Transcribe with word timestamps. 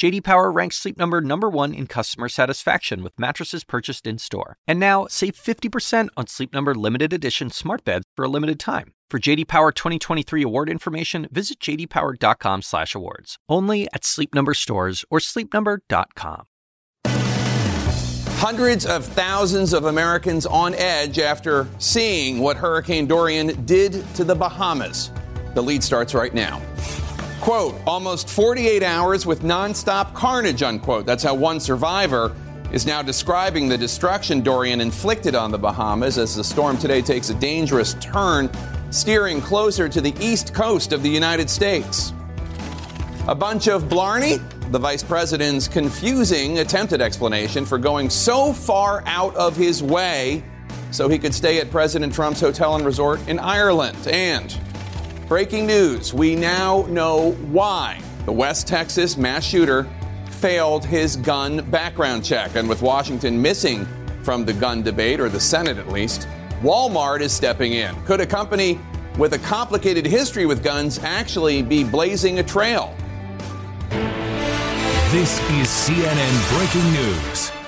JD 0.00 0.24
Power 0.24 0.50
ranks 0.50 0.76
Sleep 0.76 0.96
Number 0.96 1.20
number 1.20 1.50
1 1.50 1.74
in 1.74 1.86
customer 1.86 2.30
satisfaction 2.30 3.02
with 3.02 3.20
mattresses 3.20 3.64
purchased 3.64 4.06
in-store. 4.06 4.56
And 4.66 4.80
now, 4.80 5.06
save 5.10 5.34
50% 5.34 6.08
on 6.16 6.26
Sleep 6.26 6.54
Number 6.54 6.74
limited 6.74 7.12
edition 7.12 7.50
smart 7.50 7.84
beds 7.84 8.06
for 8.16 8.24
a 8.24 8.28
limited 8.28 8.58
time. 8.58 8.94
For 9.10 9.18
JD 9.18 9.46
Power 9.46 9.72
2023 9.72 10.42
award 10.42 10.70
information, 10.70 11.28
visit 11.30 11.60
jdpower.com/awards. 11.60 13.36
Only 13.46 13.88
at 13.92 14.06
Sleep 14.06 14.34
Number 14.34 14.54
stores 14.54 15.04
or 15.10 15.18
sleepnumber.com. 15.18 16.44
Hundreds 18.38 18.86
of 18.86 19.04
thousands 19.04 19.74
of 19.74 19.84
Americans 19.84 20.46
on 20.46 20.72
edge 20.76 21.18
after 21.18 21.68
seeing 21.78 22.38
what 22.38 22.56
Hurricane 22.56 23.06
Dorian 23.06 23.66
did 23.66 24.02
to 24.14 24.24
the 24.24 24.34
Bahamas. 24.34 25.10
The 25.54 25.62
lead 25.62 25.84
starts 25.84 26.14
right 26.14 26.32
now. 26.32 26.62
Quote, 27.40 27.74
almost 27.86 28.28
48 28.28 28.82
hours 28.82 29.24
with 29.24 29.40
nonstop 29.40 30.12
carnage, 30.12 30.62
unquote. 30.62 31.06
That's 31.06 31.22
how 31.22 31.34
one 31.34 31.58
survivor 31.58 32.36
is 32.70 32.84
now 32.84 33.00
describing 33.00 33.66
the 33.66 33.78
destruction 33.78 34.42
Dorian 34.42 34.80
inflicted 34.80 35.34
on 35.34 35.50
the 35.50 35.58
Bahamas 35.58 36.18
as 36.18 36.36
the 36.36 36.44
storm 36.44 36.76
today 36.76 37.00
takes 37.00 37.30
a 37.30 37.34
dangerous 37.34 37.94
turn, 37.94 38.50
steering 38.90 39.40
closer 39.40 39.88
to 39.88 40.02
the 40.02 40.14
east 40.20 40.52
coast 40.52 40.92
of 40.92 41.02
the 41.02 41.08
United 41.08 41.48
States. 41.48 42.12
A 43.26 43.34
bunch 43.34 43.68
of 43.68 43.88
blarney? 43.88 44.36
The 44.70 44.78
vice 44.78 45.02
president's 45.02 45.66
confusing 45.66 46.58
attempted 46.58 47.00
explanation 47.00 47.64
for 47.64 47.78
going 47.78 48.10
so 48.10 48.52
far 48.52 49.02
out 49.06 49.34
of 49.34 49.56
his 49.56 49.82
way 49.82 50.44
so 50.90 51.08
he 51.08 51.18
could 51.18 51.34
stay 51.34 51.58
at 51.58 51.70
President 51.70 52.12
Trump's 52.12 52.40
hotel 52.40 52.76
and 52.76 52.84
resort 52.84 53.26
in 53.28 53.38
Ireland. 53.38 54.06
And 54.08 54.54
breaking 55.30 55.64
news 55.64 56.12
we 56.12 56.34
now 56.34 56.84
know 56.88 57.30
why 57.52 58.02
the 58.26 58.32
West 58.32 58.66
Texas 58.66 59.16
mass 59.16 59.44
shooter 59.44 59.88
failed 60.28 60.84
his 60.84 61.14
gun 61.14 61.64
background 61.70 62.24
check. 62.24 62.56
And 62.56 62.68
with 62.68 62.82
Washington 62.82 63.40
missing 63.40 63.86
from 64.24 64.44
the 64.44 64.52
gun 64.52 64.82
debate, 64.82 65.20
or 65.20 65.28
the 65.28 65.38
Senate 65.38 65.78
at 65.78 65.86
least, 65.86 66.26
Walmart 66.62 67.20
is 67.20 67.32
stepping 67.32 67.74
in. 67.74 67.94
Could 68.06 68.20
a 68.20 68.26
company 68.26 68.80
with 69.18 69.34
a 69.34 69.38
complicated 69.38 70.04
history 70.04 70.46
with 70.46 70.64
guns 70.64 70.98
actually 70.98 71.62
be 71.62 71.84
blazing 71.84 72.40
a 72.40 72.42
trail? 72.42 72.92
This 75.12 75.38
is 75.50 75.68
CNN 75.68 76.58
Breaking 76.58 76.92
News. 76.92 77.59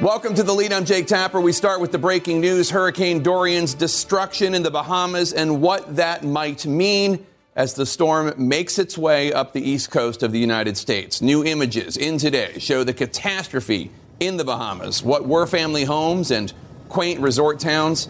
Welcome 0.00 0.36
to 0.36 0.44
the 0.44 0.52
lead. 0.52 0.72
I'm 0.72 0.84
Jake 0.84 1.08
Tapper. 1.08 1.40
We 1.40 1.52
start 1.52 1.80
with 1.80 1.90
the 1.90 1.98
breaking 1.98 2.40
news 2.40 2.70
Hurricane 2.70 3.20
Dorian's 3.20 3.74
destruction 3.74 4.54
in 4.54 4.62
the 4.62 4.70
Bahamas 4.70 5.32
and 5.32 5.60
what 5.60 5.96
that 5.96 6.22
might 6.22 6.64
mean 6.64 7.26
as 7.56 7.74
the 7.74 7.84
storm 7.84 8.32
makes 8.36 8.78
its 8.78 8.96
way 8.96 9.32
up 9.32 9.52
the 9.52 9.60
east 9.60 9.90
coast 9.90 10.22
of 10.22 10.30
the 10.30 10.38
United 10.38 10.76
States. 10.76 11.20
New 11.20 11.44
images 11.44 11.96
in 11.96 12.16
today 12.16 12.60
show 12.60 12.84
the 12.84 12.94
catastrophe 12.94 13.90
in 14.20 14.36
the 14.36 14.44
Bahamas. 14.44 15.02
What 15.02 15.26
were 15.26 15.48
family 15.48 15.82
homes 15.82 16.30
and 16.30 16.52
quaint 16.88 17.18
resort 17.18 17.58
towns 17.58 18.06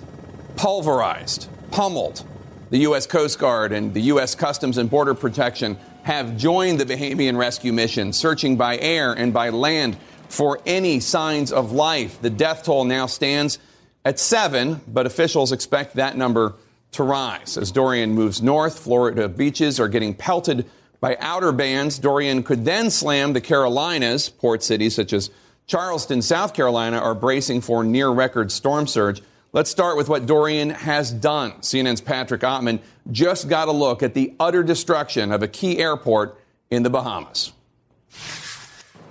pulverized, 0.56 1.48
pummeled. 1.70 2.22
The 2.68 2.80
U.S. 2.80 3.06
Coast 3.06 3.38
Guard 3.38 3.72
and 3.72 3.94
the 3.94 4.02
U.S. 4.02 4.34
Customs 4.34 4.76
and 4.76 4.90
Border 4.90 5.14
Protection 5.14 5.78
have 6.02 6.36
joined 6.36 6.80
the 6.80 6.84
Bahamian 6.84 7.38
rescue 7.38 7.72
mission, 7.72 8.12
searching 8.12 8.58
by 8.58 8.76
air 8.76 9.14
and 9.14 9.32
by 9.32 9.48
land 9.48 9.96
for 10.28 10.60
any 10.66 11.00
signs 11.00 11.52
of 11.52 11.72
life. 11.72 12.20
The 12.20 12.30
death 12.30 12.64
toll 12.64 12.84
now 12.84 13.06
stands 13.06 13.58
at 14.04 14.18
seven, 14.18 14.80
but 14.86 15.06
officials 15.06 15.52
expect 15.52 15.96
that 15.96 16.16
number 16.16 16.54
to 16.92 17.02
rise. 17.02 17.56
As 17.56 17.70
Dorian 17.70 18.14
moves 18.14 18.40
north, 18.40 18.78
Florida 18.78 19.28
beaches 19.28 19.78
are 19.78 19.88
getting 19.88 20.14
pelted 20.14 20.66
by 21.00 21.16
outer 21.20 21.52
bands. 21.52 21.98
Dorian 21.98 22.42
could 22.42 22.64
then 22.64 22.90
slam 22.90 23.32
the 23.32 23.40
Carolinas. 23.40 24.28
Port 24.28 24.62
cities 24.62 24.94
such 24.94 25.12
as 25.12 25.30
Charleston, 25.66 26.22
South 26.22 26.54
Carolina 26.54 26.98
are 26.98 27.14
bracing 27.14 27.60
for 27.60 27.84
near 27.84 28.08
record 28.08 28.50
storm 28.50 28.86
surge. 28.86 29.20
Let's 29.52 29.70
start 29.70 29.96
with 29.96 30.08
what 30.08 30.26
Dorian 30.26 30.70
has 30.70 31.10
done. 31.10 31.52
CNN's 31.60 32.00
Patrick 32.00 32.42
Oppmann 32.42 32.80
just 33.10 33.48
got 33.48 33.68
a 33.68 33.72
look 33.72 34.02
at 34.02 34.14
the 34.14 34.34
utter 34.38 34.62
destruction 34.62 35.32
of 35.32 35.42
a 35.42 35.48
key 35.48 35.78
airport 35.78 36.38
in 36.70 36.82
the 36.82 36.90
Bahamas. 36.90 37.52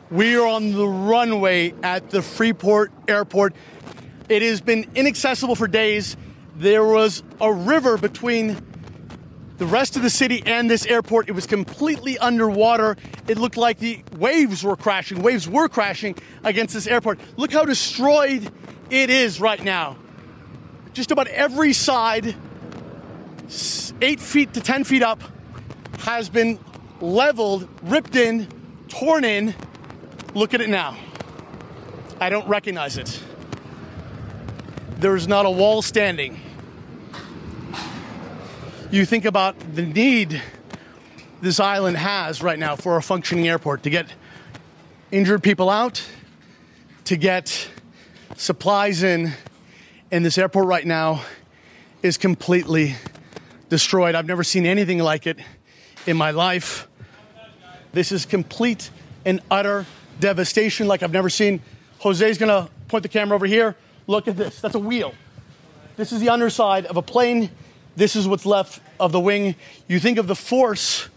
We 0.09 0.35
are 0.37 0.47
on 0.47 0.71
the 0.71 0.87
runway 0.87 1.73
at 1.83 2.09
the 2.09 2.21
Freeport 2.21 2.91
Airport. 3.07 3.55
It 4.29 4.41
has 4.41 4.61
been 4.61 4.89
inaccessible 4.95 5.55
for 5.55 5.67
days. 5.67 6.15
There 6.55 6.85
was 6.85 7.23
a 7.41 7.51
river 7.51 7.97
between 7.97 8.57
the 9.57 9.65
rest 9.65 9.95
of 9.95 10.03
the 10.03 10.09
city 10.09 10.43
and 10.45 10.69
this 10.69 10.85
airport. 10.85 11.29
It 11.29 11.33
was 11.33 11.45
completely 11.45 12.17
underwater. 12.17 12.95
It 13.27 13.37
looked 13.37 13.57
like 13.57 13.79
the 13.79 14.03
waves 14.17 14.63
were 14.63 14.75
crashing. 14.75 15.21
Waves 15.21 15.47
were 15.47 15.67
crashing 15.67 16.15
against 16.43 16.73
this 16.73 16.87
airport. 16.87 17.19
Look 17.37 17.51
how 17.51 17.65
destroyed 17.65 18.51
it 18.89 19.09
is 19.09 19.41
right 19.41 19.63
now 19.63 19.97
just 20.97 21.11
about 21.11 21.27
every 21.27 21.73
side, 21.73 22.35
eight 24.01 24.19
feet 24.19 24.51
to 24.51 24.59
10 24.59 24.83
feet 24.83 25.03
up, 25.03 25.21
has 25.99 26.27
been 26.27 26.57
leveled, 26.99 27.69
ripped 27.83 28.15
in, 28.15 28.47
torn 28.87 29.23
in. 29.23 29.53
Look 30.37 30.53
at 30.53 30.61
it 30.61 30.69
now. 30.69 30.95
I 32.21 32.29
don't 32.29 32.47
recognize 32.47 32.99
it. 32.99 33.23
There's 34.97 35.27
not 35.27 35.47
a 35.47 35.49
wall 35.49 35.81
standing. 35.81 36.39
You 38.91 39.03
think 39.03 39.25
about 39.25 39.55
the 39.73 39.81
need 39.81 40.39
this 41.41 41.59
island 41.59 41.97
has 41.97 42.43
right 42.43 42.59
now 42.59 42.75
for 42.75 42.97
a 42.97 43.01
functioning 43.01 43.47
airport 43.47 43.81
to 43.81 43.89
get 43.89 44.13
injured 45.09 45.41
people 45.41 45.71
out, 45.71 46.05
to 47.05 47.17
get 47.17 47.67
supplies 48.35 49.01
in, 49.01 49.33
and 50.11 50.23
this 50.23 50.37
airport 50.37 50.67
right 50.67 50.85
now 50.85 51.23
is 52.03 52.19
completely 52.19 52.95
destroyed. 53.69 54.13
I've 54.13 54.27
never 54.27 54.43
seen 54.43 54.67
anything 54.67 54.99
like 54.99 55.25
it 55.25 55.39
in 56.05 56.15
my 56.15 56.29
life. 56.29 56.87
This 57.91 58.11
is 58.11 58.27
complete 58.27 58.91
and 59.25 59.41
utter 59.49 59.87
devastation 60.19 60.87
like 60.87 61.03
I've 61.03 61.11
never 61.11 61.29
seen. 61.29 61.61
Jose's 61.99 62.37
gonna 62.37 62.69
point 62.87 63.03
the 63.03 63.09
camera 63.09 63.35
over 63.35 63.45
here. 63.45 63.75
Look 64.07 64.27
at 64.27 64.37
this. 64.37 64.61
That's 64.61 64.75
a 64.75 64.79
wheel. 64.79 65.13
This 65.95 66.11
is 66.11 66.19
the 66.19 66.29
underside 66.29 66.85
of 66.85 66.97
a 66.97 67.01
plane. 67.01 67.49
This 67.95 68.15
is 68.15 68.27
what's 68.27 68.45
left 68.45 68.79
of 68.99 69.11
the 69.11 69.19
wing. 69.19 69.55
You 69.87 69.99
think 69.99 70.17
of 70.17 70.27
the 70.27 70.35
force 70.35 71.09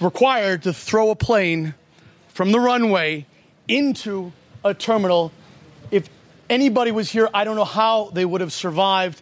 required 0.00 0.62
to 0.64 0.72
throw 0.72 1.10
a 1.10 1.16
plane 1.16 1.74
from 2.28 2.52
the 2.52 2.60
runway 2.60 3.26
into 3.66 4.32
a 4.64 4.74
terminal. 4.74 5.32
If 5.90 6.08
anybody 6.48 6.90
was 6.90 7.10
here, 7.10 7.28
I 7.34 7.44
don't 7.44 7.56
know 7.56 7.64
how 7.64 8.10
they 8.12 8.24
would 8.24 8.40
have 8.40 8.52
survived. 8.52 9.20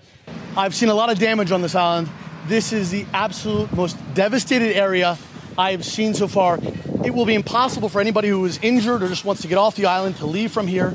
I've 0.57 0.75
seen 0.75 0.89
a 0.89 0.95
lot 0.95 1.11
of 1.11 1.19
damage 1.19 1.53
on 1.53 1.63
this 1.63 1.75
island. 1.75 2.09
This 2.47 2.73
is 2.73 2.91
the 2.91 3.07
absolute 3.15 3.73
most 3.73 3.97
devastated 4.15 4.77
area 4.77 5.17
I 5.57 5.71
have 5.71 5.85
seen 5.85 6.15
so 6.15 6.29
far. 6.29 6.59
It 7.05 7.13
will 7.13 7.27
be 7.27 7.35
impossible 7.35 7.91
for 7.91 8.01
anybody 8.01 8.29
who 8.29 8.45
is 8.47 8.59
injured 8.63 9.03
or 9.03 9.09
just 9.09 9.27
wants 9.27 9.43
to 9.43 9.49
get 9.49 9.59
off 9.59 9.77
the 9.77 9.85
island 9.85 10.17
to 10.17 10.27
leave 10.27 10.53
from 10.53 10.67
here. 10.67 10.95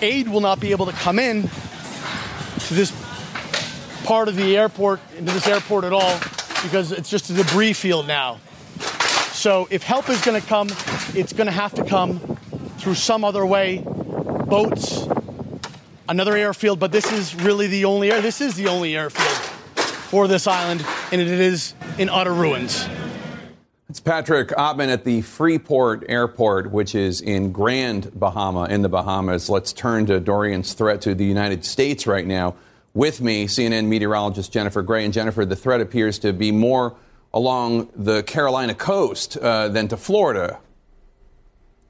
Aid 0.00 0.28
will 0.28 0.40
not 0.40 0.60
be 0.60 0.70
able 0.70 0.86
to 0.86 0.92
come 0.92 1.18
in 1.18 1.42
to 1.42 2.74
this 2.74 2.92
part 4.04 4.28
of 4.28 4.36
the 4.36 4.56
airport, 4.56 5.00
into 5.18 5.32
this 5.32 5.48
airport 5.48 5.84
at 5.84 5.92
all, 5.92 6.18
because 6.62 6.92
it's 6.92 7.10
just 7.10 7.28
a 7.30 7.34
debris 7.34 7.72
field 7.72 8.06
now. 8.06 8.38
So 9.32 9.66
if 9.70 9.82
help 9.82 10.08
is 10.08 10.20
going 10.24 10.40
to 10.40 10.46
come, 10.46 10.68
it's 11.14 11.32
going 11.32 11.46
to 11.46 11.52
have 11.52 11.74
to 11.74 11.84
come 11.84 12.20
through 12.78 12.94
some 12.94 13.24
other 13.24 13.44
way 13.44 13.78
boats, 14.46 15.08
another 16.08 16.36
airfield, 16.36 16.78
but 16.78 16.92
this 16.92 17.10
is 17.10 17.34
really 17.34 17.66
the 17.66 17.84
only 17.84 18.12
air. 18.12 18.20
This 18.20 18.40
is 18.40 18.54
the 18.54 18.68
only 18.68 18.96
airfield 18.96 19.38
for 20.08 20.28
this 20.28 20.46
island, 20.46 20.86
and 21.10 21.20
it 21.20 21.26
is 21.26 21.74
in 21.98 22.08
utter 22.08 22.32
ruins. 22.32 22.86
It's 23.92 24.00
Patrick 24.00 24.48
Oppmann 24.48 24.88
at 24.88 25.04
the 25.04 25.20
Freeport 25.20 26.06
Airport, 26.08 26.70
which 26.70 26.94
is 26.94 27.20
in 27.20 27.52
Grand 27.52 28.18
Bahama 28.18 28.64
in 28.64 28.80
the 28.80 28.88
Bahamas. 28.88 29.50
Let's 29.50 29.70
turn 29.70 30.06
to 30.06 30.18
Dorian's 30.18 30.72
threat 30.72 31.02
to 31.02 31.14
the 31.14 31.26
United 31.26 31.62
States 31.66 32.06
right 32.06 32.26
now. 32.26 32.54
With 32.94 33.20
me, 33.20 33.44
CNN 33.44 33.88
meteorologist 33.88 34.50
Jennifer 34.50 34.80
Gray. 34.80 35.04
And 35.04 35.12
Jennifer, 35.12 35.44
the 35.44 35.56
threat 35.56 35.82
appears 35.82 36.18
to 36.20 36.32
be 36.32 36.52
more 36.52 36.96
along 37.34 37.90
the 37.94 38.22
Carolina 38.22 38.74
coast 38.74 39.36
uh, 39.36 39.68
than 39.68 39.88
to 39.88 39.98
Florida. 39.98 40.58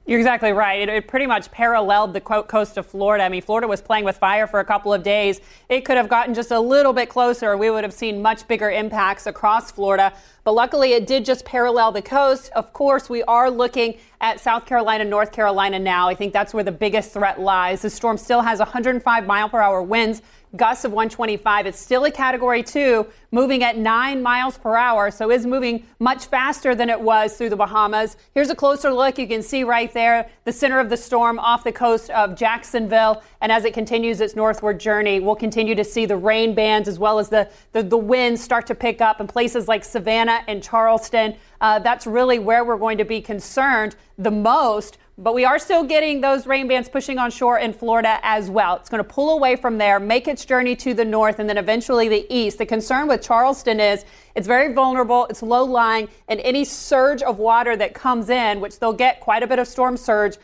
You're 0.05 0.19
exactly 0.19 0.51
right. 0.51 0.81
It, 0.81 0.89
it, 0.89 1.07
pretty 1.07 1.27
much 1.27 1.49
paralleled 1.49 2.13
the 2.13 2.19
coast 2.19 2.77
of 2.77 2.85
Florida. 2.85 3.23
I 3.23 3.29
mean, 3.29 3.41
Florida 3.41 3.69
was 3.69 3.81
playing 3.81 4.03
with 4.03 4.17
fire 4.17 4.47
for 4.47 4.59
a 4.59 4.65
couple 4.65 4.93
of 4.93 5.01
days. 5.01 5.39
It 5.69 5.85
could 5.85 5.95
have 5.95 6.09
gotten 6.09 6.33
just 6.33 6.51
a 6.51 6.59
little 6.59 6.91
bit 6.91 7.07
closer. 7.07 7.55
We 7.55 7.69
would 7.69 7.85
have 7.85 7.93
seen 7.93 8.21
much 8.21 8.45
bigger 8.49 8.69
impacts 8.69 9.27
across 9.27 9.71
Florida. 9.71 10.11
But 10.43 10.55
luckily, 10.55 10.91
it 10.91 11.07
did 11.07 11.23
just 11.23 11.45
parallel 11.45 11.93
the 11.93 12.01
coast. 12.01 12.51
Of 12.53 12.73
course, 12.73 13.09
we 13.09 13.23
are 13.23 13.49
looking 13.49 13.95
at 14.19 14.41
South 14.41 14.65
Carolina, 14.65 15.05
North 15.05 15.31
Carolina 15.31 15.79
now. 15.79 16.09
I 16.09 16.15
think 16.15 16.33
that's 16.33 16.53
where 16.53 16.65
the 16.65 16.71
biggest 16.71 17.13
threat 17.13 17.39
lies. 17.39 17.81
The 17.81 17.89
storm 17.89 18.17
still 18.17 18.41
has 18.41 18.59
105 18.59 19.25
mile 19.25 19.47
per 19.47 19.61
hour 19.61 19.81
winds 19.81 20.21
gusts 20.55 20.85
of 20.85 20.91
125. 20.91 21.65
It's 21.65 21.79
still 21.79 22.05
a 22.05 22.11
category 22.11 22.61
two, 22.61 23.07
moving 23.31 23.63
at 23.63 23.77
nine 23.77 24.21
miles 24.21 24.57
per 24.57 24.75
hour, 24.75 25.09
so 25.09 25.31
is 25.31 25.45
moving 25.45 25.85
much 25.99 26.25
faster 26.25 26.75
than 26.75 26.89
it 26.89 26.99
was 26.99 27.35
through 27.35 27.49
the 27.49 27.55
Bahamas. 27.55 28.17
Here's 28.33 28.49
a 28.49 28.55
closer 28.55 28.93
look. 28.93 29.17
You 29.17 29.27
can 29.27 29.41
see 29.41 29.63
right 29.63 29.91
there 29.93 30.29
the 30.45 30.51
center 30.51 30.79
of 30.79 30.89
the 30.89 30.97
storm 30.97 31.39
off 31.39 31.63
the 31.63 31.71
coast 31.71 32.09
of 32.11 32.35
Jacksonville. 32.35 33.23
And 33.41 33.51
as 33.51 33.65
it 33.65 33.73
continues 33.73 34.21
its 34.21 34.35
northward 34.35 34.79
journey, 34.79 35.19
we'll 35.19 35.35
continue 35.35 35.75
to 35.75 35.83
see 35.83 36.05
the 36.05 36.17
rain 36.17 36.53
bands 36.53 36.87
as 36.87 36.99
well 36.99 37.19
as 37.19 37.29
the, 37.29 37.49
the, 37.71 37.81
the 37.81 37.97
winds 37.97 38.43
start 38.43 38.67
to 38.67 38.75
pick 38.75 39.01
up 39.01 39.19
in 39.19 39.27
places 39.27 39.67
like 39.67 39.83
Savannah 39.83 40.43
and 40.47 40.61
Charleston. 40.61 41.35
Uh, 41.59 41.79
that's 41.79 42.05
really 42.05 42.39
where 42.39 42.63
we're 42.63 42.77
going 42.77 42.97
to 42.97 43.05
be 43.05 43.21
concerned 43.21 43.95
the 44.17 44.31
most. 44.31 44.97
But 45.15 45.35
we 45.35 45.45
are 45.45 45.59
still 45.59 45.83
getting 45.83 46.21
those 46.21 46.47
rain 46.47 46.67
bands 46.67 46.89
pushing 46.89 47.19
on 47.19 47.29
shore 47.29 47.59
in 47.59 47.71
Florida 47.71 48.19
as 48.23 48.49
well. 48.49 48.77
It's 48.77 48.89
going 48.89 49.03
to 49.03 49.07
pull 49.07 49.29
away 49.35 49.55
from 49.55 49.77
there, 49.77 49.99
make 49.99 50.27
its 50.27 50.43
journey 50.43 50.75
to 50.77 50.95
the 50.95 51.05
north, 51.05 51.37
and 51.37 51.47
then 51.47 51.59
eventually 51.59 52.09
the 52.09 52.25
east. 52.35 52.57
The 52.57 52.65
concern 52.65 53.07
with 53.07 53.21
Charleston 53.21 53.79
is 53.79 54.05
it's 54.33 54.47
very 54.47 54.73
vulnerable, 54.73 55.27
it's 55.29 55.43
low 55.43 55.65
lying, 55.65 56.09
and 56.29 56.39
any 56.39 56.65
surge 56.65 57.21
of 57.21 57.37
water 57.37 57.77
that 57.77 57.93
comes 57.93 58.31
in, 58.31 58.59
which 58.59 58.79
they'll 58.79 58.91
get 58.91 59.19
quite 59.19 59.43
a 59.43 59.47
bit 59.47 59.59
of 59.59 59.67
storm 59.67 59.97
surge, 59.97 60.37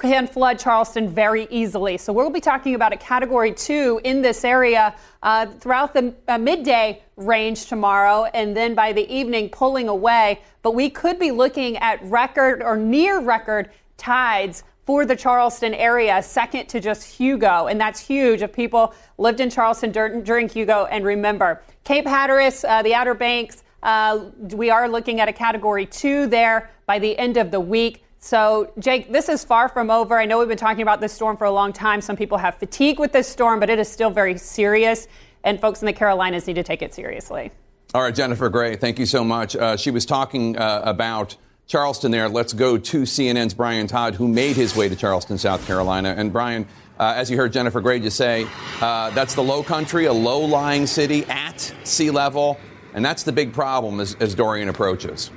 can 0.00 0.26
flood 0.26 0.58
Charleston 0.58 1.10
very 1.10 1.46
easily. 1.50 1.98
So 1.98 2.10
we'll 2.10 2.30
be 2.30 2.40
talking 2.40 2.74
about 2.74 2.94
a 2.94 2.96
category 2.96 3.52
two 3.52 4.00
in 4.04 4.22
this 4.22 4.42
area 4.46 4.94
uh, 5.22 5.44
throughout 5.44 5.92
the 5.92 6.14
uh, 6.26 6.38
midday 6.38 7.02
range 7.16 7.66
tomorrow, 7.66 8.24
and 8.32 8.56
then 8.56 8.74
by 8.74 8.94
the 8.94 9.06
evening 9.14 9.50
pulling 9.50 9.88
away. 9.88 10.40
But 10.62 10.74
we 10.74 10.88
could 10.88 11.18
be 11.18 11.30
looking 11.30 11.76
at 11.76 12.02
record 12.04 12.62
or 12.62 12.78
near 12.78 13.20
record 13.20 13.68
tides 13.96 14.64
for 14.84 15.04
the 15.04 15.16
Charleston 15.16 15.74
area, 15.74 16.22
second 16.22 16.68
to 16.68 16.80
just 16.80 17.04
Hugo. 17.04 17.66
And 17.66 17.80
that's 17.80 17.98
huge 17.98 18.42
if 18.42 18.52
people 18.52 18.94
lived 19.18 19.40
in 19.40 19.50
Charleston 19.50 19.90
dur- 19.90 20.20
during 20.20 20.48
Hugo. 20.48 20.86
And 20.86 21.04
remember, 21.04 21.62
Cape 21.84 22.06
Hatteras, 22.06 22.64
uh, 22.64 22.82
the 22.82 22.94
Outer 22.94 23.14
Banks, 23.14 23.64
uh, 23.82 24.26
we 24.52 24.70
are 24.70 24.88
looking 24.88 25.20
at 25.20 25.28
a 25.28 25.32
category 25.32 25.86
two 25.86 26.26
there 26.26 26.70
by 26.86 26.98
the 26.98 27.18
end 27.18 27.36
of 27.36 27.50
the 27.50 27.60
week. 27.60 28.04
So, 28.18 28.72
Jake, 28.78 29.12
this 29.12 29.28
is 29.28 29.44
far 29.44 29.68
from 29.68 29.90
over. 29.90 30.18
I 30.18 30.24
know 30.24 30.38
we've 30.38 30.48
been 30.48 30.56
talking 30.56 30.82
about 30.82 31.00
this 31.00 31.12
storm 31.12 31.36
for 31.36 31.44
a 31.44 31.50
long 31.50 31.72
time. 31.72 32.00
Some 32.00 32.16
people 32.16 32.38
have 32.38 32.56
fatigue 32.56 32.98
with 32.98 33.12
this 33.12 33.28
storm, 33.28 33.60
but 33.60 33.70
it 33.70 33.78
is 33.78 33.88
still 33.88 34.10
very 34.10 34.38
serious. 34.38 35.06
And 35.44 35.60
folks 35.60 35.82
in 35.82 35.86
the 35.86 35.92
Carolinas 35.92 36.46
need 36.46 36.54
to 36.54 36.62
take 36.62 36.82
it 36.82 36.94
seriously. 36.94 37.52
All 37.94 38.02
right, 38.02 38.14
Jennifer 38.14 38.48
Gray, 38.48 38.74
thank 38.74 38.98
you 38.98 39.06
so 39.06 39.22
much. 39.22 39.54
Uh, 39.54 39.76
she 39.76 39.90
was 39.90 40.04
talking 40.04 40.56
uh, 40.56 40.82
about 40.84 41.36
Charleston 41.66 42.12
there. 42.12 42.28
Let's 42.28 42.52
go 42.52 42.78
to 42.78 43.02
CNN's 43.02 43.52
Brian 43.52 43.88
Todd, 43.88 44.14
who 44.14 44.28
made 44.28 44.54
his 44.54 44.76
way 44.76 44.88
to 44.88 44.94
Charleston, 44.94 45.36
South 45.36 45.66
Carolina. 45.66 46.14
And 46.16 46.32
Brian, 46.32 46.64
uh, 46.96 47.14
as 47.16 47.28
you 47.28 47.36
heard 47.36 47.52
Jennifer 47.52 47.80
Gray 47.80 47.98
just 47.98 48.16
say, 48.16 48.46
uh, 48.80 49.10
that's 49.10 49.34
the 49.34 49.42
low 49.42 49.64
country, 49.64 50.04
a 50.04 50.12
low 50.12 50.40
lying 50.44 50.86
city 50.86 51.24
at 51.24 51.74
sea 51.82 52.12
level. 52.12 52.56
And 52.94 53.04
that's 53.04 53.24
the 53.24 53.32
big 53.32 53.52
problem 53.52 53.98
as, 53.98 54.14
as 54.20 54.36
Dorian 54.36 54.68
approaches. 54.68 55.32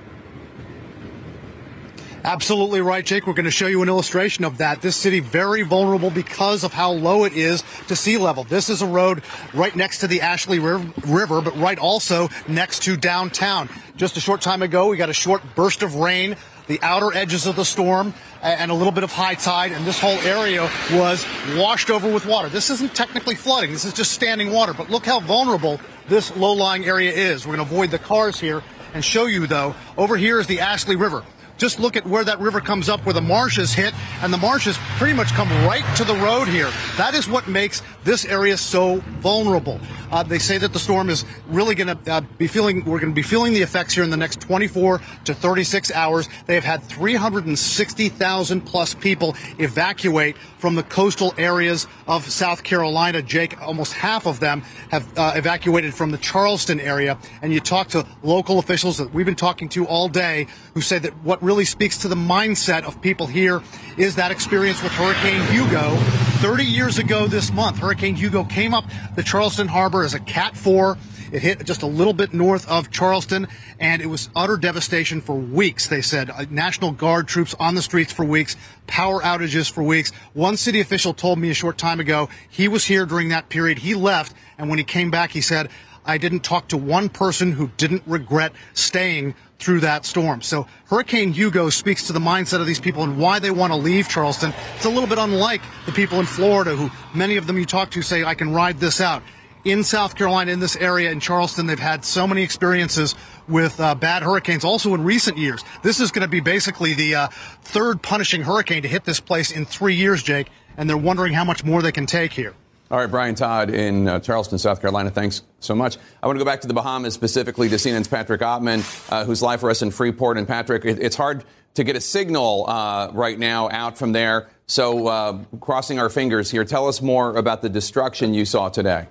Absolutely 2.23 2.81
right, 2.81 3.05
Jake. 3.05 3.25
We're 3.25 3.33
going 3.33 3.45
to 3.45 3.51
show 3.51 3.67
you 3.67 3.81
an 3.81 3.87
illustration 3.87 4.43
of 4.43 4.57
that. 4.57 4.81
This 4.81 4.97
city 4.97 5.21
very 5.21 5.61
vulnerable 5.61 6.09
because 6.09 6.63
of 6.63 6.73
how 6.73 6.91
low 6.91 7.23
it 7.23 7.33
is 7.33 7.63
to 7.87 7.95
sea 7.95 8.17
level. 8.17 8.43
This 8.43 8.69
is 8.69 8.81
a 8.81 8.85
road 8.85 9.23
right 9.53 9.73
next 9.73 9.99
to 9.99 10.07
the 10.07 10.21
Ashley 10.21 10.59
River, 10.59 11.41
but 11.41 11.55
right 11.57 11.79
also 11.79 12.27
next 12.47 12.83
to 12.83 12.97
downtown. 12.97 13.69
Just 13.95 14.17
a 14.17 14.19
short 14.19 14.41
time 14.41 14.61
ago, 14.61 14.89
we 14.89 14.97
got 14.97 15.09
a 15.09 15.13
short 15.13 15.41
burst 15.55 15.81
of 15.81 15.95
rain 15.95 16.35
the 16.69 16.79
outer 16.83 17.11
edges 17.17 17.47
of 17.47 17.55
the 17.55 17.65
storm 17.65 18.13
and 18.43 18.69
a 18.69 18.73
little 18.73 18.93
bit 18.93 19.03
of 19.03 19.11
high 19.11 19.33
tide, 19.33 19.71
and 19.71 19.85
this 19.85 19.99
whole 19.99 20.19
area 20.19 20.69
was 20.93 21.25
washed 21.55 21.89
over 21.89 22.13
with 22.13 22.27
water. 22.27 22.47
This 22.47 22.69
isn't 22.69 22.93
technically 22.93 23.33
flooding, 23.33 23.71
this 23.71 23.85
is 23.85 23.93
just 23.93 24.11
standing 24.11 24.53
water, 24.53 24.73
but 24.73 24.87
look 24.87 25.03
how 25.03 25.19
vulnerable 25.19 25.81
this 26.07 26.35
low 26.37 26.53
lying 26.53 26.85
area 26.85 27.11
is. 27.11 27.45
We're 27.45 27.55
going 27.55 27.67
to 27.67 27.73
avoid 27.73 27.89
the 27.89 27.97
cars 27.97 28.39
here 28.39 28.61
and 28.93 29.03
show 29.03 29.25
you, 29.25 29.47
though. 29.47 29.73
Over 29.97 30.15
here 30.15 30.39
is 30.39 30.45
the 30.45 30.59
Ashley 30.59 30.95
River. 30.95 31.23
Just 31.59 31.77
look 31.77 31.97
at 31.97 32.07
where 32.07 32.23
that 32.23 32.39
river 32.39 32.61
comes 32.61 32.87
up 32.87 33.05
where 33.05 33.13
the 33.13 33.21
marshes 33.21 33.73
hit, 33.73 33.93
and 34.23 34.33
the 34.33 34.37
marshes 34.37 34.77
pretty 34.97 35.13
much 35.13 35.27
come 35.33 35.49
right 35.67 35.83
to 35.97 36.05
the 36.05 36.15
road 36.15 36.47
here. 36.47 36.71
That 36.97 37.13
is 37.13 37.27
what 37.27 37.49
makes 37.49 37.83
this 38.05 38.23
area 38.25 38.57
so 38.57 39.01
vulnerable. 39.19 39.79
Uh, 40.09 40.23
they 40.23 40.39
say 40.39 40.57
that 40.57 40.73
the 40.73 40.79
storm 40.79 41.09
is 41.09 41.25
really 41.47 41.75
going 41.75 41.95
to 41.95 42.11
uh, 42.11 42.21
be 42.37 42.47
feeling, 42.47 42.83
we're 42.85 42.99
going 42.99 43.11
to 43.11 43.15
be 43.15 43.21
feeling 43.21 43.53
the 43.53 43.61
effects 43.61 43.93
here 43.93 44.03
in 44.03 44.09
the 44.09 44.17
next 44.17 44.41
24 44.41 45.01
to 45.25 45.33
36 45.33 45.91
hours. 45.91 46.29
They 46.47 46.55
have 46.55 46.63
had 46.63 46.81
360,000 46.83 48.61
plus 48.61 48.95
people 48.95 49.35
evacuate 49.59 50.37
from 50.57 50.75
the 50.75 50.83
coastal 50.83 51.33
areas 51.37 51.87
of 52.07 52.29
South 52.29 52.63
Carolina. 52.63 53.21
Jake, 53.21 53.61
almost 53.61 53.93
half 53.93 54.25
of 54.25 54.39
them 54.39 54.61
have 54.89 55.05
uh, 55.17 55.33
evacuated 55.35 55.93
from 55.93 56.11
the 56.11 56.17
Charleston 56.17 56.79
area. 56.79 57.17
And 57.41 57.53
you 57.53 57.59
talk 57.59 57.89
to 57.89 58.05
local 58.23 58.59
officials 58.59 58.97
that 58.97 59.13
we've 59.13 59.25
been 59.25 59.35
talking 59.35 59.69
to 59.69 59.85
all 59.85 60.07
day 60.07 60.47
who 60.73 60.81
say 60.81 60.99
that 60.99 61.13
what 61.23 61.41
really 61.49 61.65
speaks 61.65 61.97
to 61.97 62.07
the 62.07 62.13
mindset 62.13 62.83
of 62.83 63.01
people 63.01 63.25
here 63.25 63.59
is 63.97 64.13
that 64.17 64.29
experience 64.29 64.83
with 64.83 64.91
Hurricane 64.91 65.41
Hugo. 65.51 65.95
30 66.43 66.63
years 66.63 66.99
ago 66.99 67.25
this 67.25 67.51
month, 67.51 67.79
Hurricane 67.79 68.13
Hugo 68.13 68.43
came 68.43 68.71
up 68.71 68.85
the 69.15 69.23
Charleston 69.23 69.67
Harbor 69.67 70.03
as 70.03 70.13
a 70.13 70.19
Cat 70.19 70.55
4. 70.55 70.95
It 71.31 71.41
hit 71.41 71.65
just 71.65 71.81
a 71.81 71.87
little 71.87 72.13
bit 72.13 72.35
north 72.35 72.69
of 72.69 72.91
Charleston, 72.91 73.47
and 73.79 73.99
it 73.99 74.05
was 74.05 74.29
utter 74.35 74.57
devastation 74.57 75.21
for 75.21 75.33
weeks, 75.33 75.87
they 75.87 76.03
said. 76.03 76.29
Uh, 76.29 76.45
National 76.51 76.91
Guard 76.91 77.27
troops 77.27 77.55
on 77.59 77.73
the 77.73 77.81
streets 77.81 78.13
for 78.13 78.25
weeks, 78.25 78.55
power 78.85 79.19
outages 79.19 79.71
for 79.71 79.81
weeks. 79.81 80.11
One 80.33 80.55
city 80.55 80.79
official 80.81 81.15
told 81.15 81.39
me 81.39 81.49
a 81.49 81.55
short 81.55 81.79
time 81.79 81.99
ago 81.99 82.29
he 82.47 82.67
was 82.67 82.85
here 82.85 83.07
during 83.07 83.29
that 83.29 83.49
period. 83.49 83.79
He 83.79 83.95
left, 83.95 84.35
and 84.59 84.69
when 84.69 84.77
he 84.77 84.85
came 84.85 85.09
back, 85.09 85.31
he 85.31 85.41
said, 85.41 85.71
I 86.05 86.19
didn't 86.19 86.41
talk 86.41 86.67
to 86.67 86.77
one 86.77 87.09
person 87.09 87.53
who 87.53 87.69
didn't 87.77 88.03
regret 88.05 88.53
staying 88.75 89.33
through 89.59 89.81
that 89.81 90.05
storm. 90.05 90.41
So 90.41 90.67
Hurricane 90.85 91.33
Hugo 91.33 91.69
speaks 91.69 92.07
to 92.07 92.13
the 92.13 92.19
mindset 92.19 92.61
of 92.61 92.65
these 92.65 92.79
people 92.79 93.03
and 93.03 93.17
why 93.17 93.39
they 93.39 93.51
want 93.51 93.73
to 93.73 93.77
leave 93.77 94.07
Charleston. 94.07 94.53
It's 94.75 94.85
a 94.85 94.89
little 94.89 95.07
bit 95.07 95.17
unlike 95.17 95.61
the 95.85 95.91
people 95.91 96.19
in 96.19 96.25
Florida 96.25 96.75
who 96.75 96.89
many 97.13 97.35
of 97.37 97.45
them 97.45 97.57
you 97.57 97.65
talk 97.65 97.91
to 97.91 98.01
say, 98.01 98.23
I 98.23 98.35
can 98.35 98.53
ride 98.53 98.79
this 98.79 99.01
out. 99.01 99.21
In 99.65 99.83
South 99.83 100.15
Carolina, 100.15 100.53
in 100.53 100.61
this 100.61 100.77
area, 100.77 101.11
in 101.11 101.19
Charleston, 101.19 101.67
they've 101.67 101.77
had 101.77 102.05
so 102.05 102.25
many 102.25 102.43
experiences 102.43 103.13
with 103.49 103.77
uh, 103.81 103.93
bad 103.93 104.23
hurricanes 104.23 104.63
also 104.63 104.93
in 104.93 105.03
recent 105.03 105.37
years. 105.37 105.65
This 105.83 105.99
is 105.99 106.11
going 106.11 106.21
to 106.21 106.29
be 106.29 106.39
basically 106.39 106.93
the 106.93 107.15
uh, 107.15 107.27
third 107.61 108.01
punishing 108.01 108.41
hurricane 108.41 108.83
to 108.83 108.87
hit 108.87 109.03
this 109.03 109.19
place 109.19 109.51
in 109.51 109.65
three 109.65 109.95
years, 109.95 110.23
Jake, 110.23 110.47
and 110.77 110.89
they're 110.89 110.97
wondering 110.97 111.33
how 111.33 111.43
much 111.43 111.65
more 111.65 111.81
they 111.81 111.91
can 111.91 112.05
take 112.05 112.31
here. 112.31 112.55
All 112.91 112.97
right, 112.97 113.09
Brian 113.09 113.35
Todd 113.35 113.69
in 113.69 114.07
uh, 114.07 114.19
Charleston, 114.19 114.57
South 114.57 114.81
Carolina. 114.81 115.11
Thanks 115.11 115.43
so 115.59 115.75
much. 115.75 115.97
I 116.23 116.25
want 116.25 116.39
to 116.39 116.43
go 116.43 116.49
back 116.49 116.61
to 116.61 116.67
the 116.67 116.73
Bahamas, 116.73 117.13
specifically 117.13 117.69
to 117.69 117.75
CNN's 117.75 118.07
Patrick 118.07 118.41
Oppmann, 118.41 118.79
uh, 119.11 119.25
who's 119.25 119.43
live 119.43 119.59
for 119.59 119.69
us 119.69 119.83
in 119.83 119.91
Freeport. 119.91 120.39
And 120.39 120.47
Patrick, 120.47 120.85
it, 120.85 120.97
it's 120.97 121.15
hard 121.15 121.43
to 121.75 121.83
get 121.83 121.95
a 121.95 122.01
signal 122.01 122.65
uh, 122.67 123.11
right 123.13 123.37
now 123.37 123.69
out 123.69 123.99
from 123.99 124.11
there. 124.11 124.49
So, 124.65 125.05
uh, 125.05 125.37
crossing 125.59 125.99
our 125.99 126.09
fingers 126.09 126.49
here, 126.49 126.65
tell 126.65 126.87
us 126.87 126.99
more 126.99 127.35
about 127.35 127.61
the 127.61 127.69
destruction 127.69 128.33
you 128.33 128.43
saw 128.43 128.69
today. 128.69 129.05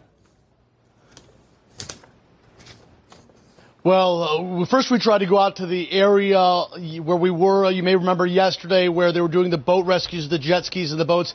Well, 3.85 4.61
uh, 4.61 4.67
first 4.67 4.91
we 4.91 4.99
tried 4.99 5.19
to 5.19 5.27
go 5.27 5.39
out 5.39 5.57
to 5.57 5.67
the 5.67 5.91
area 5.93 6.41
where 7.01 7.17
we 7.17 7.31
were. 7.31 7.71
You 7.71 7.85
may 7.85 7.95
remember 7.95 8.27
yesterday 8.27 8.89
where 8.89 9.13
they 9.13 9.21
were 9.21 9.29
doing 9.29 9.51
the 9.51 9.57
boat 9.57 9.87
rescues, 9.87 10.29
the 10.29 10.41
jet 10.41 10.65
skis, 10.65 10.91
and 10.91 11.01
the 11.01 11.05
boats. 11.05 11.33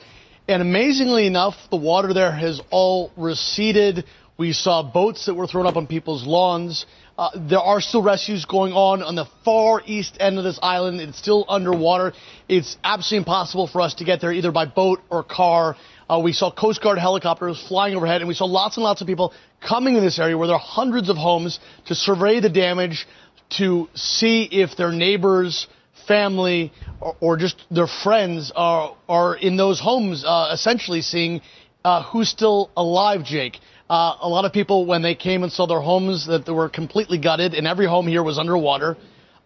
And 0.48 0.62
amazingly 0.62 1.26
enough, 1.26 1.56
the 1.70 1.78
water 1.78 2.14
there 2.14 2.32
has 2.32 2.60
all 2.70 3.12
receded. 3.16 4.04
We 4.38 4.52
saw 4.52 4.84
boats 4.84 5.28
that 5.28 5.36
were 5.36 5.48
thrown 5.48 5.66
up 5.66 5.78
on 5.78 5.88
people's 5.88 6.26
lawns. 6.26 6.86
Uh, 7.18 7.30
there 7.36 7.60
are 7.60 7.80
still 7.80 8.02
rescues 8.02 8.44
going 8.44 8.74
on 8.74 9.02
on 9.04 9.16
the 9.16 9.26
far 9.46 9.82
east 9.86 10.18
end 10.20 10.38
of 10.38 10.44
this 10.44 10.60
island. 10.62 11.00
It's 11.00 11.18
still 11.18 11.46
underwater. 11.48 12.12
It's 12.50 12.76
absolutely 12.84 13.20
impossible 13.20 13.68
for 13.68 13.80
us 13.80 13.94
to 13.96 14.04
get 14.04 14.20
there 14.20 14.34
either 14.34 14.52
by 14.52 14.66
boat 14.66 15.00
or 15.10 15.24
car. 15.24 15.78
Uh, 16.10 16.20
we 16.22 16.34
saw 16.34 16.52
Coast 16.52 16.82
Guard 16.82 16.98
helicopters 16.98 17.64
flying 17.70 17.96
overhead, 17.96 18.20
and 18.20 18.28
we 18.28 18.34
saw 18.34 18.46
lots 18.46 18.76
and 18.76 18.84
lots 18.84 19.00
of 19.00 19.08
people 19.08 19.32
coming 19.66 19.96
in 19.96 20.04
this 20.04 20.20
area 20.20 20.38
where 20.38 20.48
there 20.48 20.58
are 20.58 20.60
hundreds 20.60 21.08
of 21.08 21.16
homes 21.16 21.60
to 21.86 21.96
survey 21.96 22.42
the 22.42 22.50
damage, 22.50 23.08
to 23.52 23.88
see 23.94 24.44
if 24.44 24.76
their 24.76 24.92
neighbors 24.92 25.68
family 26.08 26.72
or, 27.00 27.16
or 27.20 27.38
just 27.38 27.62
their 27.70 27.88
friends 27.88 28.52
are 28.56 28.96
are 29.08 29.36
in 29.36 29.58
those 29.58 29.80
homes, 29.80 30.24
uh, 30.26 30.50
essentially 30.54 31.02
seeing 31.02 31.42
uh, 31.84 32.04
who's 32.04 32.30
still 32.30 32.70
alive. 32.78 33.24
Jake. 33.24 33.60
Uh, 33.90 34.16
a 34.22 34.30
lot 34.30 34.46
of 34.46 34.54
people, 34.54 34.86
when 34.86 35.02
they 35.02 35.14
came 35.14 35.44
and 35.44 35.52
saw 35.52 35.68
their 35.68 35.82
homes, 35.82 36.26
that 36.28 36.46
they 36.46 36.52
were 36.52 36.70
completely 36.70 37.18
gutted, 37.20 37.54
and 37.54 37.68
every 37.68 37.86
home 37.86 38.08
here 38.08 38.24
was 38.24 38.40
underwater. 38.40 38.98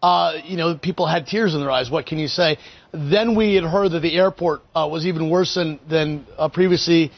uh, 0.01 0.33
you 0.45 0.57
know, 0.57 0.75
people 0.75 1.07
had 1.07 1.25
tears 1.27 1.53
in 1.53 1.59
their 1.59 1.71
eyes. 1.71 1.89
What 1.89 2.05
can 2.05 2.19
you 2.19 2.27
say? 2.27 2.57
Then 2.93 3.35
we 3.35 3.55
had 3.55 3.63
heard 3.63 3.91
that 3.91 4.01
the 4.01 4.15
airport 4.15 4.61
uh, 4.75 4.87
was 4.89 5.05
even 5.05 5.29
worse 5.29 5.55
than, 5.55 5.79
than 5.89 6.25
uh, 6.37 6.49
previously 6.49 7.11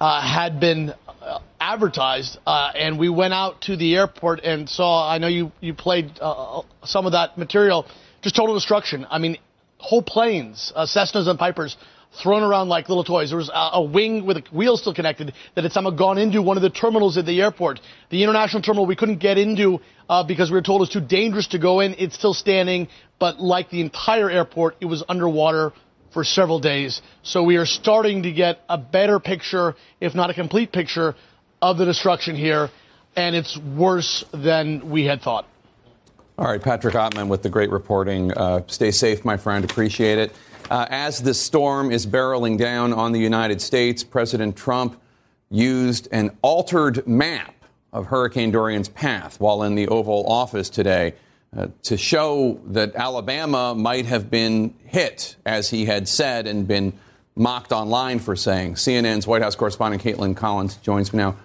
uh, 0.00 0.20
had 0.20 0.58
been 0.58 0.94
uh, 1.20 1.40
advertised. 1.60 2.38
Uh, 2.46 2.72
and 2.74 2.98
we 2.98 3.08
went 3.08 3.34
out 3.34 3.60
to 3.62 3.76
the 3.76 3.94
airport 3.96 4.40
and 4.40 4.68
saw, 4.68 5.08
I 5.08 5.18
know 5.18 5.28
you, 5.28 5.52
you 5.60 5.74
played 5.74 6.18
some 6.84 7.06
of 7.06 7.12
that 7.12 7.36
material, 7.36 7.86
just 8.24 8.34
total 8.34 8.54
destruction. 8.54 9.06
I 9.08 9.18
mean, 9.18 9.36
whole 9.78 10.02
planes, 10.02 10.72
Cessnas 10.74 11.28
and 11.28 11.38
Pipers, 11.38 11.76
thrown 12.22 12.42
around 12.42 12.68
like 12.68 12.88
little 12.88 13.04
toys. 13.04 13.30
There 13.30 13.36
was 13.36 13.50
a, 13.50 13.70
a, 13.74 13.82
wing 13.82 14.24
with 14.24 14.38
a 14.38 14.44
wheel 14.52 14.76
still 14.76 14.94
connected 14.94 15.34
that 15.54 15.64
had 15.64 15.72
somehow 15.72 15.90
gone 15.90 16.16
into 16.16 16.40
one 16.40 16.56
of 16.56 16.62
the 16.62 16.70
terminals 16.70 17.18
at 17.18 17.26
the 17.26 17.42
airport. 17.42 17.80
The 18.10 18.22
international 18.22 18.62
terminal 18.62 18.86
we 18.86 18.96
couldn't 18.96 19.18
get 19.18 19.36
into 19.36 19.80
uh, 20.08 20.24
because 20.24 20.50
we 20.50 20.54
were 20.54 20.62
told 20.62 20.80
it 20.80 20.82
was 20.82 20.90
too 20.90 21.00
dangerous 21.00 21.48
to 21.48 21.58
go 21.58 21.80
in. 21.80 21.94
It's 21.98 22.14
still 22.14 22.34
standing, 22.34 22.88
but 23.18 23.40
like 23.40 23.70
the 23.70 23.80
entire 23.80 24.30
airport, 24.30 24.76
it 24.80 24.86
was 24.86 25.02
underwater 25.08 25.72
for 26.12 26.24
several 26.24 26.60
days. 26.60 27.02
So 27.24 27.42
we 27.42 27.56
are 27.56 27.66
starting 27.66 28.22
to 28.22 28.32
get 28.32 28.60
a 28.68 28.78
better 28.78 29.20
picture, 29.20 29.74
if 30.00 30.14
not 30.14 30.30
a 30.30 30.34
complete 30.34 30.72
picture, 30.72 31.14
of 31.60 31.78
the 31.78 31.84
destruction 31.84 32.36
here, 32.36 32.70
and 33.16 33.34
it's 33.34 33.58
worse 33.58 34.24
than 34.32 34.90
we 34.90 35.04
had 35.04 35.20
thought. 35.20 35.46
All 36.36 36.46
right, 36.46 36.60
Patrick 36.60 36.96
Oppmann 36.96 37.28
with 37.28 37.44
the 37.44 37.48
great 37.48 37.70
reporting. 37.70 38.32
Uh, 38.32 38.62
stay 38.66 38.90
safe, 38.90 39.24
my 39.24 39.36
friend. 39.36 39.64
Appreciate 39.64 40.18
it. 40.18 40.32
Uh, 40.68 40.84
as 40.90 41.22
the 41.22 41.32
storm 41.32 41.92
is 41.92 42.08
barreling 42.08 42.58
down 42.58 42.92
on 42.92 43.12
the 43.12 43.20
United 43.20 43.60
States, 43.60 44.02
President 44.02 44.56
Trump 44.56 45.00
used 45.48 46.08
an 46.10 46.36
altered 46.42 47.06
map 47.06 47.54
of 47.92 48.06
Hurricane 48.06 48.50
Dorian's 48.50 48.88
path 48.88 49.38
while 49.38 49.62
in 49.62 49.76
the 49.76 49.86
Oval 49.86 50.26
Office 50.26 50.70
today 50.70 51.14
uh, 51.56 51.68
to 51.84 51.96
show 51.96 52.60
that 52.66 52.96
Alabama 52.96 53.72
might 53.76 54.06
have 54.06 54.28
been 54.28 54.74
hit, 54.86 55.36
as 55.46 55.70
he 55.70 55.84
had 55.84 56.08
said 56.08 56.48
and 56.48 56.66
been 56.66 56.94
mocked 57.36 57.70
online 57.70 58.18
for 58.18 58.34
saying. 58.34 58.74
CNN's 58.74 59.24
White 59.24 59.42
House 59.42 59.54
correspondent 59.54 60.02
Kaitlan 60.02 60.36
Collins 60.36 60.74
joins 60.78 61.12
me 61.12 61.18
now. 61.18 61.36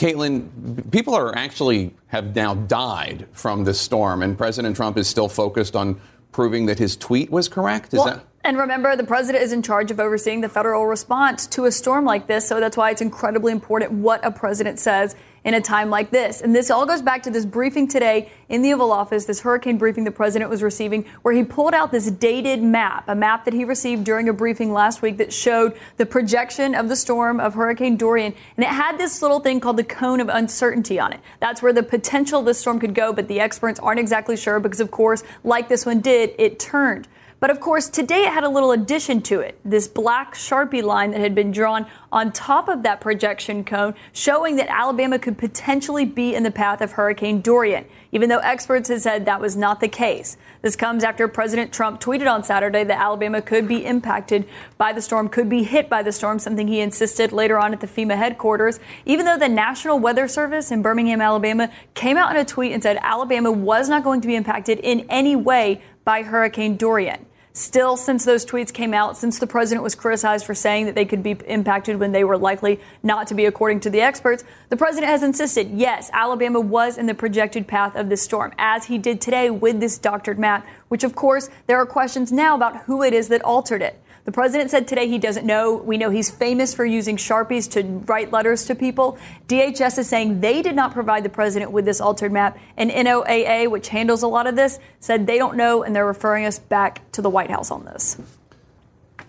Kaitlan, 0.00 0.90
people 0.90 1.14
are 1.14 1.36
actually 1.36 1.94
have 2.06 2.34
now 2.34 2.54
died 2.54 3.28
from 3.32 3.64
this 3.64 3.78
storm, 3.78 4.22
and 4.22 4.36
President 4.36 4.74
Trump 4.74 4.96
is 4.96 5.06
still 5.06 5.28
focused 5.28 5.76
on 5.76 6.00
proving 6.32 6.64
that 6.66 6.78
his 6.78 6.96
tweet 6.96 7.30
was 7.30 7.48
correct. 7.48 7.92
Is 7.92 7.98
well, 7.98 8.06
that? 8.06 8.24
And 8.42 8.56
remember, 8.56 8.96
the 8.96 9.04
president 9.04 9.44
is 9.44 9.52
in 9.52 9.62
charge 9.62 9.90
of 9.90 10.00
overseeing 10.00 10.40
the 10.40 10.48
federal 10.48 10.86
response 10.86 11.46
to 11.48 11.66
a 11.66 11.70
storm 11.70 12.06
like 12.06 12.28
this. 12.28 12.48
So 12.48 12.60
that's 12.60 12.78
why 12.78 12.90
it's 12.90 13.02
incredibly 13.02 13.52
important 13.52 13.92
what 13.92 14.24
a 14.24 14.30
president 14.30 14.78
says 14.78 15.16
in 15.44 15.54
a 15.54 15.60
time 15.60 15.90
like 15.90 16.10
this. 16.10 16.40
And 16.40 16.54
this 16.54 16.70
all 16.70 16.86
goes 16.86 17.02
back 17.02 17.22
to 17.24 17.30
this 17.30 17.44
briefing 17.44 17.88
today 17.88 18.30
in 18.48 18.62
the 18.62 18.72
Oval 18.72 18.92
Office, 18.92 19.24
this 19.24 19.40
hurricane 19.40 19.78
briefing 19.78 20.04
the 20.04 20.10
president 20.10 20.50
was 20.50 20.62
receiving, 20.62 21.04
where 21.22 21.34
he 21.34 21.44
pulled 21.44 21.74
out 21.74 21.92
this 21.92 22.10
dated 22.10 22.62
map, 22.62 23.08
a 23.08 23.14
map 23.14 23.44
that 23.44 23.54
he 23.54 23.64
received 23.64 24.04
during 24.04 24.28
a 24.28 24.32
briefing 24.32 24.72
last 24.72 25.02
week 25.02 25.16
that 25.18 25.32
showed 25.32 25.76
the 25.96 26.06
projection 26.06 26.74
of 26.74 26.88
the 26.88 26.96
storm 26.96 27.40
of 27.40 27.54
Hurricane 27.54 27.96
Dorian. 27.96 28.34
And 28.56 28.64
it 28.64 28.70
had 28.70 28.98
this 28.98 29.22
little 29.22 29.40
thing 29.40 29.60
called 29.60 29.76
the 29.76 29.84
cone 29.84 30.20
of 30.20 30.28
uncertainty 30.28 30.98
on 30.98 31.12
it. 31.12 31.20
That's 31.38 31.62
where 31.62 31.72
the 31.72 31.82
potential 31.82 32.42
the 32.42 32.54
storm 32.54 32.80
could 32.80 32.94
go, 32.94 33.12
but 33.12 33.28
the 33.28 33.40
experts 33.40 33.80
aren't 33.80 34.00
exactly 34.00 34.36
sure 34.36 34.60
because, 34.60 34.80
of 34.80 34.90
course, 34.90 35.22
like 35.44 35.68
this 35.68 35.86
one 35.86 36.00
did, 36.00 36.34
it 36.38 36.58
turned. 36.58 37.08
But 37.40 37.50
of 37.50 37.58
course, 37.58 37.88
today 37.88 38.24
it 38.24 38.34
had 38.34 38.44
a 38.44 38.50
little 38.50 38.70
addition 38.70 39.22
to 39.22 39.40
it 39.40 39.58
this 39.64 39.88
black 39.88 40.34
Sharpie 40.34 40.82
line 40.82 41.12
that 41.12 41.20
had 41.20 41.34
been 41.34 41.50
drawn 41.50 41.86
on 42.12 42.32
top 42.32 42.68
of 42.68 42.82
that 42.82 43.00
projection 43.00 43.64
cone, 43.64 43.94
showing 44.12 44.56
that 44.56 44.68
Alabama 44.68 45.18
could 45.18 45.38
potentially 45.38 46.04
be 46.04 46.34
in 46.34 46.42
the 46.42 46.50
path 46.50 46.82
of 46.82 46.92
Hurricane 46.92 47.40
Dorian, 47.40 47.86
even 48.12 48.28
though 48.28 48.40
experts 48.40 48.90
had 48.90 49.00
said 49.00 49.24
that 49.24 49.40
was 49.40 49.56
not 49.56 49.80
the 49.80 49.88
case. 49.88 50.36
This 50.60 50.76
comes 50.76 51.02
after 51.02 51.26
President 51.28 51.72
Trump 51.72 51.98
tweeted 51.98 52.30
on 52.30 52.44
Saturday 52.44 52.84
that 52.84 53.00
Alabama 53.00 53.40
could 53.40 53.66
be 53.66 53.86
impacted 53.86 54.46
by 54.76 54.92
the 54.92 55.00
storm, 55.00 55.30
could 55.30 55.48
be 55.48 55.62
hit 55.62 55.88
by 55.88 56.02
the 56.02 56.12
storm, 56.12 56.38
something 56.38 56.68
he 56.68 56.80
insisted 56.80 57.32
later 57.32 57.58
on 57.58 57.72
at 57.72 57.80
the 57.80 57.86
FEMA 57.86 58.16
headquarters, 58.16 58.80
even 59.06 59.24
though 59.24 59.38
the 59.38 59.48
National 59.48 59.98
Weather 59.98 60.28
Service 60.28 60.70
in 60.70 60.82
Birmingham, 60.82 61.22
Alabama, 61.22 61.70
came 61.94 62.18
out 62.18 62.30
in 62.32 62.36
a 62.36 62.44
tweet 62.44 62.72
and 62.72 62.82
said 62.82 62.98
Alabama 63.00 63.50
was 63.50 63.88
not 63.88 64.04
going 64.04 64.20
to 64.20 64.28
be 64.28 64.36
impacted 64.36 64.78
in 64.80 65.06
any 65.08 65.36
way 65.36 65.80
by 66.04 66.22
Hurricane 66.22 66.76
Dorian. 66.76 67.24
Still, 67.52 67.96
since 67.96 68.24
those 68.24 68.46
tweets 68.46 68.72
came 68.72 68.94
out, 68.94 69.16
since 69.16 69.40
the 69.40 69.46
president 69.46 69.82
was 69.82 69.96
criticized 69.96 70.46
for 70.46 70.54
saying 70.54 70.86
that 70.86 70.94
they 70.94 71.04
could 71.04 71.20
be 71.20 71.32
impacted 71.48 71.98
when 71.98 72.12
they 72.12 72.22
were 72.22 72.38
likely 72.38 72.78
not 73.02 73.26
to 73.26 73.34
be, 73.34 73.44
according 73.44 73.80
to 73.80 73.90
the 73.90 74.00
experts, 74.00 74.44
the 74.68 74.76
president 74.76 75.10
has 75.10 75.24
insisted 75.24 75.68
yes, 75.70 76.10
Alabama 76.12 76.60
was 76.60 76.96
in 76.96 77.06
the 77.06 77.14
projected 77.14 77.66
path 77.66 77.96
of 77.96 78.08
this 78.08 78.22
storm, 78.22 78.52
as 78.56 78.84
he 78.84 78.98
did 78.98 79.20
today 79.20 79.50
with 79.50 79.80
this 79.80 79.98
doctored 79.98 80.38
map, 80.38 80.64
which, 80.88 81.02
of 81.02 81.16
course, 81.16 81.50
there 81.66 81.76
are 81.76 81.86
questions 81.86 82.30
now 82.30 82.54
about 82.54 82.82
who 82.82 83.02
it 83.02 83.12
is 83.12 83.26
that 83.28 83.42
altered 83.42 83.82
it. 83.82 84.00
The 84.30 84.34
president 84.34 84.70
said 84.70 84.86
today 84.86 85.08
he 85.08 85.18
doesn't 85.18 85.44
know. 85.44 85.74
We 85.74 85.98
know 85.98 86.08
he's 86.08 86.30
famous 86.30 86.72
for 86.72 86.86
using 86.86 87.16
Sharpies 87.16 87.68
to 87.72 87.82
write 87.82 88.30
letters 88.30 88.64
to 88.66 88.76
people. 88.76 89.18
DHS 89.48 89.98
is 89.98 90.08
saying 90.08 90.40
they 90.40 90.62
did 90.62 90.76
not 90.76 90.92
provide 90.92 91.24
the 91.24 91.28
president 91.28 91.72
with 91.72 91.84
this 91.84 92.00
altered 92.00 92.30
map. 92.30 92.56
And 92.76 92.92
NOAA, 92.92 93.68
which 93.68 93.88
handles 93.88 94.22
a 94.22 94.28
lot 94.28 94.46
of 94.46 94.54
this, 94.54 94.78
said 95.00 95.26
they 95.26 95.36
don't 95.36 95.56
know 95.56 95.82
and 95.82 95.96
they're 95.96 96.06
referring 96.06 96.44
us 96.44 96.60
back 96.60 97.10
to 97.10 97.22
the 97.22 97.28
White 97.28 97.50
House 97.50 97.72
on 97.72 97.84
this. 97.84 98.18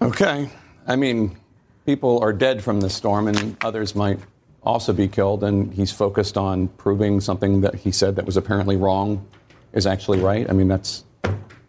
Okay. 0.04 0.52
I 0.86 0.96
mean, 0.96 1.36
people 1.88 2.20
are 2.20 2.32
dead 2.32 2.64
from 2.64 2.80
this 2.80 2.94
storm 2.94 3.28
and 3.28 3.58
others 3.64 3.96
might 3.96 4.20
also 4.62 4.94
be 4.94 5.08
killed. 5.08 5.44
And 5.44 5.74
he's 5.74 5.92
focused 5.92 6.38
on 6.38 6.68
proving 6.68 7.22
something 7.22 7.62
that 7.62 7.74
he 7.74 7.92
said 7.92 8.18
that 8.18 8.28
was 8.28 8.38
apparently 8.38 8.76
wrong 8.76 9.26
is 9.74 9.88
actually 9.88 10.20
right. 10.20 10.48
I 10.48 10.54
mean, 10.54 10.68
that's 10.68 11.04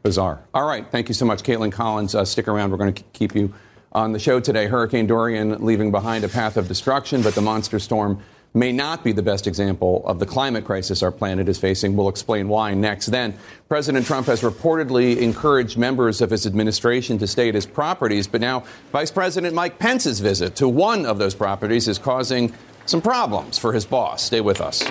bizarre. 0.02 0.40
All 0.52 0.66
right. 0.66 0.87
Thank 0.90 1.09
you 1.09 1.14
so 1.14 1.25
much, 1.25 1.42
Kaitlan 1.42 1.73
Collins. 1.73 2.14
Uh, 2.14 2.25
stick 2.25 2.49
around. 2.49 2.71
We're 2.71 2.76
going 2.78 2.94
to 2.94 3.02
keep 3.12 3.35
you 3.35 3.54
on 3.92 4.12
the 4.12 4.18
show 4.18 4.40
today. 4.40 4.66
Hurricane 4.66 5.06
Dorian 5.06 5.64
leaving 5.64 5.90
behind 5.90 6.25
a 6.25 6.28
path 6.28 6.56
of 6.56 6.68
destruction, 6.68 7.23
but 7.23 7.35
the 7.35 7.42
monster 7.42 7.78
storm 7.78 8.23
may 8.54 8.71
not 8.71 9.02
be 9.02 9.12
the 9.12 9.23
best 9.23 9.47
example 9.47 10.02
of 10.06 10.18
the 10.18 10.26
climate 10.26 10.64
crisis 10.64 11.02
our 11.02 11.11
planet 11.11 11.49
is 11.49 11.59
facing. 11.59 11.97
We'll 11.97 12.09
explain 12.09 12.49
why 12.49 12.75
next. 12.75 13.06
Then, 13.06 13.35
President 13.68 14.04
Trump 14.04 14.26
has 14.26 14.42
reportedly 14.42 15.16
encouraged 15.16 15.78
members 15.78 16.21
of 16.21 16.30
his 16.30 16.47
administration 16.47 17.16
to 17.18 17.26
stay 17.26 17.49
at 17.49 17.54
his 17.54 17.64
properties, 17.64 18.26
but 18.26 18.42
now 18.42 18.64
Vice 18.92 19.11
President 19.11 19.54
Mike 19.54 19.78
Pence's 19.78 20.21
visit 20.21 20.54
to 20.56 20.68
one 20.68 21.06
of 21.06 21.18
those 21.18 21.35
properties 21.35 21.88
is 21.88 21.99
causing 21.99 22.52
some 22.85 23.00
problems 23.00 23.59
for 23.59 23.73
his 23.73 23.87
boss. 23.87 24.23
Stay 24.23 24.42
with 24.42 24.61
us. 24.61 24.82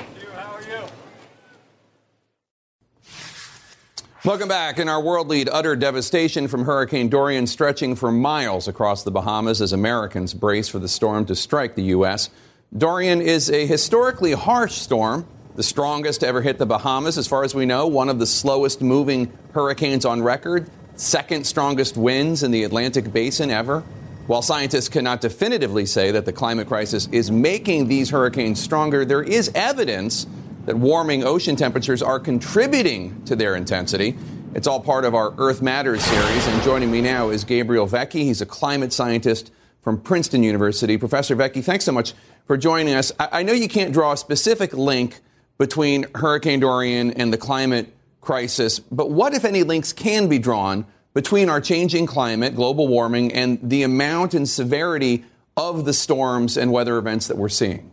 Welcome 4.24 4.50
back. 4.50 4.78
In 4.78 4.88
our 4.88 5.02
world 5.02 5.30
lead, 5.30 5.50
utter 5.52 5.76
devastation 5.76 6.48
from 6.48 6.66
Hurricane 6.66 7.10
Dorian 7.10 7.48
stretching 7.48 7.96
for 7.96 8.12
miles 8.12 8.68
across 8.68 9.02
the 9.02 9.10
Bahamas 9.10 9.64
as 9.64 9.74
Americans 9.74 10.36
brace 10.36 10.70
for 10.70 10.78
the 10.78 10.88
storm 10.88 11.26
to 11.26 11.36
strike 11.36 11.74
the 11.74 11.86
U.S. 11.86 12.30
Dorian 12.78 13.20
is 13.20 13.50
a 13.50 13.66
historically 13.66 14.34
harsh 14.34 14.76
storm, 14.76 15.26
the 15.56 15.64
strongest 15.64 16.20
to 16.20 16.28
ever 16.28 16.44
hit 16.44 16.60
the 16.60 16.68
Bahamas, 16.68 17.18
as 17.18 17.28
far 17.28 17.44
as 17.44 17.56
we 17.56 17.66
know, 17.66 17.88
one 17.88 18.10
of 18.10 18.20
the 18.20 18.28
slowest 18.28 18.80
moving 18.84 19.36
hurricanes 19.54 20.06
on 20.06 20.22
record, 20.22 20.70
second 20.96 21.48
strongest 21.48 21.98
winds 21.98 22.44
in 22.44 22.52
the 22.52 22.64
Atlantic 22.64 23.12
basin 23.12 23.50
ever. 23.50 23.80
While 24.28 24.44
scientists 24.44 24.88
cannot 24.88 25.22
definitively 25.22 25.88
say 25.88 26.12
that 26.12 26.26
the 26.26 26.32
climate 26.32 26.68
crisis 26.68 27.08
is 27.12 27.32
making 27.32 27.88
these 27.88 28.12
hurricanes 28.12 28.62
stronger, 28.62 29.04
there 29.04 29.24
is 29.24 29.50
evidence 29.56 30.28
that 30.66 30.78
warming 30.78 31.24
ocean 31.24 31.56
temperatures 31.56 32.02
are 32.02 32.20
contributing 32.20 33.24
to 33.26 33.36
their 33.36 33.56
intensity. 33.56 34.16
It's 34.54 34.68
all 34.68 34.80
part 34.80 35.06
of 35.06 35.16
our 35.16 35.34
Earth 35.38 35.62
Matters 35.62 36.04
series. 36.04 36.48
And 36.48 36.62
joining 36.64 36.92
me 36.92 37.02
now 37.02 37.30
is 37.30 37.44
Gabriel 37.44 37.88
Vecchi. 37.88 38.24
He's 38.24 38.42
a 38.42 38.46
climate 38.46 38.94
scientist 38.94 39.52
from 39.82 40.00
Princeton 40.00 40.44
University. 40.44 40.98
Professor 40.98 41.36
Vecchi, 41.36 41.64
thanks 41.64 41.86
so 41.86 41.92
much 41.92 42.14
for 42.46 42.58
joining 42.58 42.94
us. 42.94 43.12
I, 43.20 43.44
know 43.44 43.54
you 43.54 43.68
can't 43.68 43.94
draw 43.94 44.12
a 44.12 44.18
specific 44.18 44.74
link 44.74 45.22
between 45.58 46.06
Hurricane 46.14 46.60
Dorian 46.60 47.12
and 47.12 47.34
the 47.34 47.38
climate 47.38 47.94
crisis, 48.20 48.80
but 48.80 49.10
what, 49.10 49.34
if 49.34 49.46
any, 49.46 49.64
links 49.64 49.94
can 49.94 50.28
be 50.28 50.38
drawn 50.38 50.86
between 51.14 51.50
our 51.50 51.60
changing 51.60 52.06
climate, 52.06 52.56
global 52.56 52.88
warming, 52.88 53.34
and 53.34 53.60
the 53.64 53.84
amount 53.84 54.34
and 54.34 54.48
severity 54.48 55.26
of 55.58 55.86
the 55.86 55.94
storms 55.94 56.58
and 56.58 56.72
weather 56.72 56.98
events 56.98 57.28
that 57.28 57.38
we're 57.38 57.50
seeing? 57.50 57.92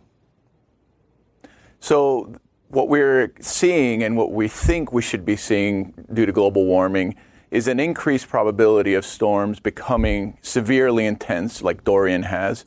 So, 1.79 2.35
what 2.69 2.87
we're 2.87 3.33
seeing 3.41 4.03
and 4.03 4.15
what 4.15 4.31
we 4.31 4.47
think 4.47 4.93
we 4.93 5.01
should 5.01 5.25
be 5.25 5.35
seeing 5.35 5.93
due 6.13 6.25
to 6.25 6.31
global 6.31 6.65
warming 6.65 7.15
is 7.51 7.67
an 7.67 7.79
increased 7.79 8.29
probability 8.29 8.93
of 8.93 9.03
storms 9.03 9.59
becoming 9.59 10.37
severely 10.41 11.05
intense, 11.05 11.63
like 11.63 11.83
Dorian 11.83 12.23
has, 12.23 12.65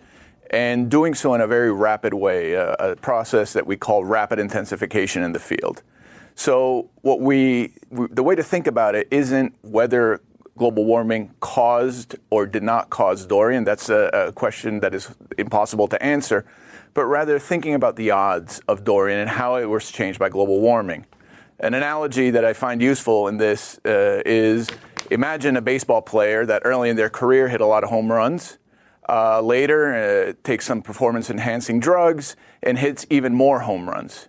and 0.50 0.90
doing 0.90 1.14
so 1.14 1.34
in 1.34 1.40
a 1.40 1.46
very 1.46 1.72
rapid 1.72 2.14
way, 2.14 2.52
a, 2.54 2.72
a 2.74 2.96
process 2.96 3.52
that 3.52 3.64
we 3.64 3.76
call 3.76 4.04
rapid 4.04 4.40
intensification 4.40 5.22
in 5.22 5.32
the 5.32 5.38
field. 5.38 5.82
So, 6.34 6.90
what 7.02 7.20
we, 7.20 7.74
the 7.90 8.24
way 8.24 8.34
to 8.34 8.42
think 8.42 8.66
about 8.66 8.94
it 8.96 9.06
isn't 9.10 9.54
whether 9.62 10.20
global 10.56 10.84
warming 10.84 11.32
caused 11.40 12.16
or 12.30 12.46
did 12.46 12.62
not 12.62 12.90
cause 12.90 13.24
Dorian. 13.24 13.64
That's 13.64 13.88
a, 13.88 14.10
a 14.12 14.32
question 14.32 14.80
that 14.80 14.94
is 14.94 15.14
impossible 15.38 15.88
to 15.88 16.02
answer 16.02 16.44
but 16.94 17.06
rather 17.06 17.38
thinking 17.38 17.74
about 17.74 17.96
the 17.96 18.10
odds 18.10 18.60
of 18.68 18.84
Dorian 18.84 19.18
and 19.20 19.30
how 19.30 19.56
it 19.56 19.64
was 19.64 19.90
changed 19.90 20.18
by 20.18 20.28
global 20.28 20.60
warming. 20.60 21.06
An 21.60 21.74
analogy 21.74 22.30
that 22.30 22.44
I 22.44 22.52
find 22.52 22.82
useful 22.82 23.28
in 23.28 23.36
this 23.36 23.78
uh, 23.84 24.22
is 24.26 24.68
imagine 25.10 25.56
a 25.56 25.62
baseball 25.62 26.02
player 26.02 26.44
that 26.46 26.62
early 26.64 26.90
in 26.90 26.96
their 26.96 27.10
career 27.10 27.48
hit 27.48 27.60
a 27.60 27.66
lot 27.66 27.84
of 27.84 27.90
home 27.90 28.10
runs. 28.10 28.58
Uh, 29.08 29.40
later, 29.40 29.94
uh, 29.94 30.32
takes 30.44 30.66
some 30.66 30.80
performance 30.80 31.28
enhancing 31.28 31.80
drugs 31.80 32.36
and 32.62 32.78
hits 32.78 33.04
even 33.10 33.34
more 33.34 33.60
home 33.60 33.88
runs. 33.88 34.28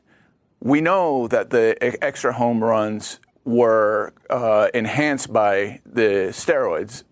We 0.59 0.81
know 0.81 1.27
that 1.27 1.49
the 1.49 1.77
extra 2.03 2.33
home 2.33 2.63
runs 2.63 3.19
were 3.45 4.13
uh, 4.29 4.69
enhanced 4.73 5.31
by 5.31 5.81
the 5.85 6.29
steroids, 6.31 7.03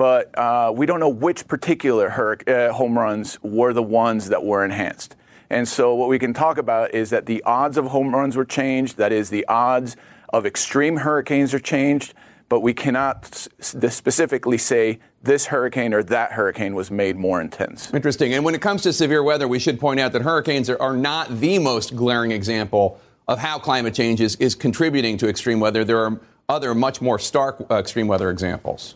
but 0.00 0.30
uh, 0.38 0.72
we 0.74 0.86
don't 0.86 0.98
know 0.98 1.10
which 1.10 1.46
particular 1.46 2.08
hur- 2.08 2.38
uh, 2.46 2.72
home 2.72 2.98
runs 2.98 3.38
were 3.42 3.74
the 3.74 3.82
ones 3.82 4.30
that 4.30 4.42
were 4.42 4.64
enhanced. 4.64 5.14
And 5.50 5.68
so, 5.68 5.94
what 5.94 6.08
we 6.08 6.18
can 6.18 6.32
talk 6.32 6.56
about 6.56 6.94
is 6.94 7.10
that 7.10 7.26
the 7.26 7.42
odds 7.42 7.76
of 7.76 7.84
home 7.84 8.14
runs 8.14 8.34
were 8.34 8.46
changed. 8.46 8.96
That 8.96 9.12
is, 9.12 9.28
the 9.28 9.46
odds 9.46 9.98
of 10.30 10.46
extreme 10.46 10.96
hurricanes 10.96 11.52
are 11.52 11.58
changed, 11.58 12.14
but 12.48 12.60
we 12.60 12.72
cannot 12.72 13.46
specifically 13.60 14.56
say 14.56 15.00
this 15.22 15.44
hurricane 15.44 15.92
or 15.92 16.02
that 16.04 16.32
hurricane 16.32 16.74
was 16.74 16.90
made 16.90 17.18
more 17.18 17.38
intense. 17.38 17.92
Interesting. 17.92 18.32
And 18.32 18.42
when 18.42 18.54
it 18.54 18.62
comes 18.62 18.80
to 18.84 18.94
severe 18.94 19.22
weather, 19.22 19.46
we 19.46 19.58
should 19.58 19.78
point 19.78 20.00
out 20.00 20.12
that 20.12 20.22
hurricanes 20.22 20.70
are, 20.70 20.80
are 20.80 20.96
not 20.96 21.40
the 21.40 21.58
most 21.58 21.94
glaring 21.94 22.32
example 22.32 22.98
of 23.28 23.38
how 23.38 23.58
climate 23.58 23.92
change 23.92 24.22
is, 24.22 24.34
is 24.36 24.54
contributing 24.54 25.18
to 25.18 25.28
extreme 25.28 25.60
weather. 25.60 25.84
There 25.84 25.98
are 25.98 26.18
other, 26.48 26.74
much 26.74 27.02
more 27.02 27.18
stark 27.18 27.66
uh, 27.70 27.74
extreme 27.74 28.08
weather 28.08 28.30
examples. 28.30 28.94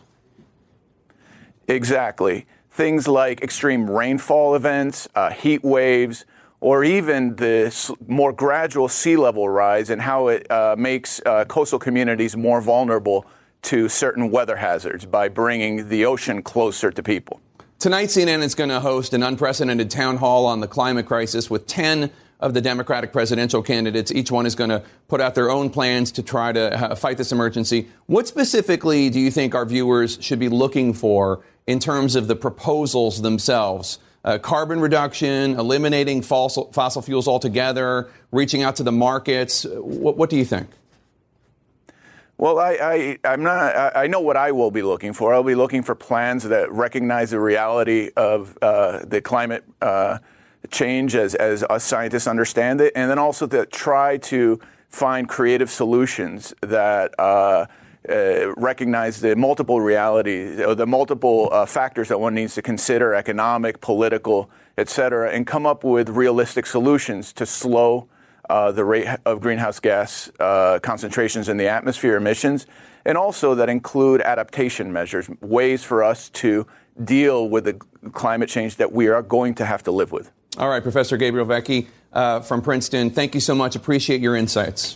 Exactly. 1.67 2.45
Things 2.69 3.07
like 3.07 3.41
extreme 3.41 3.89
rainfall 3.89 4.55
events, 4.55 5.07
uh, 5.15 5.31
heat 5.31 5.63
waves, 5.63 6.25
or 6.59 6.83
even 6.83 7.35
the 7.35 7.95
more 8.07 8.33
gradual 8.33 8.87
sea 8.87 9.17
level 9.17 9.47
rise 9.47 9.89
and 9.89 10.01
how 10.01 10.27
it 10.27 10.49
uh, 10.51 10.75
makes 10.77 11.21
uh, 11.25 11.45
coastal 11.45 11.79
communities 11.79 12.35
more 12.35 12.61
vulnerable 12.61 13.25
to 13.61 13.89
certain 13.89 14.29
weather 14.29 14.55
hazards 14.55 15.05
by 15.05 15.27
bringing 15.27 15.89
the 15.89 16.05
ocean 16.05 16.41
closer 16.41 16.91
to 16.91 17.01
people. 17.01 17.39
Tonight, 17.79 18.07
CNN 18.07 18.41
is 18.41 18.55
going 18.55 18.69
to 18.69 18.79
host 18.79 19.13
an 19.13 19.21
unprecedented 19.21 19.89
town 19.89 20.17
hall 20.17 20.45
on 20.45 20.59
the 20.59 20.67
climate 20.67 21.05
crisis 21.05 21.49
with 21.49 21.67
10 21.67 22.11
of 22.39 22.53
the 22.53 22.61
Democratic 22.61 23.11
presidential 23.11 23.61
candidates. 23.61 24.11
Each 24.11 24.31
one 24.31 24.45
is 24.45 24.55
going 24.55 24.69
to 24.69 24.83
put 25.07 25.21
out 25.21 25.35
their 25.35 25.49
own 25.49 25.69
plans 25.69 26.11
to 26.13 26.23
try 26.23 26.51
to 26.51 26.91
uh, 26.91 26.95
fight 26.95 27.17
this 27.17 27.31
emergency. 27.31 27.87
What 28.07 28.27
specifically 28.27 29.09
do 29.09 29.19
you 29.19 29.31
think 29.31 29.55
our 29.55 29.65
viewers 29.65 30.17
should 30.21 30.39
be 30.39 30.49
looking 30.49 30.93
for 30.93 31.43
in 31.67 31.79
terms 31.79 32.15
of 32.15 32.27
the 32.27 32.35
proposals 32.35 33.21
themselves? 33.21 33.99
Uh, 34.23 34.39
carbon 34.39 34.79
reduction, 34.79 35.53
eliminating 35.59 36.21
fossil, 36.21 36.71
fossil 36.71 37.01
fuels 37.01 37.27
altogether, 37.27 38.09
reaching 38.31 38.63
out 38.63 38.75
to 38.75 38.83
the 38.83 38.91
markets. 38.91 39.65
What, 39.69 40.17
what 40.17 40.29
do 40.31 40.37
you 40.37 40.45
think? 40.45 40.67
Well, 42.37 42.59
I, 42.59 43.17
I, 43.23 43.33
am 43.33 43.43
not. 43.43 43.75
I, 43.75 43.91
I, 44.03 44.07
know 44.07 44.19
what 44.19 44.35
I 44.35 44.51
will 44.51 44.71
be 44.71 44.81
looking 44.81 45.13
for. 45.13 45.33
I'll 45.33 45.43
be 45.43 45.55
looking 45.55 45.83
for 45.83 45.95
plans 45.95 46.43
that 46.43 46.69
recognize 46.71 47.31
the 47.31 47.39
reality 47.39 48.09
of 48.17 48.57
uh, 48.61 49.05
the 49.05 49.21
climate 49.21 49.63
uh, 49.81 50.17
change 50.69 51.15
as, 51.15 51.35
as 51.35 51.63
us 51.63 51.83
scientists 51.83 52.27
understand 52.27 52.81
it, 52.81 52.91
and 52.95 53.09
then 53.09 53.19
also 53.19 53.47
to 53.47 53.65
try 53.67 54.17
to 54.17 54.59
find 54.89 55.29
creative 55.29 55.69
solutions 55.69 56.53
that 56.61 57.17
uh, 58.09 58.13
uh, 58.13 58.53
recognize 58.57 59.21
the 59.21 59.35
multiple 59.35 59.81
realities, 59.81 60.59
or 60.59 60.75
the 60.75 60.85
multiple 60.85 61.49
uh, 61.51 61.65
factors 61.65 62.07
that 62.07 62.19
one 62.19 62.33
needs 62.33 62.55
to 62.55 62.61
consider 62.61 63.13
economic, 63.13 63.81
political, 63.81 64.49
et 64.77 64.89
cetera, 64.89 65.31
and 65.31 65.47
come 65.47 65.65
up 65.65 65.83
with 65.83 66.09
realistic 66.09 66.65
solutions 66.65 67.33
to 67.33 67.45
slow 67.45 68.07
uh, 68.49 68.71
the 68.71 68.83
rate 68.83 69.07
of 69.25 69.39
greenhouse 69.41 69.79
gas 69.79 70.29
uh, 70.39 70.79
concentrations 70.79 71.49
in 71.49 71.57
the 71.57 71.67
atmosphere 71.67 72.15
emissions, 72.15 72.67
and 73.05 73.17
also 73.17 73.55
that 73.55 73.69
include 73.69 74.21
adaptation 74.21 74.91
measures, 74.91 75.29
ways 75.41 75.83
for 75.83 76.03
us 76.03 76.29
to 76.29 76.65
deal 77.03 77.49
with 77.49 77.65
the 77.65 77.73
climate 78.11 78.49
change 78.49 78.75
that 78.75 78.91
we 78.91 79.07
are 79.07 79.21
going 79.21 79.53
to 79.55 79.65
have 79.65 79.83
to 79.83 79.91
live 79.91 80.11
with. 80.11 80.31
All 80.57 80.69
right, 80.69 80.81
Professor 80.81 81.17
Gabriel 81.17 81.45
Vecchi 81.45 81.87
uh, 82.13 82.39
from 82.39 82.61
Princeton, 82.61 83.09
thank 83.09 83.33
you 83.33 83.41
so 83.41 83.53
much. 83.53 83.75
Appreciate 83.75 84.21
your 84.21 84.35
insights. 84.35 84.95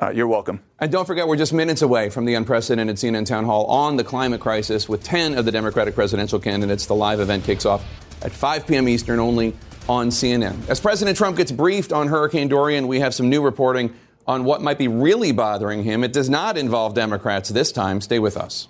Uh, 0.00 0.10
you're 0.10 0.28
welcome. 0.28 0.60
And 0.78 0.92
don't 0.92 1.06
forget, 1.06 1.26
we're 1.26 1.36
just 1.36 1.52
minutes 1.52 1.82
away 1.82 2.08
from 2.08 2.24
the 2.24 2.34
unprecedented 2.34 2.96
CNN 2.96 3.26
town 3.26 3.44
hall 3.44 3.66
on 3.66 3.96
the 3.96 4.04
climate 4.04 4.40
crisis 4.40 4.88
with 4.88 5.02
10 5.02 5.36
of 5.36 5.44
the 5.44 5.50
Democratic 5.50 5.94
presidential 5.94 6.38
candidates. 6.38 6.86
The 6.86 6.94
live 6.94 7.18
event 7.20 7.44
kicks 7.44 7.66
off 7.66 7.84
at 8.22 8.30
5 8.30 8.66
p.m. 8.66 8.88
Eastern 8.88 9.18
only 9.18 9.56
on 9.88 10.08
CNN. 10.08 10.68
As 10.68 10.78
President 10.78 11.16
Trump 11.16 11.36
gets 11.36 11.50
briefed 11.50 11.92
on 11.92 12.08
Hurricane 12.08 12.48
Dorian, 12.48 12.86
we 12.86 13.00
have 13.00 13.14
some 13.14 13.28
new 13.28 13.42
reporting 13.42 13.92
on 14.26 14.44
what 14.44 14.62
might 14.62 14.78
be 14.78 14.86
really 14.86 15.32
bothering 15.32 15.82
him. 15.82 16.04
It 16.04 16.12
does 16.12 16.28
not 16.28 16.56
involve 16.56 16.94
Democrats 16.94 17.48
this 17.48 17.72
time. 17.72 18.00
Stay 18.00 18.18
with 18.18 18.36
us. 18.36 18.68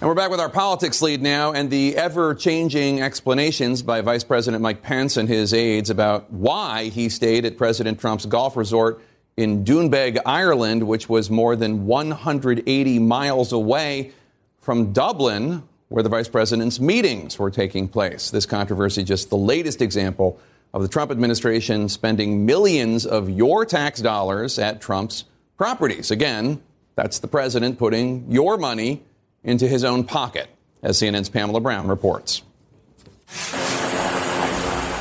And 0.00 0.06
we're 0.06 0.14
back 0.14 0.30
with 0.30 0.38
our 0.38 0.48
politics 0.48 1.02
lead 1.02 1.22
now 1.22 1.52
and 1.52 1.72
the 1.72 1.96
ever 1.96 2.32
changing 2.32 3.02
explanations 3.02 3.82
by 3.82 4.00
Vice 4.00 4.22
President 4.22 4.62
Mike 4.62 4.80
Pence 4.80 5.16
and 5.16 5.28
his 5.28 5.52
aides 5.52 5.90
about 5.90 6.32
why 6.32 6.84
he 6.84 7.08
stayed 7.08 7.44
at 7.44 7.56
President 7.56 7.98
Trump's 7.98 8.24
golf 8.24 8.56
resort 8.56 9.00
in 9.36 9.64
Doonbeg, 9.64 10.20
Ireland, 10.24 10.86
which 10.86 11.08
was 11.08 11.30
more 11.30 11.56
than 11.56 11.84
180 11.84 12.98
miles 13.00 13.50
away 13.50 14.12
from 14.60 14.92
Dublin, 14.92 15.64
where 15.88 16.04
the 16.04 16.08
vice 16.08 16.28
president's 16.28 16.78
meetings 16.78 17.36
were 17.36 17.50
taking 17.50 17.88
place. 17.88 18.30
This 18.30 18.46
controversy, 18.46 19.02
just 19.02 19.30
the 19.30 19.36
latest 19.36 19.82
example 19.82 20.38
of 20.72 20.82
the 20.82 20.88
Trump 20.88 21.10
administration 21.10 21.88
spending 21.88 22.46
millions 22.46 23.04
of 23.04 23.28
your 23.28 23.66
tax 23.66 24.00
dollars 24.00 24.60
at 24.60 24.80
Trump's 24.80 25.24
properties. 25.56 26.12
Again, 26.12 26.62
that's 26.94 27.18
the 27.18 27.26
president 27.26 27.80
putting 27.80 28.30
your 28.30 28.56
money 28.58 29.02
into 29.44 29.68
his 29.68 29.84
own 29.84 30.04
pocket, 30.04 30.48
as 30.82 31.00
CNN's 31.00 31.28
Pamela 31.28 31.60
Brown 31.60 31.88
reports. 31.88 32.42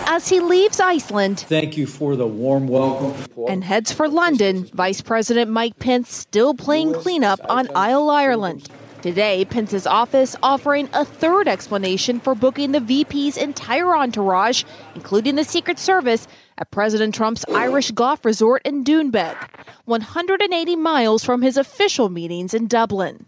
As 0.10 0.28
he 0.28 0.40
leaves 0.40 0.80
Iceland, 0.80 1.42
thank 1.42 1.78
you 1.78 1.86
for 1.86 2.16
the 2.16 2.26
warm 2.26 2.68
welcome, 2.68 3.14
and 3.48 3.64
heads 3.64 3.92
for 3.92 4.10
London, 4.10 4.66
Vice 4.74 5.02
President 5.02 5.52
Mike 5.52 5.78
Pence 5.80 6.12
still 6.12 6.54
playing 6.54 6.94
cleanup 6.94 7.40
on 7.50 7.70
aisle 7.76 8.10
Ireland. 8.10 8.70
Today, 9.04 9.46
Pence's 9.46 9.86
office 9.86 10.36
offering 10.42 10.90
a 10.92 11.06
third 11.06 11.48
explanation 11.48 12.20
for 12.20 12.34
booking 12.34 12.72
the 12.72 12.80
VP's 12.80 13.38
entire 13.38 13.96
entourage, 13.96 14.64
including 14.96 15.36
the 15.36 15.44
Secret 15.44 15.78
Service, 15.78 16.28
at 16.58 16.72
President 16.72 17.14
Trump's 17.14 17.46
Irish 17.54 17.92
golf 17.92 18.26
resort 18.26 18.64
in 18.66 18.84
Doonbeg, 18.84 19.38
180 19.86 20.76
miles 20.78 21.24
from 21.24 21.44
his 21.44 21.58
official 21.58 22.10
meetings 22.10 22.56
in 22.56 22.66
Dublin. 22.66 23.26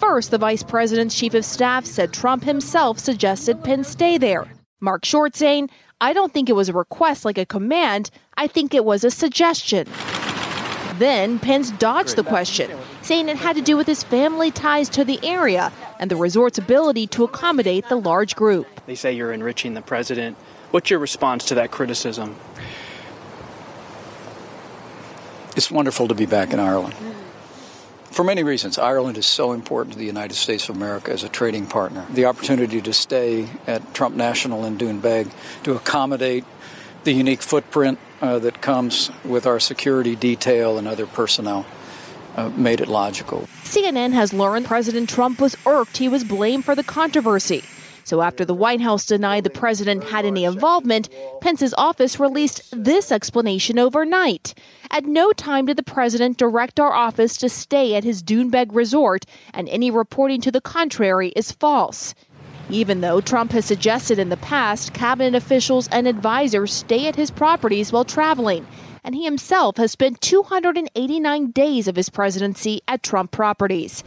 First, 0.00 0.30
the 0.30 0.38
vice 0.38 0.62
president's 0.62 1.14
chief 1.14 1.34
of 1.34 1.44
staff 1.44 1.84
said 1.84 2.10
Trump 2.10 2.42
himself 2.42 2.98
suggested 2.98 3.62
Pence 3.62 3.88
stay 3.88 4.16
there. 4.16 4.46
Mark 4.80 5.04
Short 5.04 5.36
saying, 5.36 5.68
I 6.00 6.14
don't 6.14 6.32
think 6.32 6.48
it 6.48 6.54
was 6.54 6.70
a 6.70 6.72
request 6.72 7.26
like 7.26 7.36
a 7.36 7.44
command, 7.44 8.10
I 8.38 8.46
think 8.46 8.72
it 8.72 8.86
was 8.86 9.04
a 9.04 9.10
suggestion. 9.10 9.86
Then 10.96 11.38
Pence 11.38 11.70
dodged 11.72 12.16
the 12.16 12.24
question, 12.24 12.70
saying 13.02 13.28
it 13.28 13.36
had 13.36 13.56
to 13.56 13.62
do 13.62 13.76
with 13.76 13.86
his 13.86 14.02
family 14.02 14.50
ties 14.50 14.88
to 14.88 15.04
the 15.04 15.20
area 15.22 15.70
and 15.98 16.10
the 16.10 16.16
resort's 16.16 16.56
ability 16.56 17.06
to 17.08 17.24
accommodate 17.24 17.86
the 17.90 17.96
large 17.96 18.34
group. 18.34 18.66
They 18.86 18.94
say 18.94 19.12
you're 19.12 19.34
enriching 19.34 19.74
the 19.74 19.82
president. 19.82 20.38
What's 20.70 20.88
your 20.88 20.98
response 20.98 21.44
to 21.46 21.56
that 21.56 21.72
criticism? 21.72 22.36
It's 25.56 25.70
wonderful 25.70 26.08
to 26.08 26.14
be 26.14 26.24
back 26.24 26.54
in 26.54 26.58
Ireland 26.58 26.94
for 28.10 28.24
many 28.24 28.42
reasons. 28.42 28.78
Ireland 28.78 29.18
is 29.18 29.26
so 29.26 29.52
important 29.52 29.92
to 29.94 29.98
the 29.98 30.06
United 30.06 30.34
States 30.34 30.68
of 30.68 30.76
America 30.76 31.12
as 31.12 31.24
a 31.24 31.28
trading 31.28 31.66
partner. 31.66 32.06
The 32.10 32.26
opportunity 32.26 32.80
to 32.80 32.92
stay 32.92 33.48
at 33.66 33.94
Trump 33.94 34.16
National 34.16 34.64
in 34.64 34.78
Doonbeg 34.78 35.30
to 35.64 35.74
accommodate 35.74 36.44
the 37.04 37.12
unique 37.12 37.42
footprint 37.42 37.98
uh, 38.20 38.38
that 38.40 38.60
comes 38.60 39.10
with 39.24 39.46
our 39.46 39.60
security 39.60 40.16
detail 40.16 40.76
and 40.76 40.86
other 40.86 41.06
personnel 41.06 41.64
uh, 42.36 42.48
made 42.50 42.80
it 42.80 42.88
logical. 42.88 43.48
CNN 43.64 44.12
has 44.12 44.32
learned 44.32 44.66
President 44.66 45.08
Trump 45.08 45.40
was 45.40 45.56
irked 45.66 45.96
he 45.96 46.08
was 46.08 46.24
blamed 46.24 46.64
for 46.64 46.74
the 46.74 46.84
controversy. 46.84 47.64
So 48.04 48.22
after 48.22 48.44
the 48.44 48.54
White 48.54 48.80
House 48.80 49.06
denied 49.06 49.44
the 49.44 49.50
president 49.50 50.04
had 50.04 50.24
any 50.24 50.44
involvement, 50.44 51.08
Pence's 51.40 51.74
office 51.78 52.18
released 52.18 52.62
this 52.72 53.12
explanation 53.12 53.78
overnight. 53.78 54.54
At 54.90 55.04
no 55.04 55.32
time 55.32 55.66
did 55.66 55.76
the 55.76 55.82
president 55.82 56.36
direct 56.36 56.80
our 56.80 56.92
office 56.92 57.36
to 57.38 57.48
stay 57.48 57.94
at 57.94 58.04
his 58.04 58.22
Doonbeg 58.22 58.74
resort, 58.74 59.24
and 59.54 59.68
any 59.68 59.90
reporting 59.90 60.40
to 60.42 60.50
the 60.50 60.60
contrary 60.60 61.28
is 61.36 61.52
false. 61.52 62.14
Even 62.68 63.00
though 63.00 63.20
Trump 63.20 63.52
has 63.52 63.64
suggested 63.64 64.18
in 64.18 64.28
the 64.28 64.36
past 64.36 64.92
cabinet 64.92 65.34
officials 65.34 65.88
and 65.88 66.06
advisors 66.06 66.72
stay 66.72 67.06
at 67.06 67.16
his 67.16 67.30
properties 67.30 67.92
while 67.92 68.04
traveling, 68.04 68.66
and 69.02 69.14
he 69.14 69.24
himself 69.24 69.76
has 69.76 69.90
spent 69.90 70.20
289 70.20 71.50
days 71.50 71.88
of 71.88 71.96
his 71.96 72.08
presidency 72.08 72.80
at 72.86 73.02
Trump 73.02 73.30
properties. 73.30 74.04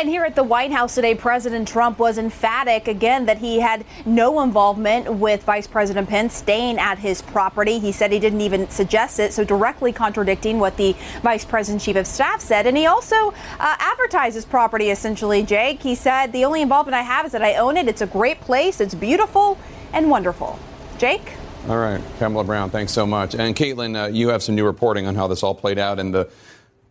And 0.00 0.08
here 0.08 0.24
at 0.24 0.34
the 0.34 0.42
White 0.42 0.72
House 0.72 0.94
today, 0.94 1.14
President 1.14 1.68
Trump 1.68 1.98
was 1.98 2.16
emphatic 2.16 2.88
again 2.88 3.26
that 3.26 3.36
he 3.36 3.60
had 3.60 3.84
no 4.06 4.40
involvement 4.40 5.12
with 5.12 5.42
Vice 5.42 5.66
President 5.66 6.08
Pence 6.08 6.32
staying 6.32 6.78
at 6.78 6.98
his 6.98 7.20
property. 7.20 7.78
He 7.78 7.92
said 7.92 8.10
he 8.10 8.18
didn't 8.18 8.40
even 8.40 8.70
suggest 8.70 9.18
it, 9.18 9.34
so 9.34 9.44
directly 9.44 9.92
contradicting 9.92 10.58
what 10.58 10.78
the 10.78 10.96
Vice 11.22 11.44
President 11.44 11.82
Chief 11.82 11.96
of 11.96 12.06
Staff 12.06 12.40
said. 12.40 12.66
And 12.66 12.78
he 12.78 12.86
also 12.86 13.14
uh, 13.58 13.76
advertised 13.78 14.36
his 14.36 14.46
property 14.46 14.88
essentially, 14.88 15.42
Jake. 15.42 15.82
He 15.82 15.94
said, 15.94 16.32
The 16.32 16.46
only 16.46 16.62
involvement 16.62 16.94
I 16.94 17.02
have 17.02 17.26
is 17.26 17.32
that 17.32 17.42
I 17.42 17.56
own 17.56 17.76
it. 17.76 17.86
It's 17.86 18.00
a 18.00 18.06
great 18.06 18.40
place, 18.40 18.80
it's 18.80 18.94
beautiful 18.94 19.58
and 19.92 20.08
wonderful. 20.08 20.58
Jake? 20.96 21.34
All 21.68 21.76
right, 21.76 22.00
Pamela 22.18 22.44
Brown, 22.44 22.70
thanks 22.70 22.92
so 22.92 23.04
much. 23.06 23.34
And 23.34 23.54
Kaitlan, 23.54 24.02
uh, 24.02 24.08
you 24.08 24.28
have 24.28 24.42
some 24.42 24.54
new 24.54 24.64
reporting 24.64 25.06
on 25.06 25.14
how 25.14 25.26
this 25.26 25.42
all 25.42 25.54
played 25.54 25.78
out 25.78 25.98
and 25.98 26.14
the 26.14 26.30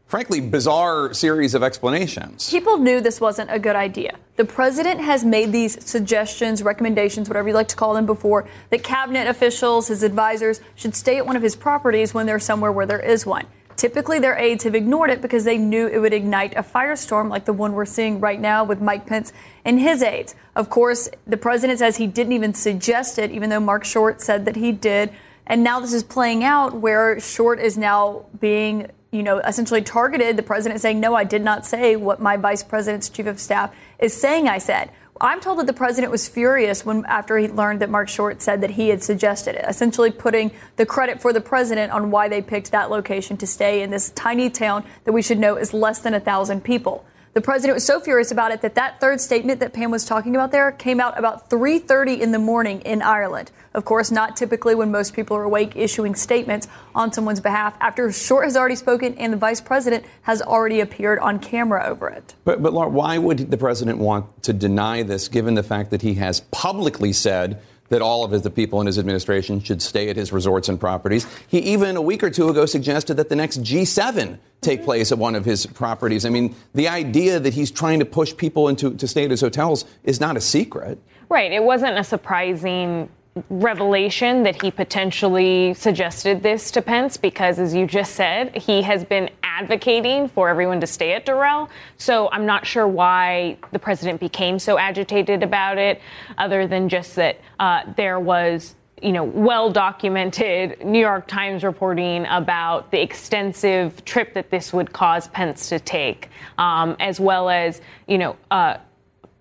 frankly 0.09 0.41
bizarre 0.41 1.13
series 1.13 1.53
of 1.53 1.61
explanations. 1.61 2.49
People 2.49 2.79
knew 2.79 2.99
this 2.99 3.21
wasn't 3.21 3.47
a 3.51 3.59
good 3.59 3.75
idea. 3.75 4.17
The 4.37 4.43
president 4.43 4.99
has 5.01 5.23
made 5.23 5.51
these 5.51 5.85
suggestions, 5.85 6.63
recommendations, 6.63 7.29
whatever 7.29 7.49
you 7.49 7.53
like 7.53 7.67
to 7.67 7.75
call 7.75 7.93
them 7.93 8.07
before, 8.07 8.49
that 8.71 8.83
cabinet 8.83 9.27
officials, 9.27 9.87
his 9.87 10.01
advisors, 10.01 10.61
should 10.73 10.95
stay 10.95 11.17
at 11.17 11.27
one 11.27 11.35
of 11.35 11.43
his 11.43 11.55
properties 11.55 12.11
when 12.11 12.25
they're 12.25 12.39
somewhere 12.39 12.71
where 12.71 12.87
there 12.87 12.99
is 12.99 13.23
one. 13.23 13.45
Typically, 13.75 14.17
their 14.17 14.35
aides 14.35 14.63
have 14.63 14.73
ignored 14.73 15.11
it 15.11 15.21
because 15.21 15.43
they 15.43 15.59
knew 15.59 15.85
it 15.85 15.99
would 15.99 16.11
ignite 16.11 16.57
a 16.57 16.63
firestorm 16.63 17.29
like 17.29 17.45
the 17.45 17.53
one 17.53 17.73
we're 17.73 17.85
seeing 17.85 18.19
right 18.19 18.41
now 18.41 18.63
with 18.63 18.81
Mike 18.81 19.05
Pence 19.05 19.31
and 19.63 19.79
his 19.79 20.01
aides. 20.01 20.33
Of 20.55 20.71
course, 20.71 21.07
the 21.27 21.37
president 21.37 21.77
says 21.77 21.97
he 21.97 22.07
didn't 22.07 22.33
even 22.33 22.55
suggest 22.55 23.19
it, 23.19 23.29
even 23.29 23.51
though 23.51 23.59
Mark 23.59 23.85
Short 23.85 24.21
said 24.21 24.45
that 24.45 24.55
he 24.55 24.71
did. 24.71 25.11
And 25.45 25.63
now 25.63 25.79
this 25.79 25.93
is 25.93 26.01
playing 26.01 26.43
out 26.43 26.73
where 26.73 27.19
Short 27.19 27.59
is 27.59 27.77
now 27.77 28.25
being, 28.39 28.87
you 29.11 29.23
know, 29.23 29.39
essentially 29.39 29.81
targeted. 29.81 30.37
The 30.37 30.43
president 30.43 30.81
saying, 30.81 30.99
no, 30.99 31.15
I 31.15 31.23
did 31.23 31.43
not 31.43 31.65
say 31.65 31.95
what 31.95 32.21
my 32.21 32.37
vice 32.37 32.63
president's 32.63 33.09
chief 33.09 33.25
of 33.25 33.39
staff 33.39 33.73
is 33.99 34.13
saying 34.13 34.47
I 34.47 34.57
said. 34.57 34.91
I'm 35.21 35.41
told 35.41 35.59
that 35.59 35.67
the 35.67 35.73
president 35.73 36.11
was 36.11 36.29
furious 36.29 36.85
when 36.85 37.03
after 37.05 37.37
he 37.37 37.49
learned 37.49 37.81
that 37.81 37.89
Mark 37.89 38.07
Short 38.07 38.41
said 38.41 38.61
that 38.61 38.71
he 38.71 38.87
had 38.87 39.03
suggested 39.03 39.55
it, 39.55 39.65
essentially 39.67 40.11
putting 40.11 40.51
the 40.77 40.85
credit 40.85 41.21
for 41.21 41.33
the 41.33 41.41
president 41.41 41.91
on 41.91 42.09
why 42.09 42.29
they 42.29 42.41
picked 42.41 42.71
that 42.71 42.89
location 42.89 43.35
to 43.37 43.47
stay 43.47 43.81
in 43.81 43.89
this 43.89 44.11
tiny 44.11 44.49
town 44.49 44.85
that 45.03 45.11
we 45.11 45.21
should 45.21 45.37
know 45.37 45.57
is 45.57 45.73
less 45.73 45.99
than 45.99 46.13
a 46.13 46.21
thousand 46.21 46.63
people. 46.63 47.05
The 47.33 47.41
president 47.41 47.75
was 47.75 47.85
so 47.85 47.99
furious 47.99 48.31
about 48.31 48.51
it 48.51 48.61
that 48.61 48.73
that 48.75 48.99
third 48.99 49.21
statement 49.21 49.59
that 49.59 49.71
Pam 49.71 49.91
was 49.91 50.03
talking 50.03 50.35
about 50.35 50.51
there 50.51 50.71
came 50.71 50.99
out 50.99 51.17
about 51.17 51.47
3:30 51.49 52.19
in 52.19 52.31
the 52.31 52.39
morning 52.39 52.81
in 52.81 53.03
Ireland. 53.03 53.51
Of 53.75 53.85
course, 53.85 54.09
not 54.09 54.35
typically 54.35 54.73
when 54.73 54.89
most 54.89 55.13
people 55.13 55.37
are 55.37 55.43
awake 55.43 55.75
issuing 55.75 56.15
statements 56.15 56.67
on 56.95 57.13
someone's 57.13 57.39
behalf 57.39 57.75
after 57.79 58.11
Short 58.11 58.45
has 58.45 58.57
already 58.57 58.75
spoken 58.75 59.13
and 59.15 59.31
the 59.31 59.37
vice 59.37 59.61
president 59.61 60.05
has 60.23 60.41
already 60.41 60.79
appeared 60.79 61.19
on 61.19 61.37
camera 61.37 61.85
over 61.85 62.09
it. 62.09 62.33
But, 62.45 62.63
but 62.63 62.73
Laura, 62.73 62.89
why 62.89 63.19
would 63.19 63.51
the 63.51 63.57
president 63.57 63.99
want 63.99 64.41
to 64.43 64.53
deny 64.53 65.03
this 65.03 65.27
given 65.27 65.53
the 65.53 65.63
fact 65.63 65.91
that 65.91 66.01
he 66.01 66.15
has 66.15 66.41
publicly 66.51 67.13
said 67.13 67.61
that 67.89 68.01
all 68.01 68.23
of 68.23 68.31
his, 68.31 68.41
the 68.41 68.49
people 68.49 68.79
in 68.81 68.87
his 68.87 68.97
administration 68.97 69.59
should 69.59 69.81
stay 69.81 70.09
at 70.09 70.15
his 70.15 70.31
resorts 70.31 70.69
and 70.69 70.79
properties. 70.79 71.25
He 71.47 71.59
even 71.59 71.97
a 71.97 72.01
week 72.01 72.23
or 72.23 72.29
two 72.29 72.49
ago 72.49 72.65
suggested 72.65 73.15
that 73.15 73.29
the 73.29 73.35
next 73.35 73.61
G7 73.61 74.39
take 74.61 74.83
place 74.83 75.11
at 75.11 75.17
one 75.17 75.35
of 75.35 75.45
his 75.45 75.65
properties. 75.65 76.25
I 76.25 76.29
mean, 76.29 76.55
the 76.73 76.87
idea 76.87 77.39
that 77.39 77.53
he's 77.53 77.71
trying 77.71 77.99
to 77.99 78.05
push 78.05 78.35
people 78.35 78.67
into 78.67 78.93
to 78.95 79.07
stay 79.07 79.25
at 79.25 79.31
his 79.31 79.41
hotels 79.41 79.85
is 80.03 80.19
not 80.19 80.37
a 80.37 80.41
secret. 80.41 80.99
Right. 81.29 81.51
It 81.51 81.63
wasn't 81.63 81.97
a 81.97 82.03
surprising 82.03 83.09
revelation 83.49 84.43
that 84.43 84.61
he 84.61 84.71
potentially 84.71 85.73
suggested 85.73 86.43
this 86.43 86.71
to 86.71 86.81
Pence 86.81 87.17
because, 87.17 87.59
as 87.59 87.73
you 87.73 87.85
just 87.85 88.15
said, 88.15 88.55
he 88.55 88.81
has 88.81 89.03
been 89.03 89.29
advocating 89.43 90.27
for 90.29 90.49
everyone 90.49 90.79
to 90.81 90.87
stay 90.87 91.13
at 91.13 91.25
Doral. 91.25 91.69
So 91.97 92.29
I'm 92.31 92.45
not 92.45 92.65
sure 92.65 92.87
why 92.87 93.57
the 93.71 93.79
president 93.79 94.19
became 94.19 94.59
so 94.59 94.77
agitated 94.77 95.43
about 95.43 95.77
it, 95.77 96.01
other 96.37 96.67
than 96.67 96.89
just 96.89 97.15
that 97.15 97.39
uh, 97.59 97.83
there 97.95 98.19
was 98.19 98.75
you 99.01 99.11
know, 99.11 99.23
well 99.23 99.71
documented 99.71 100.83
New 100.83 100.99
York 100.99 101.27
Times 101.27 101.63
reporting 101.63 102.25
about 102.25 102.91
the 102.91 103.01
extensive 103.01 104.03
trip 104.05 104.33
that 104.33 104.49
this 104.49 104.73
would 104.73 104.91
cause 104.91 105.27
Pence 105.29 105.69
to 105.69 105.79
take, 105.79 106.29
um, 106.57 106.95
as 106.99 107.19
well 107.19 107.49
as, 107.49 107.81
you 108.07 108.17
know, 108.17 108.35
uh, 108.51 108.77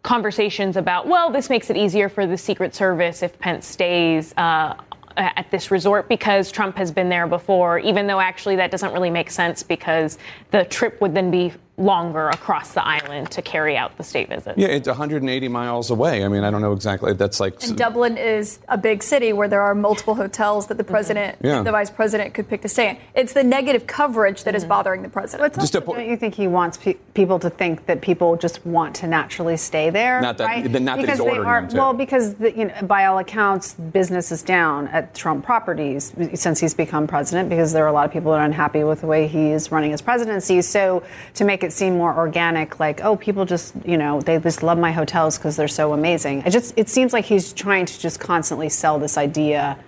conversations 0.02 0.76
about, 0.76 1.06
well, 1.06 1.30
this 1.30 1.50
makes 1.50 1.70
it 1.70 1.76
easier 1.76 2.08
for 2.08 2.26
the 2.26 2.36
Secret 2.36 2.74
Service 2.74 3.22
if 3.22 3.38
Pence 3.38 3.66
stays 3.66 4.32
uh, 4.36 4.74
at 5.16 5.50
this 5.50 5.70
resort 5.70 6.08
because 6.08 6.52
Trump 6.52 6.76
has 6.76 6.92
been 6.92 7.08
there 7.08 7.26
before, 7.26 7.78
even 7.78 8.06
though 8.06 8.20
actually 8.20 8.56
that 8.56 8.70
doesn't 8.70 8.92
really 8.92 9.10
make 9.10 9.30
sense 9.30 9.62
because 9.62 10.18
the 10.50 10.64
trip 10.64 11.00
would 11.00 11.14
then 11.14 11.30
be 11.30 11.52
longer 11.78 12.28
across 12.28 12.72
the 12.72 12.84
island 12.84 13.30
to 13.30 13.42
carry 13.42 13.76
out 13.76 13.96
the 13.96 14.04
state 14.04 14.28
visit. 14.28 14.58
Yeah, 14.58 14.68
it's 14.68 14.88
180 14.88 15.48
miles 15.48 15.90
away. 15.90 16.24
I 16.24 16.28
mean, 16.28 16.44
I 16.44 16.50
don't 16.50 16.60
know 16.60 16.72
exactly. 16.72 17.12
That's 17.14 17.40
like. 17.40 17.62
And 17.62 17.76
Dublin 17.76 18.18
is 18.18 18.58
a 18.68 18.76
big 18.76 19.02
city 19.02 19.32
where 19.32 19.48
there 19.48 19.62
are 19.62 19.74
multiple 19.74 20.14
hotels 20.14 20.66
that 20.66 20.76
the 20.76 20.82
mm-hmm. 20.82 20.92
president, 20.92 21.36
mm-hmm. 21.36 21.46
yeah. 21.46 21.62
the 21.62 21.70
vice 21.70 21.90
president, 21.90 22.34
could 22.34 22.48
pick 22.48 22.62
to 22.62 22.68
stay 22.68 22.90
in. 22.90 22.98
It's 23.14 23.32
the 23.32 23.44
negative 23.44 23.86
coverage 23.86 24.44
that 24.44 24.50
mm-hmm. 24.50 24.56
is 24.56 24.64
bothering 24.64 25.02
the 25.02 25.08
president. 25.08 25.54
Just 25.54 25.74
also, 25.76 25.80
po- 25.80 25.94
don't 25.94 26.08
you 26.08 26.16
think 26.16 26.34
he 26.34 26.46
wants 26.48 26.76
pe- 26.76 26.94
people 27.14 27.38
to 27.38 27.50
think 27.50 27.86
that 27.86 28.02
people 28.02 28.36
just 28.36 28.64
want 28.66 28.96
to 28.96 29.06
naturally 29.06 29.56
stay 29.56 29.90
there? 29.90 30.20
Not 30.20 30.38
that, 30.38 30.46
right? 30.46 30.70
not 30.82 30.98
because 30.98 31.18
that 31.18 31.24
he's 31.24 31.32
ordering 31.32 31.46
are, 31.46 31.60
them 31.62 31.70
to. 31.70 31.76
Well, 31.76 31.94
because 31.94 32.34
the, 32.34 32.56
you 32.56 32.64
know, 32.66 32.74
by 32.82 33.06
all 33.06 33.18
accounts, 33.18 33.74
business 33.74 34.32
is 34.32 34.42
down 34.42 34.88
at 34.88 35.14
Trump 35.14 35.44
properties 35.44 36.12
since 36.34 36.58
he's 36.58 36.74
become 36.74 37.06
president 37.06 37.48
because 37.48 37.72
there 37.72 37.84
are 37.84 37.88
a 37.88 37.92
lot 37.92 38.04
of 38.04 38.12
people 38.12 38.32
that 38.32 38.38
are 38.38 38.44
unhappy 38.44 38.82
with 38.82 39.00
the 39.00 39.06
way 39.06 39.28
he's 39.28 39.70
running 39.70 39.92
his 39.92 40.02
presidency. 40.02 40.60
So 40.62 41.02
to 41.34 41.44
make 41.44 41.62
it 41.62 41.67
seem 41.72 41.96
more 41.96 42.16
organic 42.16 42.80
like, 42.80 43.02
oh, 43.02 43.16
people 43.16 43.44
just, 43.44 43.74
you 43.84 43.96
know, 43.96 44.20
they 44.20 44.38
just 44.38 44.62
love 44.62 44.78
my 44.78 44.92
hotels 44.92 45.38
because 45.38 45.56
they're 45.56 45.68
so 45.68 45.92
amazing. 45.92 46.42
It 46.46 46.50
just, 46.50 46.74
it 46.76 46.88
seems 46.88 47.12
like 47.12 47.24
he's 47.24 47.52
trying 47.52 47.86
to 47.86 47.98
just 47.98 48.20
constantly 48.20 48.68
sell 48.68 48.98
this 48.98 49.16
idea 49.16 49.78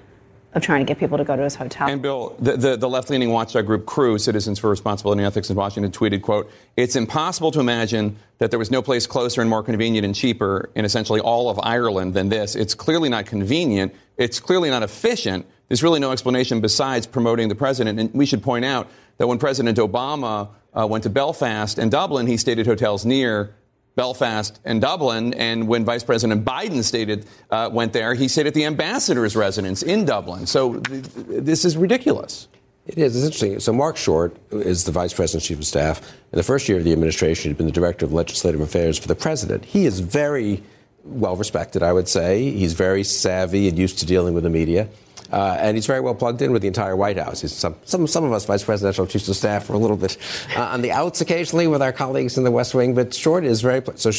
of 0.52 0.62
trying 0.62 0.80
to 0.80 0.84
get 0.84 0.98
people 0.98 1.16
to 1.16 1.22
go 1.22 1.36
to 1.36 1.42
his 1.42 1.54
hotel. 1.54 1.88
And 1.88 2.02
Bill, 2.02 2.34
the, 2.40 2.56
the, 2.56 2.76
the, 2.76 2.88
left-leaning 2.88 3.30
watchdog 3.30 3.66
group 3.66 3.86
Crew, 3.86 4.18
Citizens 4.18 4.58
for 4.58 4.68
Responsibility 4.68 5.20
and 5.20 5.26
Ethics 5.26 5.48
in 5.48 5.54
Washington, 5.54 5.92
tweeted, 5.92 6.22
quote, 6.22 6.50
it's 6.76 6.96
impossible 6.96 7.52
to 7.52 7.60
imagine 7.60 8.16
that 8.38 8.50
there 8.50 8.58
was 8.58 8.70
no 8.70 8.82
place 8.82 9.06
closer 9.06 9.40
and 9.40 9.48
more 9.48 9.62
convenient 9.62 10.04
and 10.04 10.14
cheaper 10.14 10.70
in 10.74 10.84
essentially 10.84 11.20
all 11.20 11.50
of 11.50 11.60
Ireland 11.62 12.14
than 12.14 12.30
this. 12.30 12.56
It's 12.56 12.74
clearly 12.74 13.08
not 13.08 13.26
convenient. 13.26 13.94
It's 14.16 14.40
clearly 14.40 14.70
not 14.70 14.82
efficient. 14.82 15.46
There's 15.68 15.84
really 15.84 16.00
no 16.00 16.10
explanation 16.10 16.60
besides 16.60 17.06
promoting 17.06 17.48
the 17.48 17.54
president. 17.54 18.00
And 18.00 18.12
we 18.12 18.26
should 18.26 18.42
point 18.42 18.64
out 18.64 18.88
that 19.18 19.28
when 19.28 19.38
President 19.38 19.78
Obama 19.78 20.48
uh, 20.74 20.86
went 20.86 21.04
to 21.04 21.10
Belfast 21.10 21.78
and 21.78 21.90
Dublin, 21.90 22.26
he 22.26 22.36
stayed 22.36 22.58
at 22.58 22.66
hotels 22.66 23.04
near 23.04 23.54
Belfast 23.96 24.60
and 24.64 24.80
Dublin. 24.80 25.34
And 25.34 25.68
when 25.68 25.84
Vice 25.84 26.04
President 26.04 26.44
Biden 26.44 26.82
stated 26.84 27.26
uh, 27.50 27.68
went 27.72 27.92
there, 27.92 28.14
he 28.14 28.28
stayed 28.28 28.46
at 28.46 28.54
the 28.54 28.64
ambassador's 28.64 29.36
residence 29.36 29.82
in 29.82 30.04
Dublin. 30.04 30.46
So 30.46 30.80
th- 30.80 31.04
this 31.26 31.64
is 31.64 31.76
ridiculous. 31.76 32.48
It 32.86 32.98
is. 32.98 33.14
It's 33.14 33.24
interesting. 33.24 33.60
So 33.60 33.72
Mark 33.72 33.96
Short 33.96 34.36
is 34.50 34.84
the 34.84 34.92
vice 34.92 35.12
president 35.12 35.44
chief 35.44 35.58
of 35.58 35.66
staff. 35.66 36.00
In 36.32 36.36
the 36.36 36.42
first 36.42 36.68
year 36.68 36.78
of 36.78 36.84
the 36.84 36.92
administration, 36.92 37.50
he'd 37.50 37.56
been 37.58 37.66
the 37.66 37.72
director 37.72 38.06
of 38.06 38.12
legislative 38.12 38.60
affairs 38.60 38.98
for 38.98 39.06
the 39.06 39.14
president. 39.14 39.64
He 39.64 39.86
is 39.86 40.00
very 40.00 40.62
well 41.04 41.36
respected, 41.36 41.82
I 41.82 41.92
would 41.92 42.08
say. 42.08 42.50
He's 42.50 42.72
very 42.72 43.04
savvy 43.04 43.68
and 43.68 43.78
used 43.78 43.98
to 44.00 44.06
dealing 44.06 44.34
with 44.34 44.44
the 44.44 44.50
media. 44.50 44.88
Uh, 45.32 45.56
and 45.60 45.76
he's 45.76 45.86
very 45.86 46.00
well 46.00 46.14
plugged 46.14 46.42
in 46.42 46.52
with 46.52 46.62
the 46.62 46.68
entire 46.68 46.96
White 46.96 47.16
House. 47.16 47.40
Some, 47.52 47.76
some, 47.84 48.06
some 48.06 48.24
of 48.24 48.32
us 48.32 48.44
vice 48.44 48.64
presidential 48.64 49.06
chiefs 49.06 49.28
of 49.28 49.36
staff 49.36 49.70
are 49.70 49.74
a 49.74 49.78
little 49.78 49.96
bit 49.96 50.16
uh, 50.56 50.62
on 50.62 50.82
the 50.82 50.90
outs 50.92 51.20
occasionally 51.20 51.66
with 51.66 51.82
our 51.82 51.92
colleagues 51.92 52.36
in 52.36 52.44
the 52.44 52.50
West 52.50 52.74
Wing, 52.74 52.94
but 52.94 53.14
Short 53.14 53.44
is 53.44 53.60
very. 53.60 53.82
So 53.96 54.10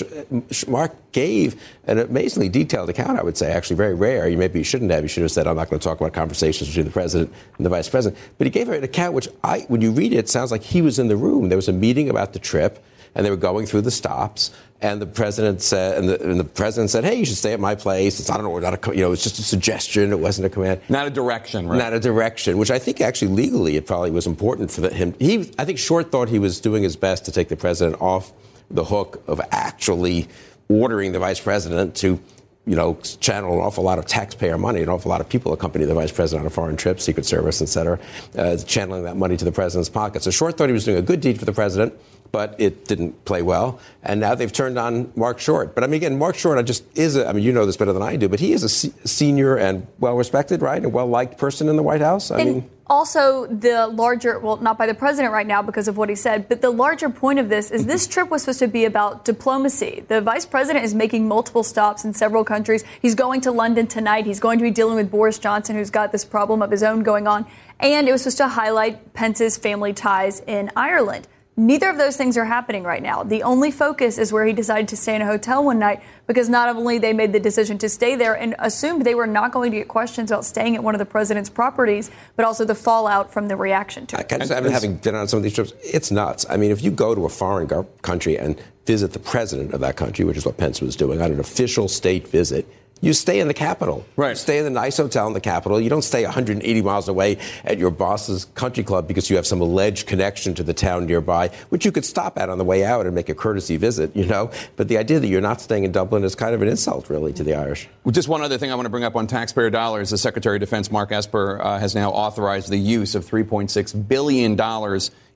Mark 0.68 0.96
gave 1.12 1.62
an 1.86 2.00
amazingly 2.00 2.50
detailed 2.50 2.90
account, 2.90 3.20
I 3.20 3.24
would 3.24 3.38
say, 3.38 3.52
actually 3.52 3.76
very 3.76 3.94
rare. 3.94 4.28
You 4.28 4.38
maybe 4.38 4.60
you 4.60 4.66
shouldn't 4.66 4.92
have. 4.92 5.04
You 5.04 5.10
should 5.10 5.24
have 5.24 5.32
said, 5.32 5.48
I'm 5.48 5.56
not 5.56 5.70
going 5.70 5.80
to 5.80 5.84
talk 5.84 6.00
about 6.00 6.14
conversations 6.14 6.70
between 6.70 6.86
the 6.86 6.92
president 6.92 7.34
and 7.58 7.66
the 7.66 7.70
vice 7.70 7.90
president. 7.90 8.22
But 8.38 8.48
he 8.48 8.52
gave 8.52 8.70
an 8.70 8.84
account 8.84 9.14
which, 9.14 9.28
I, 9.44 9.62
when 9.68 9.82
you 9.82 9.92
read 9.92 10.14
it 10.14 10.30
sounds 10.30 10.52
like 10.52 10.64
he 10.64 10.82
was 10.82 11.00
in 11.00 11.08
the 11.08 11.18
room. 11.18 11.50
There 11.50 11.58
was 11.58 11.68
a 11.68 11.74
meeting 11.74 12.10
about 12.10 12.34
the 12.34 12.40
trip 12.40 12.84
and 13.16 13.26
they 13.26 13.30
were 13.30 13.38
going 13.38 13.66
through 13.66 13.82
the 13.82 13.92
stops. 13.92 14.52
And 14.84 15.00
the 15.00 15.06
president 15.06 15.62
said, 15.62 16.00
and 16.00 16.10
the, 16.10 16.24
and 16.24 16.40
the, 16.40 16.44
president 16.44 16.90
said, 16.90 17.04
"Hey, 17.04 17.16
you 17.16 17.26
should 17.26 17.38
stay 17.38 17.54
at 17.54 17.60
my 17.60 17.76
place. 17.76 18.20
It's 18.20 18.30
not 18.30 18.40
an 18.40 18.48
order, 18.48 18.66
not 18.66 18.88
a, 18.88 18.96
you 18.96 19.04
know, 19.04 19.12
it's 19.12 19.22
just 19.22 19.38
a 19.38 19.44
suggestion. 19.44 20.12
It 20.12 20.20
wasn't 20.20 20.48
a 20.48 20.50
command, 20.50 20.82
not 20.90 21.06
a 21.06 21.12
direction, 21.12 21.68
right? 21.68 21.78
Not 21.78 21.94
a 21.94 22.00
direction." 22.00 22.58
Which 22.58 22.72
I 22.72 22.80
think 22.80 23.00
actually 23.00 23.28
legally 23.30 23.76
it 23.76 23.86
probably 23.86 24.10
was 24.10 24.26
important 24.26 24.72
for 24.72 24.82
the, 24.82 24.90
him. 24.90 25.14
He, 25.20 25.52
I 25.60 25.66
think, 25.66 25.78
Short 25.78 26.12
thought 26.12 26.30
he 26.30 26.40
was 26.40 26.60
doing 26.60 26.82
his 26.82 26.96
best 26.96 27.26
to 27.26 27.32
take 27.32 27.48
the 27.48 27.56
president 27.56 28.02
off 28.02 28.34
the 28.72 28.84
hook 28.84 29.24
of 29.28 29.40
actually 29.52 30.28
ordering 30.68 31.12
the 31.12 31.20
vice 31.20 31.40
president 31.40 31.96
to 31.98 32.20
you 32.66 32.76
know, 32.76 32.96
channel 33.20 33.54
an 33.54 33.60
awful 33.60 33.84
lot 33.84 33.98
of 33.98 34.06
taxpayer 34.06 34.58
money. 34.58 34.82
An 34.82 34.90
awful 34.90 35.10
lot 35.10 35.20
of 35.20 35.28
people 35.28 35.52
accompany 35.52 35.86
the 35.86 35.96
vice 35.96 36.12
president 36.12 36.42
on 36.42 36.48
a 36.48 36.52
foreign 36.52 36.78
trip, 36.78 37.00
Secret 37.00 37.26
Service, 37.26 37.62
et 37.62 37.66
cetera, 37.66 38.00
uh, 38.38 38.56
channeling 38.58 39.04
that 39.04 39.18
money 39.18 39.36
to 39.36 39.46
the 39.46 39.52
president's 39.52 39.90
pocket. 39.90 40.22
So 40.22 40.30
Short 40.32 40.58
thought 40.58 40.70
he 40.70 40.74
was 40.74 40.86
doing 40.86 40.98
a 40.98 41.02
good 41.02 41.22
deed 41.22 41.40
for 41.40 41.46
the 41.46 41.54
president 41.54 41.94
but 42.32 42.56
it 42.58 42.86
didn't 42.86 43.26
play 43.26 43.42
well. 43.42 43.80
And 44.04 44.20
now 44.20 44.36
they've 44.36 44.52
turned 44.52 44.78
on 44.80 45.12
Mark 45.16 45.40
Short. 45.40 45.76
But 45.76 45.84
I 45.84 45.88
mean, 45.88 45.96
again, 45.96 46.18
Mark 46.18 46.36
Short 46.36 46.58
I 46.58 46.62
just 46.62 46.86
is, 46.98 47.16
a, 47.16 47.28
I 47.28 47.34
mean, 47.34 47.44
you 47.44 47.52
know 47.52 47.66
this 47.66 47.78
better 47.78 47.94
than 47.94 48.02
I 48.02 48.16
do, 48.16 48.30
but 48.30 48.40
he 48.40 48.54
is 48.54 48.64
a 48.64 48.70
senior 48.70 49.58
and 49.58 49.88
well 50.00 50.16
respected, 50.16 50.62
right? 50.62 50.84
A 50.84 50.90
well 50.90 51.08
liked 51.08 51.38
person 51.38 51.70
in 51.70 51.76
the 51.76 51.84
White 51.84 52.02
House. 52.02 52.32
I 52.32 52.40
and 52.40 52.54
mean, 52.54 52.70
also 52.88 53.48
the 53.48 53.88
larger, 53.88 54.40
well, 54.40 54.58
not 54.58 54.78
by 54.78 54.86
the 54.86 54.94
president 54.94 55.34
right 55.34 55.48
now 55.48 55.62
because 55.62 55.88
of 55.88 55.98
what 55.98 56.10
he 56.10 56.16
said, 56.16 56.50
but 56.50 56.62
the 56.62 56.70
larger 56.70 57.10
point 57.10 57.40
of 57.40 57.50
this 57.50 57.72
is 57.72 57.86
this 57.86 58.06
trip 58.08 58.30
was 58.30 58.42
supposed 58.42 58.60
to 58.60 58.68
be 58.68 58.86
about 58.86 59.24
diplomacy. 59.24 60.04
The 60.08 60.22
vice 60.22 60.46
president 60.46 60.84
is 60.84 60.94
making 60.94 61.28
multiple 61.28 61.64
stops 61.64 62.04
in 62.04 62.14
several 62.14 62.44
countries. 62.44 62.84
He's 63.02 63.16
going 63.16 63.42
to 63.42 63.52
London 63.52 63.88
tonight. 63.88 64.26
He's 64.26 64.40
going 64.40 64.60
to 64.60 64.64
be 64.64 64.72
dealing 64.72 64.96
with 64.96 65.10
Boris 65.10 65.40
Johnson, 65.40 65.76
who's 65.76 65.90
got 65.90 66.12
this 66.12 66.26
problem 66.26 66.62
of 66.62 66.72
his 66.72 66.84
own 66.84 67.04
going 67.04 67.28
on. 67.28 67.46
And 67.80 68.08
it 68.08 68.12
was 68.12 68.24
supposed 68.24 68.38
to 68.38 68.48
highlight 68.50 69.14
Pence's 69.14 69.58
family 69.58 69.94
ties 69.94 70.42
in 70.42 70.72
Ireland. 70.76 71.28
Neither 71.62 71.92
of 71.92 72.00
those 72.00 72.18
things 72.18 72.38
are 72.38 72.46
happening 72.46 72.82
right 72.82 73.04
now. 73.04 73.22
The 73.22 73.44
only 73.44 73.70
focus 73.70 74.18
is 74.18 74.34
where 74.34 74.44
he 74.46 74.52
decided 74.52 74.88
to 74.88 74.98
stay 74.98 75.16
in 75.16 75.22
a 75.22 75.28
hotel 75.28 75.64
one 75.64 75.78
night 75.78 76.02
because 76.26 76.50
not 76.50 76.76
only 76.76 76.98
they 76.98 77.14
made 77.14 77.34
the 77.34 77.40
decision 77.40 77.78
to 77.78 77.88
stay 77.88 78.16
there 78.16 78.34
and 78.34 78.56
assumed 78.58 79.06
they 79.06 79.14
were 79.14 79.28
not 79.28 79.52
going 79.52 79.70
to 79.72 79.78
get 79.78 79.88
questions 79.88 80.32
about 80.32 80.44
staying 80.44 80.76
at 80.76 80.84
one 80.84 80.96
of 80.96 81.00
the 81.00 81.06
president's 81.06 81.52
properties, 81.52 82.10
but 82.36 82.46
also 82.46 82.66
the 82.66 82.74
fallout 82.74 83.32
from 83.32 83.48
the 83.48 83.56
reaction 83.56 84.08
to 84.08 84.20
it. 84.20 84.34
I 84.34 84.38
just, 84.40 84.52
having 84.52 84.96
been 84.96 85.14
on 85.14 85.28
some 85.28 85.38
of 85.38 85.44
these 85.44 85.54
trips, 85.54 85.72
it's 85.84 86.10
nuts. 86.10 86.48
I 86.50 86.58
mean, 86.58 86.72
if 86.72 86.84
you 86.84 86.90
go 86.90 87.14
to 87.14 87.26
a 87.26 87.30
foreign 87.30 87.68
country 88.02 88.40
and 88.40 88.60
visit 88.88 89.14
the 89.14 89.20
president 89.20 89.76
of 89.76 89.82
that 89.82 89.98
country, 89.98 90.26
which 90.26 90.38
is 90.38 90.46
what 90.48 90.58
Pence 90.58 90.82
was 90.82 90.96
doing 90.96 91.22
on 91.22 91.32
an 91.32 91.40
official 91.40 91.88
state 91.88 92.28
visit, 92.28 92.66
you 93.02 93.14
stay 93.14 93.40
in 93.40 93.48
the 93.48 93.54
capital. 93.54 94.06
Right. 94.16 94.30
You 94.30 94.36
stay 94.36 94.60
in 94.60 94.64
the 94.64 94.70
nice 94.70 94.98
hotel 94.98 95.28
in 95.28 95.34
the 95.34 95.42
capital. 95.42 95.82
You 95.82 95.90
don't 95.90 96.04
stay 96.04 96.24
180 96.24 96.82
miles 96.82 97.08
away 97.08 97.38
at 97.66 97.78
your 97.78 97.90
boss's 97.90 98.46
country 98.54 98.84
club 98.84 99.08
because 99.08 99.30
you 99.30 99.36
have 99.36 99.48
some 99.48 99.60
alleged 99.60 100.08
connection 100.08 100.54
to 100.56 100.64
the 100.64 100.74
town 100.74 101.08
nearby, 101.08 101.50
which 101.70 101.84
you 101.84 101.92
could 101.92 102.06
stop 102.06 102.38
at 102.38 102.50
on 102.50 102.58
the 102.58 102.64
way 102.64 102.86
out 102.86 103.06
and 103.06 103.16
make 103.16 103.30
a 103.30 103.36
courtesy 103.36 103.78
visit, 103.78 104.16
you 104.16 104.26
know? 104.26 104.52
But 104.76 104.88
the 104.88 104.98
idea 104.98 105.20
that 105.20 105.28
you're 105.28 105.42
not 105.42 105.62
staying 105.62 105.84
in 105.84 105.92
Dublin 105.92 106.24
is 106.24 106.36
kind 106.36 106.54
of 106.54 106.62
an 106.62 106.68
insult, 106.68 107.10
really, 107.10 107.34
to 107.34 107.44
the 107.44 107.56
Irish. 107.56 107.90
Well, 108.04 108.12
just 108.12 108.28
one 108.28 108.42
other 108.42 108.58
thing 108.58 108.72
I 108.72 108.76
want 108.76 108.86
to 108.86 108.92
bring 108.92 109.04
up 109.04 109.16
on 109.16 109.28
taxpayer 109.28 109.70
dollars. 109.70 110.12
The 110.12 110.18
Secretary 110.18 110.58
of 110.58 110.60
Defense, 110.60 110.92
Mark 110.92 111.12
Esper, 111.12 111.60
uh, 111.62 111.80
has 111.80 111.96
now 111.96 112.12
authorized 112.12 112.70
the 112.70 112.78
use 112.78 113.16
of 113.16 113.26
$3.6 113.26 114.08
billion 114.08 114.56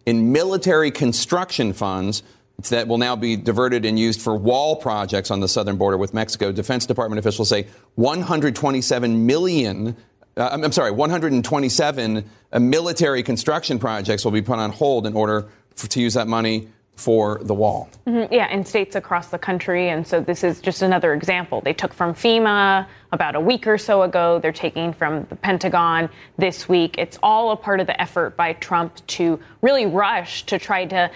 in 0.06 0.32
military 0.32 0.92
construction 0.92 1.74
funds 1.74 2.22
that 2.70 2.88
will 2.88 2.98
now 2.98 3.16
be 3.16 3.36
diverted 3.36 3.86
and 3.86 4.00
used 4.00 4.22
for 4.22 4.36
wall 4.36 4.76
projects 4.76 5.32
on 5.32 5.40
the 5.40 5.48
southern 5.48 5.78
border 5.78 5.98
with 5.98 6.14
Mexico. 6.14 6.52
Defense 6.52 6.86
Department 6.86 7.20
officials 7.20 7.50
say 7.50 7.68
127 7.96 9.26
million. 9.26 9.96
Uh, 10.38 10.50
I'm 10.52 10.72
sorry, 10.72 10.92
127 10.92 12.30
uh, 12.52 12.60
military 12.60 13.24
construction 13.24 13.80
projects 13.80 14.24
will 14.24 14.32
be 14.32 14.42
put 14.42 14.60
on 14.60 14.72
hold 14.72 15.06
in 15.06 15.16
order 15.16 15.48
for, 15.76 15.88
to 15.88 16.02
use 16.02 16.14
that 16.14 16.28
money 16.28 16.70
for 16.96 17.40
the 17.44 17.54
wall. 17.54 17.90
Mm-hmm. 18.08 18.34
Yeah, 18.34 18.50
in 18.50 18.66
states 18.66 18.96
across 18.96 19.28
the 19.28 19.38
country. 19.38 19.90
And 19.90 20.08
so 20.08 20.22
this 20.22 20.44
is 20.44 20.62
just 20.62 20.82
another 20.82 21.14
example. 21.14 21.62
They 21.62 21.74
took 21.74 21.94
from 21.94 22.14
FEMA 22.14 22.88
about 23.12 23.36
a 23.36 23.40
week 23.40 23.68
or 23.68 23.78
so 23.78 24.04
ago. 24.04 24.40
They're 24.40 24.54
taking 24.54 24.94
from 24.94 25.26
the 25.30 25.36
Pentagon 25.36 26.10
this 26.38 26.70
week. 26.70 26.96
It's 26.98 27.20
all 27.22 27.52
a 27.52 27.58
part 27.58 27.82
of 27.82 27.88
the 27.88 28.00
effort 28.02 28.38
by 28.38 28.54
Trump 28.54 29.06
to 29.08 29.40
really 29.62 29.86
rush 29.86 30.46
to 30.46 30.58
try 30.58 30.86
to 30.86 31.12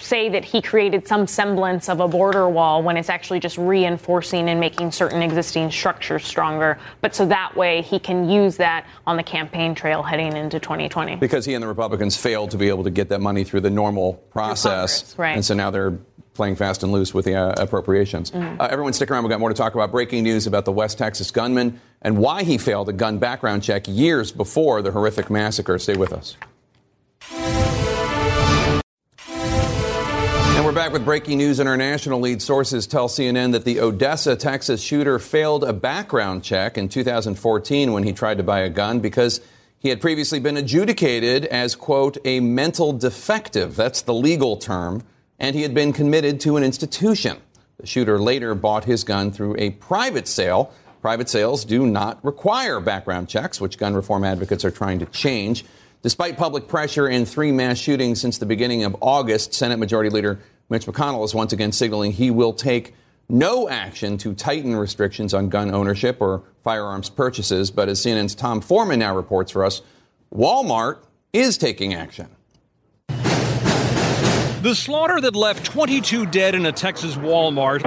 say 0.00 0.28
that 0.28 0.44
he 0.44 0.60
created 0.60 1.06
some 1.06 1.26
semblance 1.26 1.88
of 1.88 2.00
a 2.00 2.08
border 2.08 2.48
wall 2.48 2.82
when 2.82 2.96
it's 2.96 3.08
actually 3.08 3.40
just 3.40 3.58
reinforcing 3.58 4.48
and 4.48 4.58
making 4.58 4.92
certain 4.92 5.22
existing 5.22 5.70
structures 5.70 6.24
stronger. 6.24 6.78
But 7.00 7.14
so 7.14 7.26
that 7.26 7.56
way 7.56 7.82
he 7.82 7.98
can 7.98 8.28
use 8.28 8.56
that 8.56 8.86
on 9.06 9.16
the 9.16 9.22
campaign 9.22 9.74
trail 9.74 10.02
heading 10.02 10.36
into 10.36 10.58
2020. 10.60 11.16
Because 11.16 11.44
he 11.44 11.54
and 11.54 11.62
the 11.62 11.68
Republicans 11.68 12.16
failed 12.16 12.50
to 12.52 12.56
be 12.56 12.68
able 12.68 12.84
to 12.84 12.90
get 12.90 13.08
that 13.10 13.20
money 13.20 13.44
through 13.44 13.60
the 13.60 13.70
normal 13.70 14.14
process. 14.30 15.16
right. 15.18 15.34
And 15.34 15.44
so 15.44 15.54
now 15.54 15.70
they're 15.70 15.98
playing 16.34 16.54
fast 16.54 16.84
and 16.84 16.92
loose 16.92 17.12
with 17.12 17.24
the 17.24 17.34
uh, 17.34 17.54
appropriations. 17.58 18.30
Mm-hmm. 18.30 18.60
Uh, 18.60 18.68
everyone 18.70 18.92
stick 18.92 19.10
around. 19.10 19.24
We've 19.24 19.30
got 19.30 19.40
more 19.40 19.48
to 19.48 19.54
talk 19.56 19.74
about. 19.74 19.90
Breaking 19.90 20.22
news 20.22 20.46
about 20.46 20.64
the 20.64 20.72
West 20.72 20.96
Texas 20.96 21.32
gunman 21.32 21.80
and 22.00 22.16
why 22.16 22.44
he 22.44 22.58
failed 22.58 22.88
a 22.88 22.92
gun 22.92 23.18
background 23.18 23.64
check 23.64 23.88
years 23.88 24.30
before 24.30 24.80
the 24.80 24.92
horrific 24.92 25.30
massacre. 25.30 25.78
Stay 25.80 25.96
with 25.96 26.12
us. 26.12 26.36
Back 30.78 30.92
with 30.92 31.04
breaking 31.04 31.38
news. 31.38 31.58
International 31.58 32.20
lead 32.20 32.40
sources 32.40 32.86
tell 32.86 33.08
CNN 33.08 33.50
that 33.50 33.64
the 33.64 33.80
Odessa, 33.80 34.36
Texas 34.36 34.80
shooter 34.80 35.18
failed 35.18 35.64
a 35.64 35.72
background 35.72 36.44
check 36.44 36.78
in 36.78 36.88
2014 36.88 37.92
when 37.92 38.04
he 38.04 38.12
tried 38.12 38.36
to 38.36 38.44
buy 38.44 38.60
a 38.60 38.68
gun 38.68 39.00
because 39.00 39.40
he 39.80 39.88
had 39.88 40.00
previously 40.00 40.38
been 40.38 40.56
adjudicated 40.56 41.46
as, 41.46 41.74
quote, 41.74 42.16
a 42.24 42.38
mental 42.38 42.92
defective. 42.92 43.74
That's 43.74 44.02
the 44.02 44.14
legal 44.14 44.56
term. 44.56 45.02
And 45.40 45.56
he 45.56 45.62
had 45.62 45.74
been 45.74 45.92
committed 45.92 46.38
to 46.42 46.56
an 46.56 46.62
institution. 46.62 47.38
The 47.80 47.86
shooter 47.88 48.20
later 48.20 48.54
bought 48.54 48.84
his 48.84 49.02
gun 49.02 49.32
through 49.32 49.56
a 49.58 49.70
private 49.70 50.28
sale. 50.28 50.72
Private 51.02 51.28
sales 51.28 51.64
do 51.64 51.88
not 51.88 52.24
require 52.24 52.78
background 52.78 53.28
checks, 53.28 53.60
which 53.60 53.78
gun 53.78 53.94
reform 53.94 54.22
advocates 54.22 54.64
are 54.64 54.70
trying 54.70 55.00
to 55.00 55.06
change. 55.06 55.64
Despite 56.02 56.36
public 56.36 56.68
pressure 56.68 57.08
and 57.08 57.28
three 57.28 57.50
mass 57.50 57.78
shootings 57.78 58.20
since 58.20 58.38
the 58.38 58.46
beginning 58.46 58.84
of 58.84 58.94
August, 59.00 59.54
Senate 59.54 59.80
Majority 59.80 60.10
Leader 60.10 60.38
Mitch 60.70 60.84
McConnell 60.84 61.24
is 61.24 61.34
once 61.34 61.52
again 61.52 61.72
signaling 61.72 62.12
he 62.12 62.30
will 62.30 62.52
take 62.52 62.94
no 63.28 63.68
action 63.68 64.18
to 64.18 64.34
tighten 64.34 64.76
restrictions 64.76 65.32
on 65.32 65.48
gun 65.48 65.70
ownership 65.70 66.18
or 66.20 66.42
firearms 66.62 67.08
purchases. 67.08 67.70
But 67.70 67.88
as 67.88 68.02
CNN's 68.04 68.34
Tom 68.34 68.60
Foreman 68.60 68.98
now 68.98 69.16
reports 69.16 69.52
for 69.52 69.64
us, 69.64 69.80
Walmart 70.34 70.98
is 71.32 71.56
taking 71.56 71.94
action. 71.94 72.28
The 73.08 74.74
slaughter 74.74 75.20
that 75.20 75.36
left 75.36 75.64
22 75.64 76.26
dead 76.26 76.54
in 76.54 76.66
a 76.66 76.72
Texas 76.72 77.14
Walmart, 77.14 77.84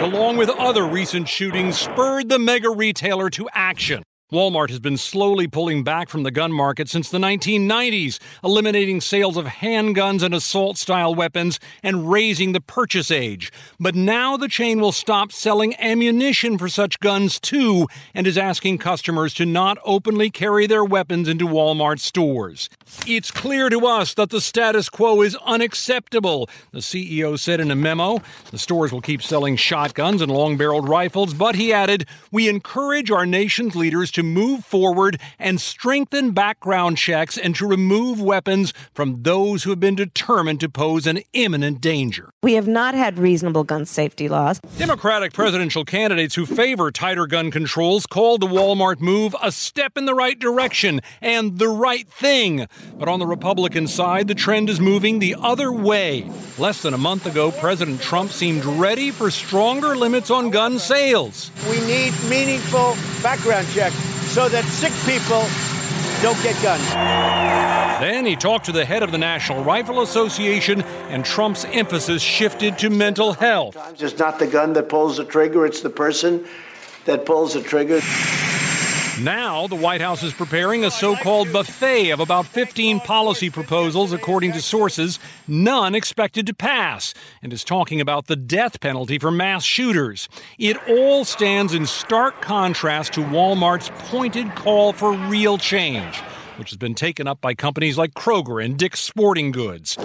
along 0.00 0.36
with 0.36 0.48
other 0.48 0.86
recent 0.86 1.28
shootings, 1.28 1.78
spurred 1.78 2.28
the 2.28 2.38
mega 2.38 2.70
retailer 2.70 3.30
to 3.30 3.48
action. 3.52 4.02
Walmart 4.34 4.68
has 4.70 4.80
been 4.80 4.96
slowly 4.96 5.46
pulling 5.46 5.84
back 5.84 6.08
from 6.08 6.24
the 6.24 6.32
gun 6.32 6.50
market 6.50 6.88
since 6.88 7.08
the 7.08 7.18
1990s, 7.18 8.18
eliminating 8.42 9.00
sales 9.00 9.36
of 9.36 9.46
handguns 9.46 10.24
and 10.24 10.34
assault 10.34 10.76
style 10.76 11.14
weapons 11.14 11.60
and 11.84 12.10
raising 12.10 12.50
the 12.50 12.60
purchase 12.60 13.12
age. 13.12 13.52
But 13.78 13.94
now 13.94 14.36
the 14.36 14.48
chain 14.48 14.80
will 14.80 14.90
stop 14.90 15.30
selling 15.30 15.76
ammunition 15.76 16.58
for 16.58 16.68
such 16.68 16.98
guns 16.98 17.38
too 17.38 17.86
and 18.12 18.26
is 18.26 18.36
asking 18.36 18.78
customers 18.78 19.34
to 19.34 19.46
not 19.46 19.78
openly 19.84 20.30
carry 20.30 20.66
their 20.66 20.84
weapons 20.84 21.28
into 21.28 21.46
Walmart 21.46 22.00
stores. 22.00 22.68
It's 23.06 23.30
clear 23.30 23.68
to 23.68 23.86
us 23.86 24.14
that 24.14 24.30
the 24.30 24.40
status 24.40 24.88
quo 24.88 25.22
is 25.22 25.36
unacceptable, 25.46 26.50
the 26.72 26.80
CEO 26.80 27.38
said 27.38 27.60
in 27.60 27.70
a 27.70 27.76
memo. 27.76 28.18
The 28.50 28.58
stores 28.58 28.90
will 28.90 29.00
keep 29.00 29.22
selling 29.22 29.54
shotguns 29.54 30.20
and 30.20 30.32
long 30.32 30.56
barreled 30.56 30.88
rifles, 30.88 31.34
but 31.34 31.54
he 31.54 31.72
added, 31.72 32.08
We 32.32 32.48
encourage 32.48 33.12
our 33.12 33.26
nation's 33.26 33.76
leaders 33.76 34.10
to 34.12 34.23
move 34.24 34.64
forward 34.64 35.20
and 35.38 35.60
strengthen 35.60 36.32
background 36.32 36.98
checks 36.98 37.36
and 37.36 37.54
to 37.56 37.66
remove 37.66 38.20
weapons 38.20 38.72
from 38.92 39.22
those 39.22 39.64
who 39.64 39.70
have 39.70 39.80
been 39.80 39.94
determined 39.94 40.60
to 40.60 40.68
pose 40.68 41.06
an 41.06 41.20
imminent 41.32 41.80
danger. 41.80 42.30
We 42.42 42.54
have 42.54 42.68
not 42.68 42.94
had 42.94 43.18
reasonable 43.18 43.64
gun 43.64 43.86
safety 43.86 44.28
laws. 44.28 44.60
Democratic 44.78 45.32
presidential 45.32 45.84
candidates 45.84 46.34
who 46.34 46.46
favor 46.46 46.90
tighter 46.90 47.26
gun 47.26 47.50
controls 47.50 48.06
called 48.06 48.40
the 48.40 48.46
Walmart 48.46 49.00
move 49.00 49.34
a 49.42 49.52
step 49.52 49.96
in 49.96 50.04
the 50.04 50.14
right 50.14 50.38
direction 50.38 51.00
and 51.20 51.58
the 51.58 51.68
right 51.68 52.08
thing. 52.08 52.66
But 52.98 53.08
on 53.08 53.18
the 53.18 53.26
Republican 53.26 53.86
side, 53.86 54.28
the 54.28 54.34
trend 54.34 54.70
is 54.70 54.80
moving 54.80 55.18
the 55.18 55.36
other 55.38 55.72
way. 55.72 56.30
Less 56.58 56.82
than 56.82 56.94
a 56.94 56.98
month 56.98 57.26
ago, 57.26 57.50
President 57.50 58.00
Trump 58.00 58.30
seemed 58.30 58.64
ready 58.64 59.10
for 59.10 59.30
stronger 59.30 59.96
limits 59.96 60.30
on 60.30 60.50
gun 60.50 60.78
sales. 60.78 61.50
We 61.68 61.80
need 61.86 62.12
meaningful 62.28 62.96
background 63.22 63.66
checks 63.68 63.94
so 64.28 64.48
that 64.48 64.64
sick 64.64 64.92
people 65.06 65.44
don't 66.22 66.40
get 66.42 66.60
guns. 66.62 66.90
Then 68.00 68.26
he 68.26 68.34
talked 68.36 68.64
to 68.66 68.72
the 68.72 68.84
head 68.84 69.02
of 69.02 69.12
the 69.12 69.18
National 69.18 69.62
Rifle 69.62 70.00
Association, 70.00 70.82
and 70.82 71.24
Trump's 71.24 71.64
emphasis 71.66 72.22
shifted 72.22 72.78
to 72.78 72.90
mental 72.90 73.34
health. 73.34 73.76
It's 74.00 74.18
not 74.18 74.38
the 74.38 74.46
gun 74.46 74.72
that 74.72 74.88
pulls 74.88 75.18
the 75.18 75.24
trigger, 75.24 75.66
it's 75.66 75.82
the 75.82 75.90
person 75.90 76.46
that 77.04 77.26
pulls 77.26 77.54
the 77.54 77.62
trigger. 77.62 78.00
Now, 79.20 79.68
the 79.68 79.76
White 79.76 80.00
House 80.00 80.24
is 80.24 80.32
preparing 80.32 80.84
a 80.84 80.90
so 80.90 81.14
called 81.14 81.52
buffet 81.52 82.10
of 82.10 82.18
about 82.18 82.46
15 82.46 82.98
policy 82.98 83.48
proposals, 83.48 84.12
according 84.12 84.50
to 84.52 84.60
sources, 84.60 85.20
none 85.46 85.94
expected 85.94 86.48
to 86.48 86.54
pass, 86.54 87.14
and 87.40 87.52
is 87.52 87.62
talking 87.62 88.00
about 88.00 88.26
the 88.26 88.34
death 88.34 88.80
penalty 88.80 89.20
for 89.20 89.30
mass 89.30 89.62
shooters. 89.62 90.28
It 90.58 90.76
all 90.88 91.24
stands 91.24 91.74
in 91.74 91.86
stark 91.86 92.42
contrast 92.42 93.12
to 93.12 93.20
Walmart's 93.20 93.88
pointed 94.10 94.56
call 94.56 94.92
for 94.92 95.12
real 95.12 95.58
change, 95.58 96.16
which 96.56 96.70
has 96.70 96.76
been 96.76 96.96
taken 96.96 97.28
up 97.28 97.40
by 97.40 97.54
companies 97.54 97.96
like 97.96 98.14
Kroger 98.14 98.64
and 98.64 98.76
Dick's 98.76 99.00
Sporting 99.00 99.52
Goods. 99.52 99.96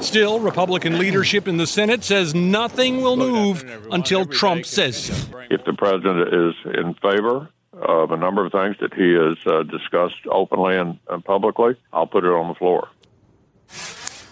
Still, 0.00 0.38
Republican 0.38 1.00
leadership 1.00 1.48
in 1.48 1.56
the 1.56 1.66
Senate 1.66 2.04
says 2.04 2.32
nothing 2.32 3.02
will 3.02 3.16
move 3.16 3.64
until 3.90 4.24
Trump 4.24 4.66
says 4.66 5.06
so. 5.06 5.14
If 5.50 5.64
the 5.64 5.74
president 5.76 6.28
is 6.32 6.54
in 6.78 6.94
favor 7.02 7.48
of 7.80 8.10
a 8.10 8.16
number 8.16 8.44
of 8.44 8.52
things 8.52 8.76
that 8.80 8.94
he 8.94 9.12
has 9.12 9.36
uh, 9.46 9.62
discussed 9.64 10.26
openly 10.30 10.76
and, 10.76 10.98
and 11.08 11.24
publicly, 11.24 11.76
I'll 11.92 12.06
put 12.06 12.24
it 12.24 12.28
on 12.30 12.48
the 12.48 12.54
floor. 12.54 12.88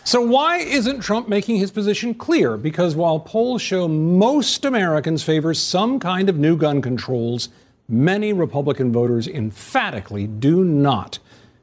So, 0.05 0.21
why 0.21 0.59
isn't 0.59 1.01
Trump 1.01 1.29
making 1.29 1.57
his 1.57 1.71
position 1.71 2.13
clear? 2.15 2.57
Because 2.57 2.95
while 2.97 3.21
polls 3.21 3.63
show 3.63 3.87
most 3.89 4.65
Americans 4.65 5.23
favor 5.23 5.55
some 5.55 6.01
kind 6.01 6.29
of 6.29 6.37
new 6.37 6.57
gun 6.57 6.83
controls, 6.83 7.49
many 7.89 8.33
Republican 8.33 8.93
voters 8.93 9.29
emphatically 9.29 10.27
do 10.27 10.65
not. 10.65 11.19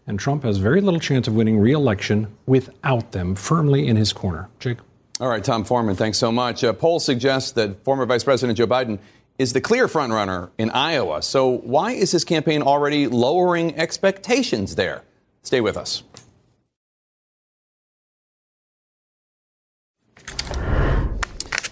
and 0.07 0.19
Trump 0.19 0.43
has 0.43 0.57
very 0.57 0.81
little 0.81 0.99
chance 0.99 1.27
of 1.27 1.35
winning 1.35 1.59
re 1.59 1.71
election 1.71 2.35
without 2.47 3.11
them 3.11 3.35
firmly 3.35 3.87
in 3.87 3.95
his 3.95 4.11
corner. 4.11 4.49
Jake. 4.59 4.79
All 5.19 5.27
right, 5.27 5.43
Tom 5.43 5.65
Foreman, 5.65 5.95
thanks 5.95 6.17
so 6.17 6.31
much. 6.31 6.63
A 6.63 6.73
poll 6.73 6.99
suggests 6.99 7.51
that 7.51 7.83
former 7.83 8.05
Vice 8.05 8.23
President 8.23 8.57
Joe 8.57 8.65
Biden 8.65 8.99
is 9.39 9.53
the 9.53 9.61
clear 9.61 9.87
frontrunner 9.87 10.51
in 10.57 10.69
Iowa. 10.69 11.23
So, 11.23 11.47
why 11.47 11.93
is 11.93 12.11
his 12.11 12.25
campaign 12.25 12.61
already 12.61 13.07
lowering 13.07 13.75
expectations 13.79 14.75
there? 14.75 15.01
Stay 15.41 15.61
with 15.61 15.77
us. 15.77 16.03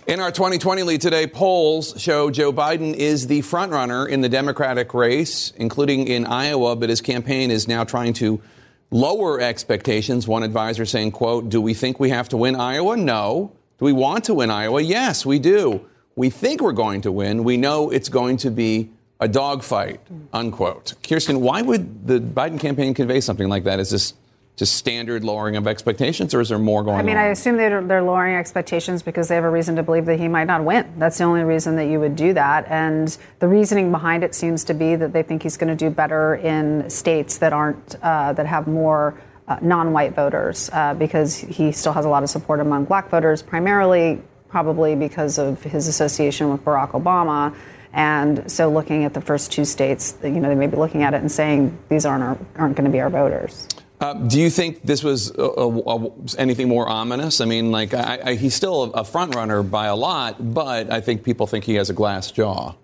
In 0.08 0.21
our 0.21 0.32
2020 0.32 0.84
lead 0.84 1.01
today, 1.01 1.27
polls 1.27 1.93
show 2.01 2.32
Joe 2.32 2.53
Biden 2.53 2.93
is 2.93 3.27
the 3.27 3.41
frontrunner 3.41 4.08
in 4.08 4.21
the 4.21 4.30
Democratic 4.30 4.93
race, 4.93 5.51
including 5.58 6.08
in 6.08 6.25
Iowa, 6.25 6.77
but 6.77 6.88
his 6.89 7.01
campaign 7.01 7.51
is 7.51 7.67
now 7.67 7.84
trying 7.84 8.13
to 8.13 8.41
lower 8.89 9.41
expectations. 9.41 10.25
One 10.25 10.43
advisor 10.43 10.86
saying, 10.86 11.12
quote, 11.12 11.49
do 11.49 11.60
we 11.60 11.73
think 11.73 11.99
we 11.99 12.12
have 12.12 12.30
to 12.30 12.38
win 12.38 12.56
Iowa? 12.56 12.95
No. 12.95 13.51
Do 13.80 13.86
we 13.86 13.91
want 13.91 14.23
to 14.25 14.34
win 14.34 14.49
Iowa? 14.49 14.80
Yes, 14.80 15.25
we 15.25 15.39
do. 15.39 15.86
We 16.17 16.32
think 16.32 16.62
we're 16.62 16.71
going 16.71 17.01
to 17.01 17.12
win. 17.12 17.43
We 17.43 17.58
know 17.58 17.91
it's 17.91 18.10
going 18.10 18.38
to 18.38 18.49
be 18.49 18.89
a 19.19 19.27
dogfight, 19.27 20.01
unquote. 20.34 20.95
Kirsten, 21.08 21.41
why 21.41 21.62
would 21.62 22.08
the 22.08 22.19
Biden 22.19 22.60
campaign 22.60 22.95
convey 22.95 23.21
something 23.21 23.47
like 23.47 23.65
that? 23.65 23.80
Is 23.80 23.91
this 23.91 24.15
just 24.56 24.73
standard 24.73 25.23
lowering 25.23 25.58
of 25.58 25.67
expectations, 25.67 26.34
or 26.34 26.41
is 26.41 26.49
there 26.49 26.58
more 26.58 26.84
going 26.84 26.95
on? 26.95 27.01
I 27.01 27.03
mean, 27.03 27.17
on? 27.17 27.23
I 27.23 27.27
assume 27.27 27.58
they're, 27.58 27.84
they're 27.84 28.01
lowering 28.01 28.36
expectations 28.36 29.03
because 29.03 29.27
they 29.27 29.36
have 29.36 29.43
a 29.43 29.49
reason 29.49 29.75
to 29.75 29.84
believe 29.84 30.08
that 30.08 30.19
he 30.19 30.27
might 30.27 30.45
not 30.45 30.63
win. 30.63 30.91
That's 30.97 31.19
the 31.19 31.23
only 31.23 31.43
reason 31.43 31.75
that 31.75 31.86
you 31.86 31.99
would 31.99 32.15
do 32.15 32.34
that. 32.34 32.65
And 32.67 33.15
the 33.38 33.47
reasoning 33.47 33.91
behind 33.91 34.23
it 34.23 34.34
seems 34.34 34.63
to 34.63 34.73
be 34.73 34.95
that 34.95 35.13
they 35.13 35.21
think 35.21 35.43
he's 35.43 35.56
going 35.56 35.69
to 35.69 35.75
do 35.75 35.91
better 35.91 36.34
in 36.34 36.89
states 36.89 37.38
that 37.38 37.53
aren't 37.53 37.95
uh, 38.01 38.34
that 38.34 38.47
have 38.47 38.65
more 38.65 39.21
uh, 39.47 39.60
non-white 39.62 40.15
voters 40.15 40.71
uh, 40.73 40.95
because 40.95 41.38
he 41.38 41.71
still 41.71 41.93
has 41.93 42.06
a 42.06 42.10
lot 42.10 42.23
of 42.23 42.30
support 42.32 42.60
among 42.60 42.86
black 42.86 43.10
voters, 43.12 43.43
primarily 43.43 44.19
probably 44.49 44.95
because 44.95 45.38
of 45.38 45.62
his 45.63 45.88
association 45.88 46.51
with 46.51 46.63
Barack 46.63 46.91
Obama. 46.91 47.55
And 47.93 48.49
so, 48.51 48.69
looking 48.69 49.05
at 49.05 49.13
the 49.13 49.21
first 49.21 49.51
two 49.51 49.65
states, 49.65 50.17
you 50.23 50.29
know, 50.29 50.49
they 50.49 50.55
may 50.55 50.67
be 50.67 50.77
looking 50.77 51.03
at 51.03 51.13
it 51.13 51.21
and 51.21 51.31
saying 51.31 51.77
these 51.89 52.05
aren't 52.05 52.23
our, 52.23 52.38
aren't 52.55 52.75
going 52.75 52.86
to 52.86 52.91
be 52.91 52.99
our 52.99 53.10
voters. 53.10 53.67
Uh, 53.99 54.13
do 54.13 54.39
you 54.39 54.49
think 54.49 54.83
this 54.83 55.03
was 55.03 55.31
uh, 55.31 55.47
uh, 55.47 56.10
anything 56.38 56.67
more 56.67 56.88
ominous? 56.88 57.41
I 57.41 57.45
mean, 57.45 57.71
like 57.71 57.95
I, 57.95 58.19
I, 58.23 58.36
he's 58.36 58.53
still 58.53 58.83
a 58.93 59.03
front 59.03 59.33
runner 59.33 59.63
by 59.63 59.88
a 59.88 59.95
lot, 59.95 60.53
but 60.53 60.91
I 60.91 61.01
think 61.01 61.23
people 61.23 61.47
think 61.47 61.63
he 61.63 61.75
has 61.75 61.89
a 61.89 61.93
glass 61.93 62.31
jaw. 62.31 62.75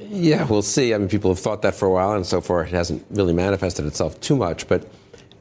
Yeah, 0.00 0.44
we'll 0.44 0.62
see. 0.62 0.94
I 0.94 0.98
mean, 0.98 1.08
people 1.08 1.30
have 1.32 1.40
thought 1.40 1.62
that 1.62 1.74
for 1.74 1.86
a 1.86 1.90
while, 1.90 2.12
and 2.12 2.24
so 2.24 2.40
far 2.40 2.62
it 2.62 2.70
hasn't 2.70 3.04
really 3.10 3.32
manifested 3.32 3.86
itself 3.86 4.20
too 4.20 4.36
much. 4.36 4.68
But 4.68 4.86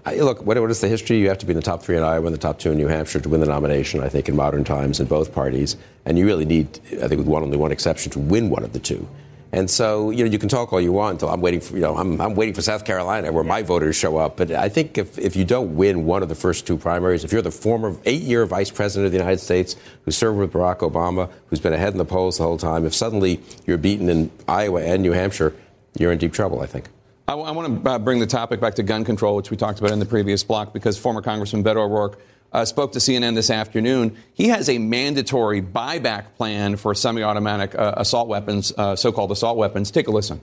I, 0.06 0.16
look, 0.16 0.44
what, 0.44 0.60
what 0.60 0.72
is 0.72 0.82
the 0.82 0.88
history? 0.88 1.20
You 1.20 1.30
have 1.30 1.38
to 1.40 1.46
be 1.46 1.52
in 1.52 1.58
the 1.58 1.62
top 1.62 1.84
three 1.84 1.96
in 1.96 2.04
Iowa 2.04 2.26
and 2.26 2.34
the 2.34 2.40
top 2.40 2.58
two 2.58 2.72
in 2.72 2.78
New 2.78 2.88
Hampshire 2.88 3.20
to 3.20 3.30
win 3.30 3.40
the 3.40 3.46
nomination. 3.46 4.02
I 4.02 4.10
think 4.10 4.28
in 4.28 4.36
modern 4.36 4.64
times 4.64 5.00
in 5.00 5.06
both 5.06 5.34
parties, 5.34 5.78
and 6.06 6.18
you 6.18 6.26
really 6.26 6.46
need, 6.46 6.80
I 7.04 7.08
think, 7.08 7.20
with 7.20 7.28
one 7.28 7.44
only 7.44 7.58
one 7.58 7.72
exception, 7.72 8.12
to 8.14 8.20
win 8.20 8.50
one 8.50 8.64
of 8.64 8.74
the 8.74 8.80
two. 8.80 9.08
And 9.54 9.70
so, 9.70 10.12
you 10.12 10.24
know, 10.24 10.32
you 10.32 10.40
can 10.40 10.48
talk 10.48 10.72
all 10.72 10.80
you 10.80 10.94
want 10.94 11.16
until 11.16 11.30
I'm 11.30 11.42
waiting 11.42 11.60
for, 11.60 11.76
you 11.76 11.82
know, 11.82 11.98
I'm, 11.98 12.22
I'm 12.22 12.36
waiting 12.36 12.54
for 12.54 12.62
South 12.62 12.86
Carolina 12.86 13.32
where 13.34 13.44
my 13.44 13.62
voters 13.62 13.98
show 13.98 14.16
up. 14.18 14.38
But 14.38 14.52
I 14.52 14.70
think 14.70 14.98
if, 14.98 15.20
if 15.20 15.36
you 15.36 15.44
don't 15.44 15.76
win 15.76 16.06
one 16.06 16.24
of 16.24 16.30
the 16.30 16.36
first 16.36 16.66
two 16.66 16.78
primaries, 16.78 17.26
if 17.26 17.34
you're 17.34 17.42
the 17.42 17.52
former 17.52 17.96
eight 18.06 18.22
year 18.22 18.46
vice 18.46 18.72
president 18.72 19.08
of 19.08 19.12
the 19.12 19.18
United 19.18 19.40
States 19.40 19.76
who 20.06 20.12
served 20.12 20.40
with 20.40 20.54
Barack 20.54 20.78
Obama, 20.78 21.30
who's 21.48 21.60
been 21.60 21.74
ahead 21.74 21.92
in 21.92 21.98
the 21.98 22.06
polls 22.06 22.38
the 22.38 22.44
whole 22.44 22.58
time, 22.58 22.86
if 22.86 22.96
suddenly 22.96 23.42
you're 23.66 23.78
beaten 23.78 24.08
in 24.08 24.32
Iowa 24.48 24.82
and 24.84 25.04
New 25.04 25.12
Hampshire, 25.12 25.54
you're 26.00 26.14
in 26.14 26.18
deep 26.18 26.32
trouble, 26.32 26.62
I 26.62 26.66
think. 26.66 26.88
I, 27.32 27.36
I 27.36 27.52
want 27.52 27.84
to 27.84 27.90
uh, 27.90 27.98
bring 27.98 28.20
the 28.20 28.28
topic 28.28 28.60
back 28.60 28.76
to 28.76 28.84
gun 28.84 29.06
control, 29.06 29.38
which 29.38 29.50
we 29.52 29.56
talked 29.56 29.80
about 29.80 29.92
in 29.92 30.00
the 30.00 30.06
previous 30.06 30.44
block, 30.44 30.74
because 30.74 30.98
former 30.98 31.22
Congressman 31.22 31.64
Beto 31.64 31.78
O'Rourke 31.78 32.20
uh, 32.52 32.66
spoke 32.66 32.92
to 32.92 33.00
CNN 33.00 33.36
this 33.36 33.50
afternoon. 33.50 34.18
He 34.34 34.50
has 34.50 34.68
a 34.68 34.78
mandatory 34.78 35.62
buyback 35.62 36.36
plan 36.36 36.76
for 36.76 36.94
semi-automatic 36.94 37.74
uh, 37.74 37.94
assault 37.96 38.28
weapons, 38.28 38.74
uh, 38.78 38.98
so-called 38.98 39.32
assault 39.32 39.56
weapons. 39.56 39.92
Take 39.92 40.10
a 40.10 40.12
listen. 40.12 40.42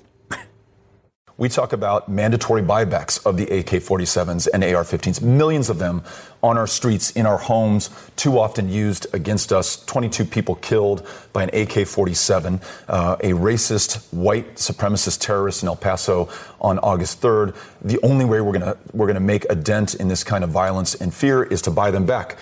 We 1.38 1.48
talk 1.48 1.72
about 1.72 2.08
mandatory 2.08 2.62
buybacks 2.62 3.24
of 3.24 3.36
the 3.36 3.44
AK 3.44 3.80
47s 3.80 4.48
and 4.52 4.64
AR 4.64 4.82
15s, 4.82 5.22
millions 5.22 5.70
of 5.70 5.78
them 5.78 6.02
on 6.42 6.58
our 6.58 6.66
streets, 6.66 7.12
in 7.12 7.26
our 7.26 7.38
homes, 7.38 7.90
too 8.16 8.40
often 8.40 8.68
used 8.68 9.06
against 9.14 9.52
us. 9.52 9.76
22 9.84 10.24
people 10.24 10.56
killed 10.56 11.06
by 11.32 11.44
an 11.44 11.50
AK 11.52 11.86
47, 11.86 12.60
uh, 12.88 13.16
a 13.20 13.30
racist 13.30 14.12
white 14.12 14.56
supremacist 14.56 15.20
terrorist 15.20 15.62
in 15.62 15.68
El 15.68 15.76
Paso 15.76 16.28
on 16.60 16.80
August 16.80 17.20
3rd. 17.20 17.54
The 17.82 18.00
only 18.02 18.24
way 18.24 18.40
we're 18.40 18.58
going 18.58 18.76
we're 18.92 19.06
going 19.06 19.14
to 19.14 19.20
make 19.20 19.44
a 19.48 19.54
dent 19.54 19.94
in 19.94 20.08
this 20.08 20.24
kind 20.24 20.42
of 20.42 20.50
violence 20.50 20.96
and 20.96 21.14
fear 21.14 21.44
is 21.44 21.62
to 21.62 21.70
buy 21.70 21.92
them 21.92 22.04
back. 22.04 22.36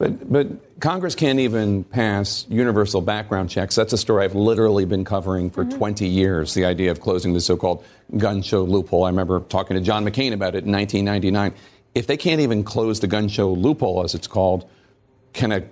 But, 0.00 0.32
but 0.32 0.80
Congress 0.80 1.14
can't 1.14 1.40
even 1.40 1.84
pass 1.84 2.46
universal 2.48 3.02
background 3.02 3.50
checks. 3.50 3.74
That's 3.74 3.92
a 3.92 3.98
story 3.98 4.24
I've 4.24 4.34
literally 4.34 4.86
been 4.86 5.04
covering 5.04 5.50
for 5.50 5.62
mm-hmm. 5.62 5.76
20 5.76 6.08
years. 6.08 6.54
The 6.54 6.64
idea 6.64 6.90
of 6.90 7.02
closing 7.02 7.34
the 7.34 7.40
so-called 7.42 7.84
gun 8.16 8.40
show 8.40 8.62
loophole. 8.62 9.04
I 9.04 9.10
remember 9.10 9.40
talking 9.40 9.74
to 9.74 9.82
John 9.82 10.06
McCain 10.06 10.32
about 10.32 10.54
it 10.54 10.64
in 10.64 10.72
1999. 10.72 11.52
If 11.94 12.06
they 12.06 12.16
can't 12.16 12.40
even 12.40 12.64
close 12.64 13.00
the 13.00 13.08
gun 13.08 13.28
show 13.28 13.52
loophole, 13.52 14.02
as 14.02 14.14
it's 14.14 14.26
called, 14.26 14.66
can 15.34 15.52
a 15.52 15.64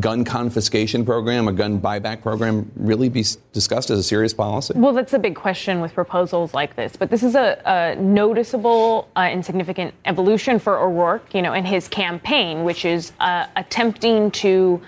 gun 0.00 0.24
confiscation 0.24 1.04
program, 1.04 1.48
a 1.48 1.52
gun 1.52 1.80
buyback 1.80 2.22
program, 2.22 2.70
really 2.76 3.08
be 3.08 3.24
discussed 3.52 3.90
as 3.90 3.98
a 3.98 4.02
serious 4.02 4.32
policy? 4.32 4.72
Well, 4.76 4.92
that's 4.92 5.12
a 5.12 5.18
big 5.18 5.34
question 5.34 5.80
with 5.80 5.92
proposals 5.92 6.54
like 6.54 6.76
this. 6.76 6.96
But 6.96 7.10
this 7.10 7.22
is 7.22 7.34
a, 7.34 7.60
a 7.66 8.00
noticeable 8.00 9.08
uh, 9.14 9.20
and 9.20 9.44
significant 9.44 9.94
evolution 10.06 10.58
for 10.58 10.78
O'Rourke, 10.78 11.34
you 11.34 11.42
know, 11.42 11.52
in 11.52 11.64
his 11.64 11.88
campaign, 11.88 12.64
which 12.64 12.84
is 12.84 13.12
uh, 13.20 13.46
attempting 13.56 14.30
to 14.30 14.80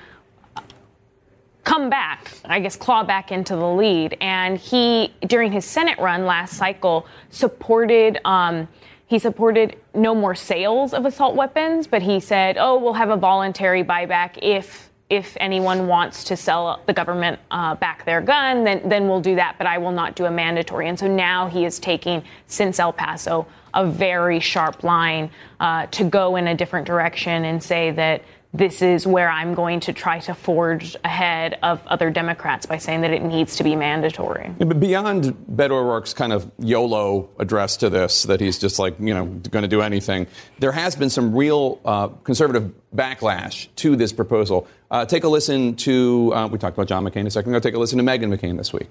come 1.65 1.91
back, 1.91 2.31
I 2.45 2.61
guess, 2.61 2.77
claw 2.77 3.05
back 3.05 3.31
into 3.31 3.57
the 3.57 3.69
lead. 3.69 4.17
And 4.21 4.59
he, 4.59 5.13
during 5.27 5.53
his 5.53 5.65
Senate 5.65 5.99
run 5.99 6.25
last 6.25 6.55
cycle, 6.55 7.07
supported. 7.31 8.21
Um, 8.25 8.69
he 9.07 9.19
supported 9.19 9.77
no 9.95 10.15
more 10.15 10.35
sales 10.35 10.95
of 10.95 11.05
assault 11.05 11.37
weapons, 11.37 11.87
but 11.87 12.03
he 12.03 12.21
said, 12.21 12.57
oh, 12.59 12.79
we'll 12.79 12.95
have 12.95 13.11
a 13.11 13.17
voluntary 13.17 13.85
buyback 13.85 14.39
if 14.41 14.84
if 15.11 15.37
anyone 15.39 15.87
wants 15.87 16.25
to 16.25 16.37
sell 16.37 16.81
the 16.87 16.93
government 16.93 17.39
uh, 17.51 17.75
back 17.75 18.05
their 18.05 18.21
gun, 18.21 18.65
then, 18.65 18.89
then 18.89 19.07
we'll 19.07 19.21
do 19.21 19.35
that, 19.35 19.57
but 19.59 19.67
I 19.67 19.79
will 19.79 19.93
not 19.93 20.17
do 20.17 20.25
a 20.25 20.31
mandatory. 20.31 20.89
And 20.89 20.99
so 20.99 21.07
now 21.07 21.47
he 21.47 21.65
is 21.65 21.79
taking, 21.79 22.25
since 22.47 22.81
El 22.81 22.93
Paso, 22.93 23.47
a 23.75 23.87
very 23.87 24.41
sharp 24.41 24.83
line 24.83 25.31
uh, 25.61 25.87
to 25.87 26.05
go 26.05 26.37
in 26.37 26.49
a 26.49 26.55
different 26.55 26.87
direction 26.87 27.45
and 27.45 27.63
say 27.63 27.91
that 27.91 28.23
this 28.55 28.83
is 28.83 29.05
where 29.05 29.29
I'm 29.29 29.53
going 29.53 29.81
to 29.81 29.93
try 29.93 30.21
to 30.21 30.33
forge 30.33 30.97
ahead 31.03 31.59
of 31.65 31.85
other 31.89 32.09
Democrats 32.09 32.67
by 32.67 32.79
saying 32.79 33.01
that 33.01 33.11
it 33.11 33.23
needs 33.23 33.57
to 33.57 33.65
be 33.65 33.75
mandatory. 33.75 34.55
Yeah, 34.61 34.67
but 34.67 34.79
beyond 34.79 35.25
Beto 35.53 35.73
O'Rourke's 35.73 36.15
kind 36.15 36.33
of 36.33 36.51
YOLO 36.61 37.31
address 37.41 37.77
to 37.79 37.91
this, 37.91 38.23
that 38.23 38.41
he's 38.41 38.61
just 38.61 38.79
like, 38.79 38.95
you 39.01 39.13
know, 39.13 39.27
going 39.27 39.65
to 39.65 39.69
do 39.69 39.83
anything, 39.83 40.29
there 40.61 40.71
has 40.71 40.95
been 40.95 41.11
some 41.11 41.35
real 41.35 41.81
uh, 41.85 42.07
conservative 42.23 42.73
backlash 42.95 43.67
to 43.75 43.97
this 43.97 44.13
proposal. 44.13 44.69
Uh, 44.89 45.05
take 45.05 45.25
a 45.25 45.29
listen 45.29 45.75
to, 45.75 46.33
uh, 46.33 46.47
we 46.47 46.57
talked 46.57 46.77
about 46.77 46.87
John 46.87 47.05
McCain 47.05 47.27
a 47.27 47.31
second 47.31 47.53
ago, 47.53 47.59
take 47.59 47.75
a 47.75 47.79
listen 47.79 47.99
to 47.99 48.05
Meghan 48.05 48.33
McCain 48.33 48.57
this 48.57 48.73
week. 48.73 48.91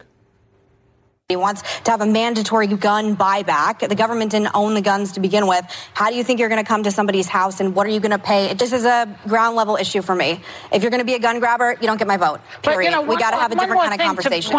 He 1.34 1.38
wants 1.38 1.64
to 1.86 1.90
have 1.90 2.02
a 2.02 2.06
mandatory 2.06 2.68
gun 2.68 3.18
buyback. 3.18 3.88
The 3.90 3.96
government 3.96 4.30
didn't 4.30 4.52
own 4.54 4.76
the 4.76 4.82
guns 4.82 5.14
to 5.14 5.20
begin 5.20 5.48
with. 5.48 5.66
How 5.96 6.12
do 6.12 6.16
you 6.16 6.24
think 6.24 6.40
you're 6.40 6.48
going 6.48 6.64
to 6.64 6.68
come 6.68 6.84
to 6.84 6.92
somebody's 6.92 7.28
house 7.28 7.60
and 7.60 7.74
what 7.74 7.88
are 7.88 7.90
you 7.90 8.00
going 8.00 8.12
to 8.12 8.20
pay? 8.20 8.54
This 8.54 8.72
is 8.72 8.86
a 8.86 9.08
ground 9.28 9.56
level 9.56 9.76
issue 9.76 10.04
for 10.04 10.14
me. 10.14 10.42
If 10.72 10.84
you're 10.84 10.92
going 10.92 11.02
to 11.02 11.06
be 11.06 11.16
a 11.16 11.20
gun 11.20 11.40
grabber, 11.40 11.72
you 11.82 11.88
don't 11.88 11.98
get 11.98 12.08
my 12.08 12.18
vote. 12.18 12.40
Period. 12.62 12.78
But, 12.78 12.84
you 12.86 12.92
know, 12.92 13.02
we 13.02 13.18
got 13.18 13.32
to 13.32 13.38
have 13.38 13.52
a 13.52 13.56
different 13.56 13.82
kind 13.82 13.94
of 13.94 14.00
conversation. 14.00 14.54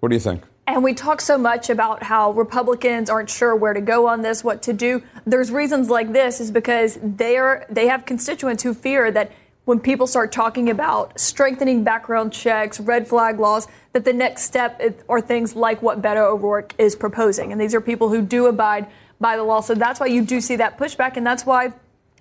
What 0.00 0.08
do 0.08 0.14
you 0.14 0.20
think? 0.20 0.42
And 0.66 0.82
we 0.82 0.94
talk 0.94 1.20
so 1.20 1.36
much 1.36 1.68
about 1.68 2.02
how 2.02 2.30
Republicans 2.32 3.10
aren't 3.10 3.28
sure 3.28 3.54
where 3.54 3.74
to 3.74 3.80
go 3.80 4.06
on 4.06 4.22
this, 4.22 4.42
what 4.44 4.62
to 4.62 4.72
do. 4.72 5.02
There's 5.26 5.50
reasons 5.50 5.90
like 5.90 6.12
this 6.12 6.40
is 6.40 6.50
because 6.50 6.98
they 7.02 7.36
are 7.36 7.66
they 7.68 7.88
have 7.88 8.06
constituents 8.06 8.62
who 8.62 8.72
fear 8.74 9.10
that 9.10 9.32
when 9.68 9.78
people 9.78 10.06
start 10.06 10.32
talking 10.32 10.70
about 10.70 11.20
strengthening 11.20 11.84
background 11.84 12.32
checks, 12.32 12.80
red 12.80 13.06
flag 13.06 13.38
laws, 13.38 13.68
that 13.92 14.02
the 14.02 14.14
next 14.14 14.44
step 14.44 14.80
are 15.10 15.20
things 15.20 15.54
like 15.54 15.82
what 15.82 16.00
Beto 16.00 16.24
O'Rourke 16.32 16.74
is 16.78 16.96
proposing. 16.96 17.52
And 17.52 17.60
these 17.60 17.74
are 17.74 17.80
people 17.82 18.08
who 18.08 18.22
do 18.22 18.46
abide 18.46 18.86
by 19.20 19.36
the 19.36 19.42
law. 19.42 19.60
So 19.60 19.74
that's 19.74 20.00
why 20.00 20.06
you 20.06 20.24
do 20.24 20.40
see 20.40 20.56
that 20.56 20.78
pushback. 20.78 21.18
And 21.18 21.26
that's 21.26 21.44
why 21.44 21.74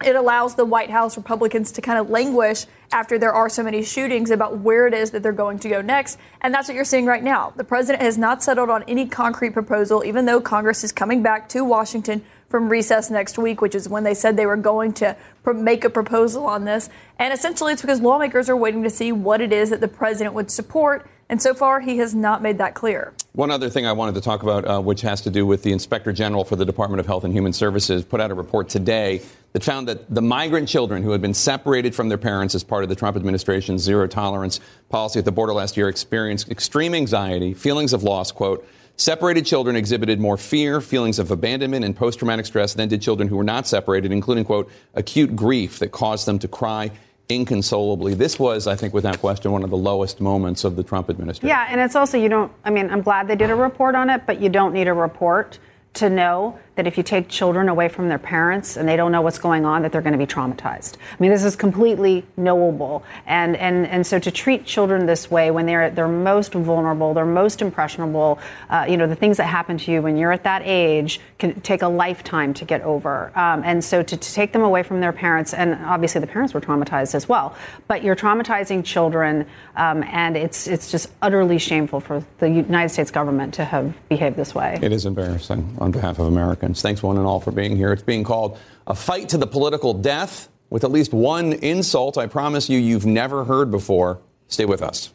it 0.04 0.18
allows 0.18 0.56
the 0.56 0.66
White 0.66 0.90
House 0.90 1.16
Republicans 1.16 1.72
to 1.72 1.82
kind 1.82 1.98
of 1.98 2.10
languish 2.10 2.66
after 2.92 3.18
there 3.18 3.32
are 3.32 3.48
so 3.48 3.64
many 3.64 3.82
shootings 3.82 4.30
about 4.30 4.58
where 4.58 4.86
it 4.86 4.94
is 4.94 5.12
that 5.12 5.24
they're 5.24 5.32
going 5.32 5.58
to 5.60 5.70
go 5.70 5.82
next. 5.82 6.20
And 6.42 6.54
that's 6.54 6.68
what 6.68 6.76
you're 6.76 6.84
seeing 6.84 7.06
right 7.06 7.24
now. 7.24 7.54
The 7.56 7.64
president 7.64 8.04
has 8.04 8.17
not 8.17 8.44
settled 8.44 8.69
on 8.69 8.84
any 8.90 9.08
concrete 9.08 9.52
proposal, 9.52 10.04
even 10.04 10.26
though 10.26 10.42
Congress 10.42 10.84
is 10.84 10.92
coming 10.92 11.24
back 11.24 11.48
to 11.50 11.63
Washington 11.63 12.26
from 12.50 12.69
recess 12.69 13.10
next 13.10 13.37
week, 13.37 13.62
which 13.62 13.75
is 13.75 13.89
when 13.89 14.04
they 14.04 14.13
said 14.13 14.37
they 14.37 14.45
were 14.45 14.56
going 14.56 14.93
to 14.93 15.15
make 15.54 15.83
a 15.83 15.89
proposal 15.89 16.45
on 16.45 16.65
this. 16.65 16.89
And 17.19 17.33
essentially, 17.33 17.73
it's 17.73 17.81
because 17.81 18.02
lawmakers 18.02 18.50
are 18.50 18.56
waiting 18.56 18.83
to 18.83 18.89
see 18.89 19.12
what 19.12 19.41
it 19.41 19.52
is 19.52 19.69
that 19.69 19.81
the 19.81 19.87
president 19.87 20.33
would 20.35 20.50
support 20.52 21.10
And 21.29 21.41
so 21.41 21.54
far, 21.54 21.81
he 21.81 21.98
has 21.98 22.15
not 22.15 22.41
made 22.41 22.58
that 22.60 22.73
clear. 22.73 23.13
One 23.33 23.52
other 23.52 23.69
thing 23.69 23.85
I 23.85 23.91
wanted 23.91 24.15
to 24.15 24.21
talk 24.21 24.43
about, 24.43 24.65
uh, 24.65 24.81
which 24.81 25.02
has 25.02 25.21
to 25.21 25.29
do 25.29 25.45
with 25.45 25.62
the 25.62 25.71
Inspector 25.71 26.12
General 26.13 26.43
for 26.45 26.56
the 26.56 26.65
Department 26.65 27.00
of 27.00 27.06
Health 27.06 27.23
and 27.23 27.33
Human 27.33 27.54
Services, 27.54 28.04
put 28.04 28.21
out 28.21 28.31
a 28.31 28.33
report 28.33 28.69
today 28.69 29.21
that 29.52 29.63
found 29.63 29.87
that 29.89 30.13
the 30.13 30.21
migrant 30.21 30.69
children 30.69 31.04
who 31.04 31.12
had 31.12 31.21
been 31.21 31.33
separated 31.33 31.93
from 31.93 32.08
their 32.08 32.17
parents 32.17 32.56
as 32.56 32.63
part 32.63 32.83
of 32.83 32.89
the 32.89 32.95
Trump 32.95 33.17
administration's 33.17 33.81
zero 33.81 34.08
tolerance 34.08 34.60
policy 34.89 35.19
at 35.19 35.25
the 35.25 35.31
border 35.31 35.54
last 35.54 35.75
year 35.75 35.89
experienced 35.89 36.50
extreme 36.50 36.95
anxiety, 36.95 37.54
feelings 37.54 37.93
of 37.93 38.04
loss, 38.04 38.31
quote. 38.31 38.65
Separated 39.00 39.45
children 39.45 39.75
exhibited 39.75 40.19
more 40.19 40.37
fear, 40.37 40.81
feelings 40.81 41.19
of 41.19 41.29
abandonment, 41.29 41.85
and 41.85 41.95
post 41.95 42.17
traumatic 42.17 42.48
stress 42.48 42.73
than 42.73 42.89
did 42.89 43.00
children 43.00 43.29
who 43.29 43.37
were 43.37 43.43
not 43.43 43.67
separated, 43.67 44.12
including, 44.12 44.43
quote, 44.43 44.71
acute 44.95 45.35
grief 45.35 45.77
that 45.79 45.91
caused 45.91 46.25
them 46.25 46.39
to 46.39 46.48
cry 46.48 46.89
inconsolably. 47.29 48.15
This 48.15 48.39
was, 48.39 48.65
I 48.65 48.75
think, 48.75 48.95
without 48.95 49.19
question, 49.19 49.52
one 49.52 49.63
of 49.63 49.69
the 49.69 49.77
lowest 49.77 50.19
moments 50.19 50.63
of 50.63 50.75
the 50.75 50.83
Trump 50.83 51.12
administration. 51.12 51.48
Yeah, 51.48 51.67
and 51.69 51.79
it's 51.79 51.95
also, 51.95 52.17
you 52.17 52.27
don't, 52.27 52.52
I 52.65 52.71
mean, 52.71 52.89
I'm 52.89 53.04
glad 53.04 53.27
they 53.27 53.35
did 53.35 53.52
a 53.52 53.56
report 53.56 53.93
on 53.93 54.10
it, 54.10 54.25
but 54.25 54.41
you 54.41 54.50
don't 54.50 54.73
need 54.73 54.87
a 54.87 54.93
report 54.93 55.60
to 55.95 56.10
know 56.10 56.58
that 56.78 56.88
if 56.88 56.98
you 56.98 57.04
take 57.04 57.28
children 57.28 57.69
away 57.69 57.90
from 57.90 58.08
their 58.08 58.19
parents 58.19 58.78
and 58.78 58.88
they 58.88 58.96
don't 58.96 59.12
know 59.12 59.21
what's 59.21 59.40
going 59.40 59.65
on, 59.65 59.82
that 59.82 59.92
they're 59.92 60.02
going 60.02 60.13
to 60.13 60.17
be 60.17 60.25
traumatized. 60.25 60.96
I 60.96 61.15
mean, 61.19 61.32
this 61.32 61.44
is 61.44 61.56
completely 61.56 62.25
knowable. 62.38 63.04
And, 63.25 63.58
and, 63.58 63.86
and 63.88 64.08
so 64.08 64.19
to 64.19 64.32
treat 64.32 64.65
children 64.65 65.06
this 65.06 65.30
way 65.30 65.52
when 65.52 65.65
they're 65.65 65.90
their 65.90 66.08
most 66.08 66.54
vulnerable, 66.54 67.13
they're 67.13 67.25
most 67.25 67.62
impressionable, 67.62 68.40
uh, 68.69 68.86
you 68.88 68.96
know, 68.96 69.08
the 69.08 69.15
things 69.15 69.38
that 69.38 69.46
happen 69.46 69.78
to 69.80 69.92
you 69.92 70.02
when 70.02 70.17
you're 70.17 70.32
at 70.32 70.44
that 70.44 70.62
age 70.63 71.19
can 71.40 71.60
take 71.62 71.82
a 71.82 71.88
lifetime 71.88 72.54
to 72.54 72.65
get 72.65 72.82
over. 72.82 73.32
Um, 73.38 73.63
and 73.63 73.84
so 73.84 74.04
to, 74.04 74.17
to 74.17 74.34
take 74.34 74.54
them 74.54 74.62
away 74.62 74.84
from 74.84 75.02
their 75.02 75.13
parents, 75.13 75.54
and 75.54 75.73
obviously 75.86 76.21
the 76.21 76.28
parents 76.28 76.54
were 76.54 76.62
traumatized 76.62 77.15
as 77.15 77.28
well, 77.28 77.56
but 77.88 78.04
you're 78.04 78.15
traumatizing 78.15 78.86
children, 78.86 79.46
um, 79.75 80.04
and 80.04 80.38
it's, 80.38 80.67
it's 80.67 80.92
just 80.92 81.10
utterly 81.21 81.58
shameful 81.58 82.00
for 82.00 82.23
the 82.38 82.50
United 82.50 82.90
States 82.90 83.12
government 83.12 83.56
to 83.56 83.65
have 83.65 83.96
behaved 84.10 84.36
this 84.36 84.54
way. 84.54 84.78
It 84.82 84.92
is 84.92 85.06
embarrassing 85.06 85.78
on 85.80 85.92
behalf 85.92 86.19
of 86.19 86.28
Americans. 86.68 86.82
Thanks, 86.82 87.02
one 87.04 87.18
and 87.18 87.26
all, 87.26 87.40
for 87.40 87.52
being 87.52 87.78
here. 87.78 87.94
It's 87.94 88.04
being 88.04 88.24
called 88.24 88.58
a 88.86 88.94
fight 88.94 89.30
to 89.30 89.38
the 89.38 89.48
political 89.48 89.94
death 89.94 90.50
with 90.70 90.84
at 90.84 90.92
least 90.92 91.13
one 91.13 91.54
insult 91.54 92.18
I 92.18 92.28
promise 92.28 92.70
you 92.70 92.78
you've 92.78 93.06
never 93.06 93.46
heard 93.46 93.72
before. 93.72 94.20
Stay 94.50 94.65
with 94.65 94.82
us. 94.82 95.13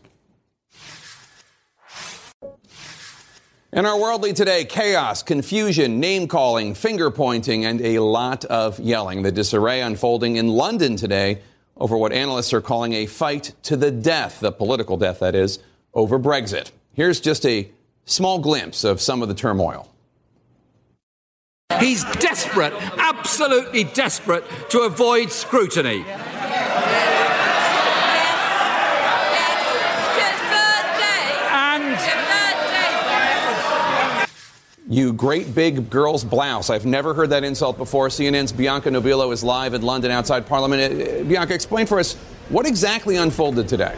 In 3.74 3.86
our 3.86 3.98
World 3.98 4.22
Lead 4.22 4.36
today, 4.36 4.64
chaos, 4.64 5.22
confusion, 5.22 6.00
name 6.00 6.26
calling, 6.26 6.74
finger 6.74 7.10
pointing, 7.10 7.64
and 7.64 7.80
a 7.80 7.98
lot 8.00 8.44
of 8.46 8.78
yelling. 8.78 9.22
The 9.22 9.32
disarray 9.32 9.80
unfolding 9.80 10.36
in 10.36 10.48
London 10.48 10.96
today 10.96 11.40
over 11.76 11.96
what 11.96 12.12
analysts 12.12 12.52
are 12.52 12.60
calling 12.60 12.92
a 12.92 13.06
fight 13.06 13.52
to 13.64 13.76
the 13.76 13.90
death, 13.90 14.40
the 14.40 14.52
political 14.52 14.96
death, 14.96 15.20
that 15.20 15.34
is, 15.34 15.58
over 15.94 16.18
Brexit. 16.18 16.70
Here's 16.94 17.20
just 17.20 17.46
a 17.46 17.70
small 18.04 18.38
glimpse 18.38 18.84
of 18.84 19.00
some 19.00 19.22
of 19.22 19.28
the 19.28 19.34
turmoil. 19.34 19.91
He's 21.80 22.04
desperate, 22.16 22.72
absolutely 22.98 23.84
desperate, 23.84 24.44
to 24.70 24.80
avoid 24.80 25.30
scrutiny. 25.32 26.04
And 31.54 31.98
you 34.88 35.12
great 35.12 35.54
big 35.54 35.88
girl's 35.88 36.22
blouse. 36.22 36.68
I've 36.68 36.84
never 36.84 37.14
heard 37.14 37.30
that 37.30 37.44
insult 37.44 37.78
before. 37.78 38.08
CNN's 38.08 38.52
Bianca 38.52 38.90
Nobilo 38.90 39.32
is 39.32 39.42
live 39.42 39.72
in 39.72 39.80
London 39.82 40.10
outside 40.10 40.46
Parliament. 40.46 40.82
Uh, 40.82 41.24
Bianca, 41.24 41.54
explain 41.54 41.86
for 41.86 41.98
us 41.98 42.14
what 42.50 42.66
exactly 42.66 43.16
unfolded 43.16 43.68
today. 43.68 43.96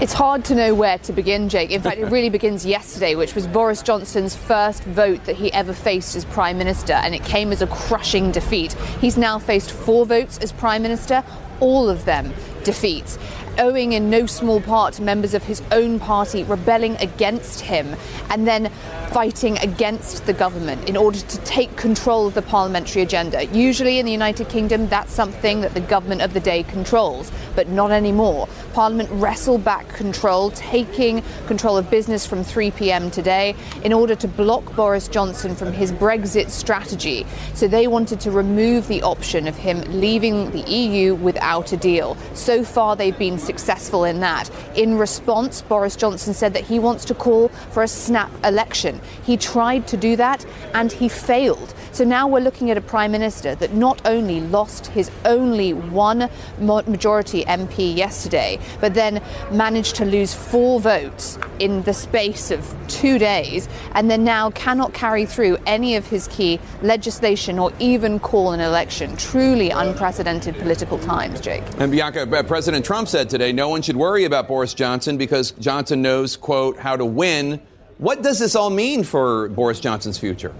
It's 0.00 0.12
hard 0.12 0.44
to 0.46 0.56
know 0.56 0.74
where 0.74 0.98
to 0.98 1.12
begin, 1.12 1.48
Jake. 1.48 1.70
In 1.70 1.80
fact, 1.80 1.98
it 1.98 2.06
really 2.06 2.28
begins 2.38 2.66
yesterday, 2.66 3.14
which 3.14 3.36
was 3.36 3.46
Boris 3.46 3.80
Johnson's 3.80 4.34
first 4.34 4.82
vote 4.82 5.24
that 5.24 5.36
he 5.36 5.52
ever 5.52 5.72
faced 5.72 6.16
as 6.16 6.24
Prime 6.24 6.58
Minister, 6.58 6.94
and 6.94 7.14
it 7.14 7.22
came 7.24 7.52
as 7.52 7.62
a 7.62 7.68
crushing 7.68 8.32
defeat. 8.32 8.72
He's 9.00 9.16
now 9.16 9.38
faced 9.38 9.70
four 9.70 10.04
votes 10.04 10.36
as 10.38 10.50
Prime 10.50 10.82
Minister, 10.82 11.22
all 11.60 11.88
of 11.88 12.04
them 12.06 12.34
defeats 12.64 13.18
owing 13.58 13.92
in 13.92 14.10
no 14.10 14.26
small 14.26 14.60
part 14.60 14.94
to 14.94 15.02
members 15.02 15.34
of 15.34 15.44
his 15.44 15.62
own 15.72 15.98
party 15.98 16.42
rebelling 16.44 16.96
against 16.96 17.60
him 17.60 17.94
and 18.30 18.46
then 18.46 18.70
fighting 19.10 19.56
against 19.58 20.26
the 20.26 20.32
government 20.32 20.88
in 20.88 20.96
order 20.96 21.20
to 21.20 21.38
take 21.38 21.76
control 21.76 22.26
of 22.26 22.34
the 22.34 22.42
parliamentary 22.42 23.00
agenda. 23.00 23.44
Usually 23.46 23.98
in 23.98 24.06
the 24.06 24.12
United 24.12 24.48
Kingdom, 24.48 24.88
that's 24.88 25.12
something 25.12 25.60
that 25.60 25.72
the 25.74 25.80
government 25.80 26.20
of 26.20 26.34
the 26.34 26.40
day 26.40 26.64
controls, 26.64 27.30
but 27.54 27.68
not 27.68 27.90
anymore. 27.90 28.48
Parliament 28.72 29.08
wrestled 29.12 29.64
back 29.64 29.88
control, 29.88 30.50
taking 30.50 31.22
control 31.46 31.76
of 31.76 31.88
business 31.90 32.26
from 32.26 32.42
3 32.42 32.72
pm 32.72 33.10
today 33.10 33.54
in 33.84 33.92
order 33.92 34.16
to 34.16 34.26
block 34.26 34.74
Boris 34.74 35.06
Johnson 35.06 35.54
from 35.54 35.72
his 35.72 35.92
Brexit 35.92 36.50
strategy. 36.50 37.24
So 37.54 37.68
they 37.68 37.86
wanted 37.86 38.20
to 38.20 38.30
remove 38.30 38.88
the 38.88 39.02
option 39.02 39.46
of 39.46 39.56
him 39.56 39.80
leaving 40.00 40.50
the 40.50 40.62
EU 40.62 41.14
without 41.14 41.72
a 41.72 41.76
deal. 41.76 42.16
So 42.34 42.64
far, 42.64 42.96
they've 42.96 43.16
been 43.16 43.38
successful 43.44 44.04
in 44.04 44.20
that. 44.20 44.50
In 44.74 44.98
response, 44.98 45.62
Boris 45.62 45.96
Johnson 45.96 46.34
said 46.34 46.54
that 46.54 46.64
he 46.64 46.78
wants 46.78 47.04
to 47.06 47.14
call 47.14 47.48
for 47.48 47.82
a 47.82 47.88
snap 47.88 48.30
election. 48.44 49.00
He 49.22 49.36
tried 49.36 49.86
to 49.88 49.96
do 49.96 50.16
that 50.16 50.44
and 50.74 50.90
he 50.90 51.08
failed. 51.08 51.74
So 51.94 52.02
now 52.02 52.26
we're 52.26 52.40
looking 52.40 52.72
at 52.72 52.76
a 52.76 52.80
prime 52.80 53.12
minister 53.12 53.54
that 53.54 53.74
not 53.74 54.04
only 54.04 54.40
lost 54.40 54.88
his 54.88 55.12
only 55.24 55.74
one 55.74 56.28
majority 56.58 57.44
MP 57.44 57.96
yesterday, 57.96 58.58
but 58.80 58.94
then 58.94 59.22
managed 59.52 59.94
to 59.96 60.04
lose 60.04 60.34
four 60.34 60.80
votes 60.80 61.38
in 61.60 61.84
the 61.84 61.94
space 61.94 62.50
of 62.50 62.74
two 62.88 63.16
days, 63.16 63.68
and 63.92 64.10
then 64.10 64.24
now 64.24 64.50
cannot 64.50 64.92
carry 64.92 65.24
through 65.24 65.56
any 65.66 65.94
of 65.94 66.04
his 66.08 66.26
key 66.26 66.58
legislation 66.82 67.60
or 67.60 67.72
even 67.78 68.18
call 68.18 68.50
an 68.50 68.58
election. 68.58 69.16
Truly 69.16 69.70
unprecedented 69.70 70.56
political 70.56 70.98
times, 70.98 71.40
Jake. 71.40 71.62
And 71.78 71.92
Bianca, 71.92 72.22
uh, 72.22 72.42
President 72.42 72.84
Trump 72.84 73.06
said 73.06 73.30
today 73.30 73.52
no 73.52 73.68
one 73.68 73.82
should 73.82 73.96
worry 73.96 74.24
about 74.24 74.48
Boris 74.48 74.74
Johnson 74.74 75.16
because 75.16 75.52
Johnson 75.52 76.02
knows, 76.02 76.36
quote, 76.36 76.76
how 76.76 76.96
to 76.96 77.04
win. 77.04 77.62
What 77.98 78.20
does 78.20 78.40
this 78.40 78.56
all 78.56 78.70
mean 78.70 79.04
for 79.04 79.48
Boris 79.50 79.78
Johnson's 79.78 80.18
future? 80.18 80.52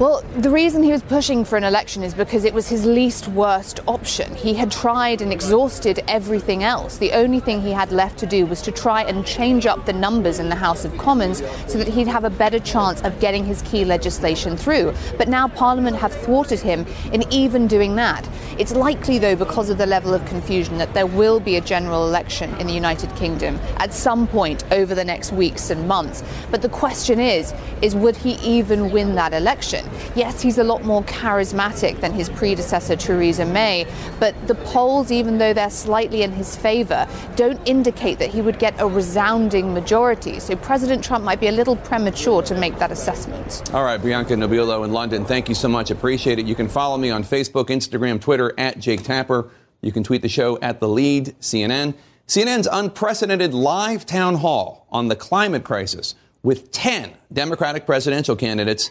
Well, 0.00 0.22
the 0.38 0.50
reason 0.50 0.82
he 0.82 0.90
was 0.90 1.02
pushing 1.02 1.44
for 1.44 1.56
an 1.56 1.64
election 1.64 2.02
is 2.02 2.14
because 2.14 2.44
it 2.44 2.54
was 2.54 2.66
his 2.66 2.86
least 2.86 3.28
worst 3.28 3.80
option. 3.86 4.34
He 4.34 4.54
had 4.54 4.70
tried 4.70 5.20
and 5.20 5.30
exhausted 5.30 6.02
everything 6.08 6.64
else. 6.64 6.96
The 6.96 7.12
only 7.12 7.40
thing 7.40 7.60
he 7.60 7.72
had 7.72 7.92
left 7.92 8.18
to 8.20 8.26
do 8.26 8.46
was 8.46 8.62
to 8.62 8.72
try 8.72 9.02
and 9.02 9.24
change 9.24 9.66
up 9.66 9.84
the 9.84 9.92
numbers 9.92 10.38
in 10.38 10.48
the 10.48 10.56
House 10.56 10.84
of 10.86 10.96
Commons 10.96 11.42
so 11.66 11.78
that 11.78 11.86
he'd 11.86 12.08
have 12.08 12.24
a 12.24 12.30
better 12.30 12.58
chance 12.58 13.02
of 13.02 13.20
getting 13.20 13.44
his 13.44 13.60
key 13.62 13.84
legislation 13.84 14.56
through. 14.56 14.94
But 15.18 15.28
now 15.28 15.46
Parliament 15.46 15.96
have 15.98 16.12
thwarted 16.12 16.60
him 16.60 16.86
in 17.12 17.30
even 17.30 17.68
doing 17.68 17.94
that. 17.96 18.28
It's 18.58 18.74
likely, 18.74 19.18
though, 19.18 19.36
because 19.36 19.68
of 19.68 19.78
the 19.78 19.86
level 19.86 20.14
of 20.14 20.24
confusion, 20.24 20.78
that 20.78 20.94
there 20.94 21.06
will 21.06 21.38
be 21.38 21.56
a 21.56 21.60
general 21.60 22.08
election 22.08 22.52
in 22.56 22.66
the 22.66 22.74
United 22.74 23.14
Kingdom 23.14 23.60
at 23.76 23.92
some 23.92 24.26
point 24.26 24.64
over 24.72 24.94
the 24.94 25.04
next 25.04 25.32
weeks 25.32 25.70
and 25.70 25.86
months. 25.86 26.24
But 26.50 26.62
the 26.62 26.68
question 26.70 27.20
is, 27.20 27.54
is 27.82 27.94
would 27.94 28.16
he 28.16 28.32
even 28.36 28.90
win 28.90 29.14
that 29.16 29.34
election? 29.34 29.82
Yes, 30.14 30.40
he's 30.40 30.58
a 30.58 30.64
lot 30.64 30.84
more 30.84 31.02
charismatic 31.04 32.00
than 32.00 32.12
his 32.12 32.28
predecessor, 32.28 32.96
Theresa 32.96 33.44
May, 33.44 33.86
but 34.20 34.34
the 34.46 34.54
polls, 34.54 35.10
even 35.10 35.38
though 35.38 35.52
they're 35.52 35.70
slightly 35.70 36.22
in 36.22 36.32
his 36.32 36.56
favor, 36.56 37.06
don't 37.36 37.60
indicate 37.66 38.18
that 38.18 38.30
he 38.30 38.40
would 38.40 38.58
get 38.58 38.74
a 38.80 38.86
resounding 38.86 39.72
majority. 39.74 40.40
So 40.40 40.56
President 40.56 41.04
Trump 41.04 41.24
might 41.24 41.40
be 41.40 41.48
a 41.48 41.52
little 41.52 41.76
premature 41.76 42.42
to 42.42 42.54
make 42.54 42.78
that 42.78 42.92
assessment. 42.92 43.62
All 43.74 43.84
right, 43.84 44.02
Bianca 44.02 44.34
Nobilo 44.34 44.84
in 44.84 44.92
London, 44.92 45.24
thank 45.24 45.48
you 45.48 45.54
so 45.54 45.68
much. 45.68 45.90
Appreciate 45.90 46.38
it. 46.38 46.46
You 46.46 46.54
can 46.54 46.68
follow 46.68 46.96
me 46.96 47.10
on 47.10 47.24
Facebook, 47.24 47.66
Instagram, 47.66 48.20
Twitter 48.20 48.52
at 48.58 48.78
Jake 48.78 49.02
Tapper. 49.02 49.50
You 49.80 49.92
can 49.92 50.04
tweet 50.04 50.22
the 50.22 50.28
show 50.28 50.58
at 50.60 50.80
The 50.80 50.88
Lead, 50.88 51.34
CNN. 51.40 51.94
CNN's 52.28 52.68
unprecedented 52.70 53.52
live 53.52 54.06
town 54.06 54.36
hall 54.36 54.86
on 54.90 55.08
the 55.08 55.16
climate 55.16 55.64
crisis 55.64 56.14
with 56.42 56.70
10 56.72 57.12
Democratic 57.32 57.84
presidential 57.86 58.36
candidates 58.36 58.90